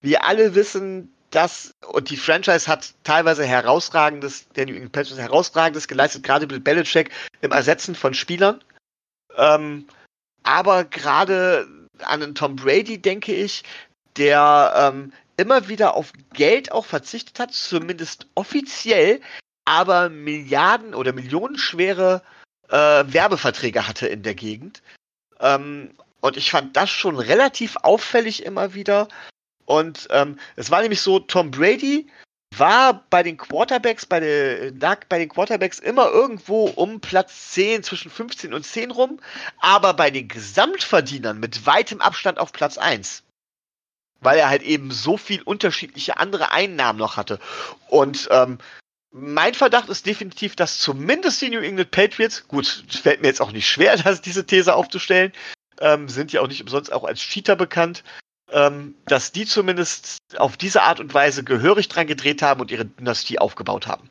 [0.00, 5.88] Wir alle wissen, dass, und die Franchise hat teilweise herausragendes, der New England Patriots herausragendes
[5.88, 7.10] geleistet, gerade Bill Belichick
[7.40, 8.62] im Ersetzen von Spielern.
[9.36, 9.86] Ähm,
[10.42, 11.68] aber gerade
[12.00, 13.64] an einen Tom Brady denke ich,
[14.16, 19.20] der ähm, immer wieder auf Geld auch verzichtet hat, zumindest offiziell,
[19.64, 22.22] aber Milliarden oder millionenschwere
[22.68, 24.82] äh, Werbeverträge hatte in der Gegend.
[25.40, 29.08] Ähm, und ich fand das schon relativ auffällig immer wieder.
[29.68, 32.06] Und ähm, es war nämlich so, Tom Brady
[32.56, 37.82] war bei den Quarterbacks, bei, der, lag bei den Quarterbacks immer irgendwo um Platz 10,
[37.82, 39.20] zwischen 15 und 10 rum,
[39.58, 43.24] aber bei den Gesamtverdienern mit weitem Abstand auf Platz 1.
[44.20, 47.38] Weil er halt eben so viel unterschiedliche andere Einnahmen noch hatte.
[47.88, 48.56] Und ähm,
[49.10, 53.52] mein Verdacht ist definitiv, dass zumindest die New England Patriots, gut, fällt mir jetzt auch
[53.52, 55.34] nicht schwer, das, diese These aufzustellen,
[55.78, 58.02] ähm, sind ja auch nicht umsonst auch als Cheater bekannt,
[58.50, 62.86] ähm, dass die zumindest auf diese Art und Weise gehörig dran gedreht haben und ihre
[62.86, 64.10] Dynastie aufgebaut haben.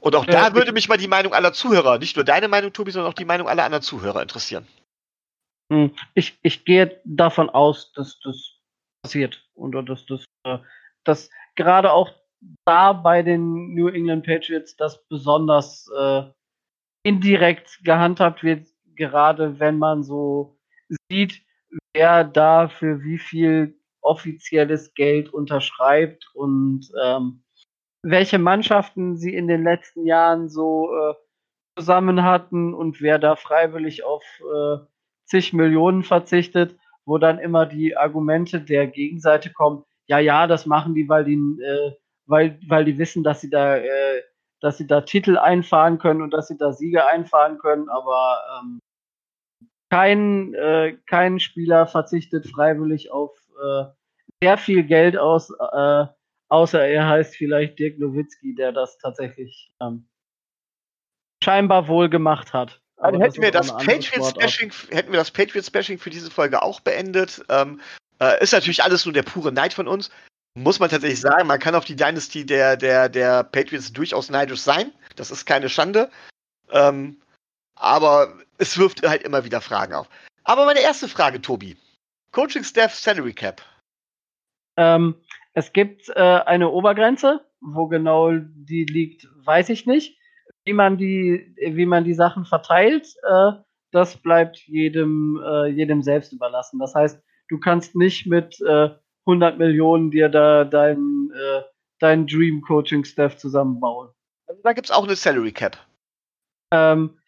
[0.00, 2.90] Und auch da würde mich mal die Meinung aller Zuhörer, nicht nur deine Meinung, Tobi,
[2.90, 4.66] sondern auch die Meinung aller anderen Zuhörer interessieren.
[5.72, 8.52] Hm, ich, ich gehe davon aus, dass das
[9.02, 10.58] passiert und dass das, äh,
[11.04, 12.12] dass gerade auch
[12.64, 16.22] da bei den New England Patriots das besonders äh,
[17.02, 20.58] indirekt gehandhabt wird, gerade wenn man so
[21.10, 21.42] sieht,
[21.94, 27.42] wer da für wie viel offizielles Geld unterschreibt und ähm,
[28.02, 31.14] welche Mannschaften sie in den letzten Jahren so äh,
[31.76, 34.78] zusammen hatten und wer da freiwillig auf äh,
[35.24, 40.94] zig Millionen verzichtet, wo dann immer die Argumente der Gegenseite kommen, ja, ja, das machen
[40.94, 41.92] die, weil die, äh,
[42.26, 44.22] weil, weil die wissen, dass sie da, äh,
[44.60, 48.80] dass sie da Titel einfahren können und dass sie da Siege einfahren können, aber ähm,
[49.90, 53.84] kein, äh, kein Spieler verzichtet freiwillig auf äh,
[54.42, 56.06] sehr viel Geld aus, äh,
[56.48, 60.08] außer er heißt vielleicht Dirk Nowitzki, der das tatsächlich ähm,
[61.42, 62.80] scheinbar wohl gemacht hat.
[62.98, 66.80] Also hätten, wir das Patriots Bashing, hätten wir das Patriots Bashing für diese Folge auch
[66.80, 67.44] beendet.
[67.50, 67.80] Ähm,
[68.20, 70.10] äh, ist natürlich alles nur der pure Neid von uns.
[70.54, 74.60] Muss man tatsächlich sagen, man kann auf die Dynasty der, der, der Patriots durchaus neidisch
[74.60, 74.92] sein.
[75.14, 76.10] Das ist keine Schande.
[76.70, 77.20] Ähm,
[77.76, 80.08] aber es wirft halt immer wieder Fragen auf.
[80.44, 81.76] Aber meine erste Frage, Tobi.
[82.32, 83.62] Coaching Staff Salary Cap.
[84.76, 85.14] Ähm,
[85.54, 90.18] es gibt äh, eine Obergrenze, wo genau die liegt, weiß ich nicht.
[90.64, 93.52] Wie man die, wie man die Sachen verteilt, äh,
[93.92, 96.78] das bleibt jedem, äh, jedem selbst überlassen.
[96.78, 101.62] Das heißt, du kannst nicht mit 100 äh, Millionen dir da deinen äh,
[101.98, 104.10] dein Dream Coaching Staff zusammenbauen.
[104.46, 105.78] Also da gibt es auch eine Salary Cap.
[106.72, 107.18] Ähm,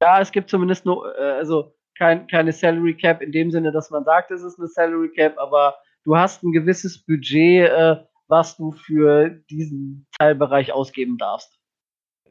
[0.00, 3.90] ja, es gibt zumindest nur, äh, also kein, keine Salary Cap in dem Sinne, dass
[3.90, 7.96] man sagt, es ist eine Salary Cap, aber du hast ein gewisses Budget, äh,
[8.28, 11.58] was du für diesen Teilbereich ausgeben darfst.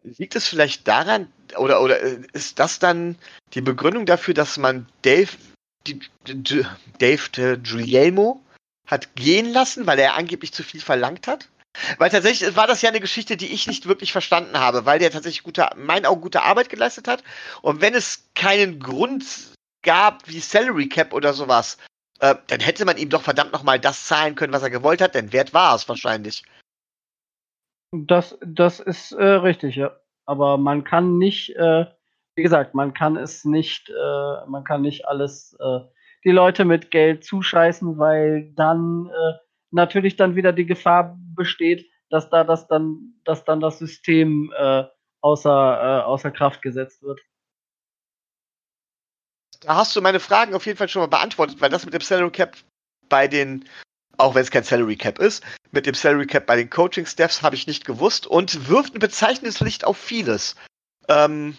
[0.01, 1.27] Liegt es vielleicht daran,
[1.57, 3.17] oder, oder äh, ist das dann
[3.53, 5.29] die Begründung dafür, dass man Dave,
[5.85, 8.41] Dave Giulielmo
[8.87, 11.49] hat gehen lassen, weil er angeblich zu viel verlangt hat?
[11.97, 15.11] Weil tatsächlich war das ja eine Geschichte, die ich nicht wirklich verstanden habe, weil der
[15.11, 17.23] tatsächlich gute, meinen Augen gute Arbeit geleistet hat.
[17.61, 21.77] Und wenn es keinen Grund gab wie Salary Cap oder sowas,
[22.19, 25.15] äh, dann hätte man ihm doch verdammt nochmal das zahlen können, was er gewollt hat,
[25.15, 26.43] denn wert war es wahrscheinlich.
[27.91, 29.95] Das, das ist äh, richtig, ja.
[30.25, 31.85] Aber man kann nicht, äh,
[32.35, 35.79] wie gesagt, man kann es nicht, äh, man kann nicht alles äh,
[36.23, 39.33] die Leute mit Geld zuscheißen, weil dann äh,
[39.71, 44.83] natürlich dann wieder die Gefahr besteht, dass da das dann, dass dann das System äh,
[45.21, 47.19] außer, äh, außer Kraft gesetzt wird.
[49.61, 52.01] Da hast du meine Fragen auf jeden Fall schon mal beantwortet, weil das mit dem
[52.01, 52.57] Salary Cap
[53.09, 53.67] bei den,
[54.17, 57.55] auch wenn es kein Salary Cap ist, mit dem Salary Cap bei den Coaching-Staffs habe
[57.55, 60.55] ich nicht gewusst und wirft ein bezeichnendes Licht auf vieles.
[61.09, 61.57] Ähm,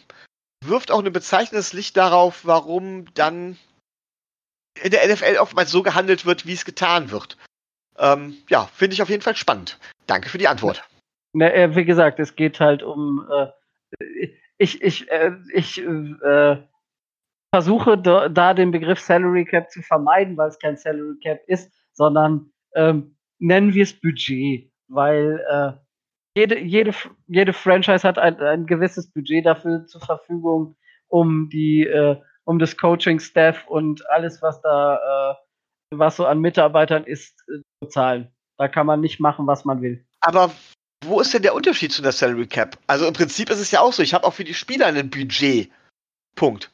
[0.65, 3.59] wirft auch ein bezeichnendes Licht darauf, warum dann
[4.83, 7.37] in der NFL oftmals so gehandelt wird, wie es getan wird.
[8.01, 9.79] Ähm, ja, finde ich auf jeden Fall spannend.
[10.07, 10.83] Danke für die Antwort.
[11.33, 13.27] Na, äh, wie gesagt, es geht halt um.
[13.31, 14.29] Äh,
[14.59, 16.57] ich ich, äh, ich äh,
[17.55, 21.73] versuche da, da, den Begriff Salary Cap zu vermeiden, weil es kein Salary Cap ist,
[21.93, 25.73] sondern ähm, nennen wir es Budget, weil äh,
[26.37, 26.93] jede, jede,
[27.27, 30.77] jede Franchise hat ein, ein gewisses Budget dafür zur Verfügung,
[31.09, 34.97] um die, äh, um das Coaching-Staff und alles, was da,
[35.33, 35.35] äh,
[35.91, 38.33] was so an Mitarbeitern ist, äh, zu zahlen.
[38.59, 40.05] Da kann man nicht machen, was man will.
[40.21, 40.53] Aber
[41.05, 42.79] wo ist denn der Unterschied zu der Salary Cap?
[42.87, 45.11] Also im Prinzip ist es ja auch so, ich habe auch für die Spieler ein
[45.11, 45.71] Budget.
[46.35, 46.71] Punkt.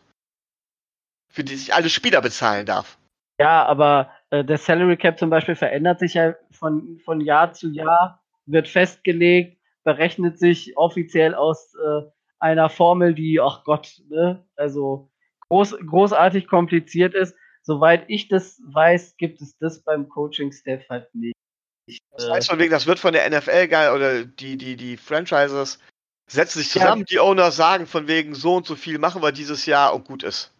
[1.32, 2.98] Für die sich alle Spieler bezahlen darf.
[3.38, 7.68] Ja, aber äh, der Salary Cap zum Beispiel verändert sich ja von, von Jahr zu
[7.68, 12.02] Jahr wird festgelegt, berechnet sich offiziell aus äh,
[12.38, 15.10] einer Formel, die, ach Gott, ne, also
[15.48, 17.36] groß, großartig kompliziert ist.
[17.66, 21.34] Soweit ich das weiß, gibt es das beim Coaching-Staff halt nicht.
[22.12, 25.80] Das heißt von wegen, das wird von der NFL geil oder die, die, die Franchises
[26.28, 27.06] setzen sich zusammen, ja.
[27.10, 30.22] die Owners sagen von wegen so und so viel machen wir dieses Jahr und gut
[30.22, 30.52] ist.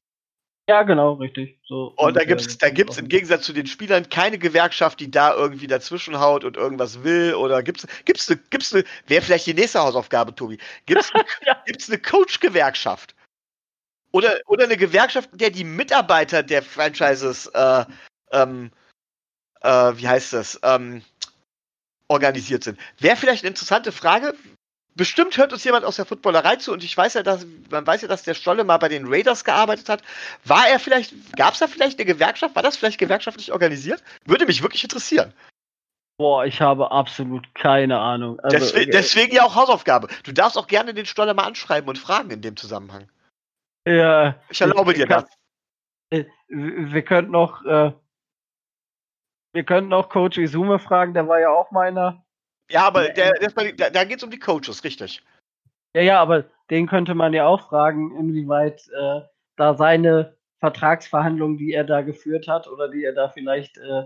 [0.69, 1.61] Ja, genau, richtig.
[1.65, 5.11] So und da gibt es da gibt's im Gegensatz zu den Spielern keine Gewerkschaft, die
[5.11, 7.35] da irgendwie dazwischen haut und irgendwas will.
[7.35, 10.59] Oder gibt es gibt's eine, gibt's eine, wäre vielleicht die nächste Hausaufgabe, Tobi.
[10.87, 11.13] Gibt es
[11.47, 11.63] ja.
[11.67, 13.16] gibt's eine Coach-Gewerkschaft?
[14.17, 17.85] Oder, oder eine Gewerkschaft, in der die Mitarbeiter der Franchises, äh,
[18.33, 18.71] ähm,
[19.61, 21.03] äh, wie heißt das, ähm,
[22.09, 22.79] organisiert sind.
[22.99, 24.35] Wäre vielleicht eine interessante Frage
[24.95, 28.03] bestimmt hört uns jemand aus der Footballerei zu und ich weiß ja, dass man weiß
[28.03, 30.03] ja, dass der Stolle mal bei den Raiders gearbeitet hat.
[30.45, 32.57] War er vielleicht, gab es da vielleicht eine Gewerkschaft?
[32.57, 34.03] War das vielleicht gewerkschaftlich organisiert?
[34.25, 35.35] Würde mich wirklich interessieren.
[36.19, 38.41] Boah, ich habe absolut keine Ahnung.
[38.41, 40.09] Also, deswegen, deswegen, ja auch Hausaufgabe.
[40.25, 43.07] Du darfst auch gerne den Stolle mal anschreiben und fragen in dem Zusammenhang.
[43.87, 44.41] Ja.
[44.51, 45.25] Ich erlaube dir das.
[46.11, 47.93] Äh, wir könnten noch, äh,
[49.53, 52.25] wir könnten auch Coach Izume fragen, der war ja auch meiner.
[52.71, 55.25] Ja, aber der, der, der, da geht es um die Coaches, richtig.
[55.95, 59.21] Ja, ja, aber den könnte man ja auch fragen, inwieweit äh,
[59.57, 64.05] da seine Vertragsverhandlungen, die er da geführt hat oder die er da vielleicht äh,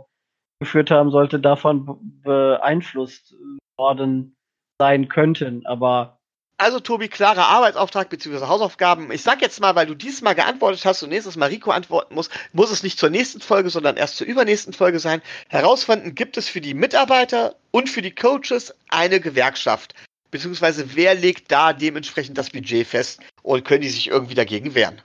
[0.60, 3.34] geführt haben sollte, davon beeinflusst
[3.78, 4.36] worden
[4.78, 5.64] sein könnten.
[5.64, 6.19] Aber
[6.60, 8.46] also, Tobi, klarer Arbeitsauftrag bzw.
[8.46, 9.10] Hausaufgaben.
[9.10, 12.14] Ich sag jetzt mal, weil du dieses Mal geantwortet hast und nächstes Mal Rico antworten
[12.14, 15.22] muss, muss es nicht zur nächsten Folge, sondern erst zur übernächsten Folge sein.
[15.48, 19.94] Herausfinden, gibt es für die Mitarbeiter und für die Coaches eine Gewerkschaft?
[20.30, 25.00] Beziehungsweise wer legt da dementsprechend das Budget fest und können die sich irgendwie dagegen wehren?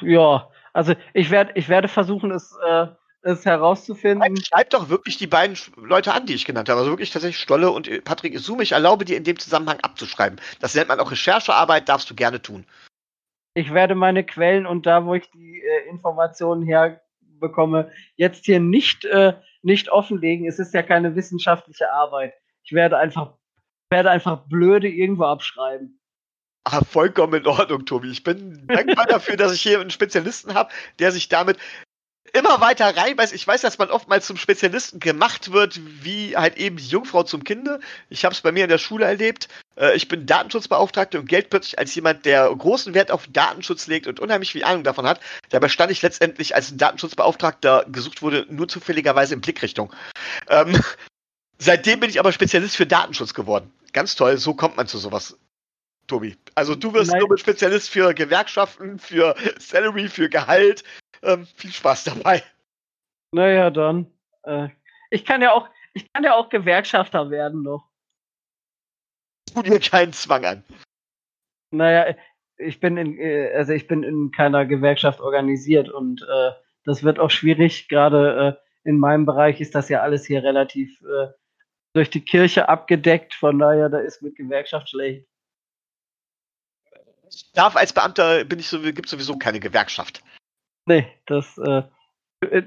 [0.00, 2.86] Ja, also ich werde ich werde versuchen, es äh,
[3.22, 4.36] es herauszufinden.
[4.44, 6.80] Schreib doch wirklich die beiden Leute an, die ich genannt habe.
[6.80, 8.60] Also wirklich tatsächlich Stolle und Patrick Isum.
[8.60, 10.40] Ich erlaube dir in dem Zusammenhang abzuschreiben.
[10.60, 12.64] Das nennt man auch Recherchearbeit, darfst du gerne tun.
[13.54, 19.04] Ich werde meine Quellen und da, wo ich die äh, Informationen herbekomme, jetzt hier nicht,
[19.04, 20.46] äh, nicht offenlegen.
[20.46, 22.34] Es ist ja keine wissenschaftliche Arbeit.
[22.62, 23.34] Ich werde einfach,
[23.90, 25.98] werde einfach blöde irgendwo abschreiben.
[26.64, 28.10] Ah, vollkommen in Ordnung, Tobi.
[28.10, 31.56] Ich bin dankbar dafür, dass ich hier einen Spezialisten habe, der sich damit
[32.32, 33.32] immer weiter reinbeißt.
[33.32, 37.44] Ich weiß, dass man oftmals zum Spezialisten gemacht wird, wie halt eben die Jungfrau zum
[37.44, 37.80] Kinde.
[38.08, 39.48] Ich habe es bei mir in der Schule erlebt.
[39.76, 44.06] Äh, ich bin Datenschutzbeauftragter und Geld plötzlich als jemand, der großen Wert auf Datenschutz legt
[44.06, 45.20] und unheimlich viel Ahnung davon hat.
[45.50, 49.92] Dabei stand ich letztendlich als ein Datenschutzbeauftragter gesucht wurde, nur zufälligerweise in Blickrichtung.
[50.48, 50.80] Ähm,
[51.58, 53.72] seitdem bin ich aber Spezialist für Datenschutz geworden.
[53.92, 55.36] Ganz toll, so kommt man zu sowas.
[56.08, 56.36] Tobi.
[56.54, 57.20] Also du wirst Nein.
[57.20, 60.82] nur Spezialist für Gewerkschaften, für Salary, für Gehalt,
[61.22, 62.42] ähm, viel Spaß dabei.
[63.32, 64.10] Naja, dann.
[64.42, 64.68] Äh,
[65.10, 67.88] ich kann ja auch, ich kann ja auch Gewerkschafter werden noch.
[69.54, 70.64] Tu dir keinen Zwang an.
[71.70, 72.14] Naja,
[72.56, 76.52] ich bin in, äh, also ich bin in keiner Gewerkschaft organisiert und äh,
[76.84, 77.88] das wird auch schwierig.
[77.88, 81.28] Gerade äh, in meinem Bereich ist das ja alles hier relativ äh,
[81.94, 83.34] durch die Kirche abgedeckt.
[83.34, 85.26] Von daher, da ist mit Gewerkschaft schlecht.
[87.30, 90.22] Ich darf als Beamter bin ich so, gibt sowieso keine Gewerkschaft.
[90.88, 91.82] Nee, das äh,
[92.40, 92.62] äh,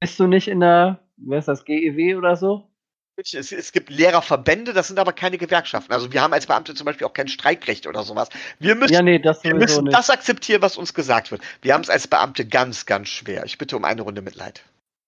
[0.00, 2.68] bist du nicht in der, wer ist das, GEW oder so?
[3.16, 5.92] Es, es, gibt Lehrerverbände, das sind aber keine Gewerkschaften.
[5.92, 8.30] Also wir haben als Beamte zum Beispiel auch kein Streikrecht oder sowas.
[8.58, 11.42] Wir müssen, ja, nee, das, wir müssen das akzeptieren, was uns gesagt wird.
[11.60, 13.44] Wir haben es als Beamte ganz, ganz schwer.
[13.44, 14.64] Ich bitte um eine Runde Mitleid.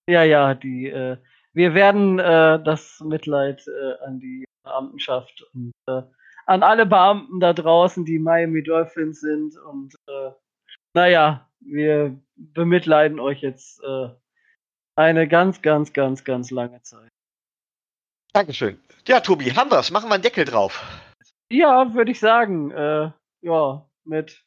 [0.09, 1.17] Ja, ja, die, äh,
[1.55, 6.03] wir werden äh, das Mitleid äh, an die Beamtenschaft und äh,
[6.47, 10.31] an alle Beamten da draußen, die Miami Dolphins sind und äh,
[10.95, 14.09] naja, wir bemitleiden euch jetzt äh,
[14.97, 17.11] eine ganz, ganz, ganz, ganz lange Zeit.
[18.33, 18.81] Dankeschön.
[19.07, 19.91] Ja, Tobi, haben wir's.
[19.91, 20.83] Machen wir einen Deckel drauf.
[21.51, 22.71] Ja, würde ich sagen.
[22.71, 23.11] Äh,
[23.43, 24.45] ja, mit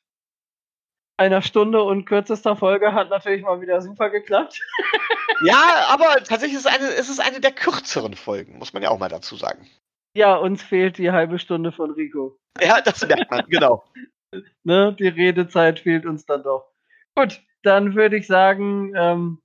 [1.18, 4.60] einer Stunde und kürzester Folge hat natürlich mal wieder super geklappt.
[5.41, 8.89] ja, aber tatsächlich ist es, eine, ist es eine der kürzeren Folgen, muss man ja
[8.89, 9.68] auch mal dazu sagen.
[10.15, 12.38] Ja, uns fehlt die halbe Stunde von Rico.
[12.60, 13.84] Ja, das merkt man, genau.
[14.64, 16.72] ne, die Redezeit fehlt uns dann doch.
[17.18, 19.41] Gut, dann würde ich sagen, ähm,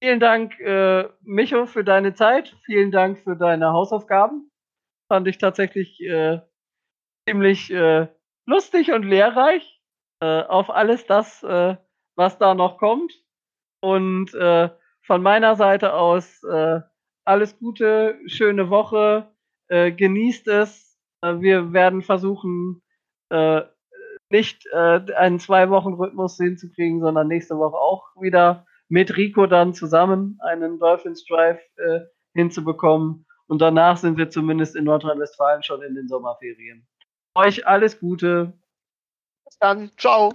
[0.00, 2.54] vielen Dank, äh, Micho, für deine Zeit.
[2.64, 4.52] Vielen Dank für deine Hausaufgaben.
[5.08, 6.40] Fand ich tatsächlich äh,
[7.28, 8.06] ziemlich äh,
[8.46, 9.82] lustig und lehrreich
[10.20, 11.76] äh, auf alles das, äh,
[12.14, 13.12] was da noch kommt.
[13.80, 14.68] Und äh,
[15.02, 16.44] von meiner Seite aus
[17.24, 19.34] alles Gute, schöne Woche,
[19.70, 20.98] genießt es.
[21.22, 22.82] Wir werden versuchen,
[24.30, 30.78] nicht äh, einen Zwei-Wochen-Rhythmus hinzukriegen, sondern nächste Woche auch wieder mit Rico dann zusammen einen
[30.78, 32.00] Dolphins Drive äh,
[32.34, 33.26] hinzubekommen.
[33.46, 36.86] Und danach sind wir zumindest in Nordrhein-Westfalen schon in den Sommerferien.
[37.34, 38.52] Euch alles Gute.
[39.44, 39.90] Bis dann.
[39.96, 40.34] Ciao.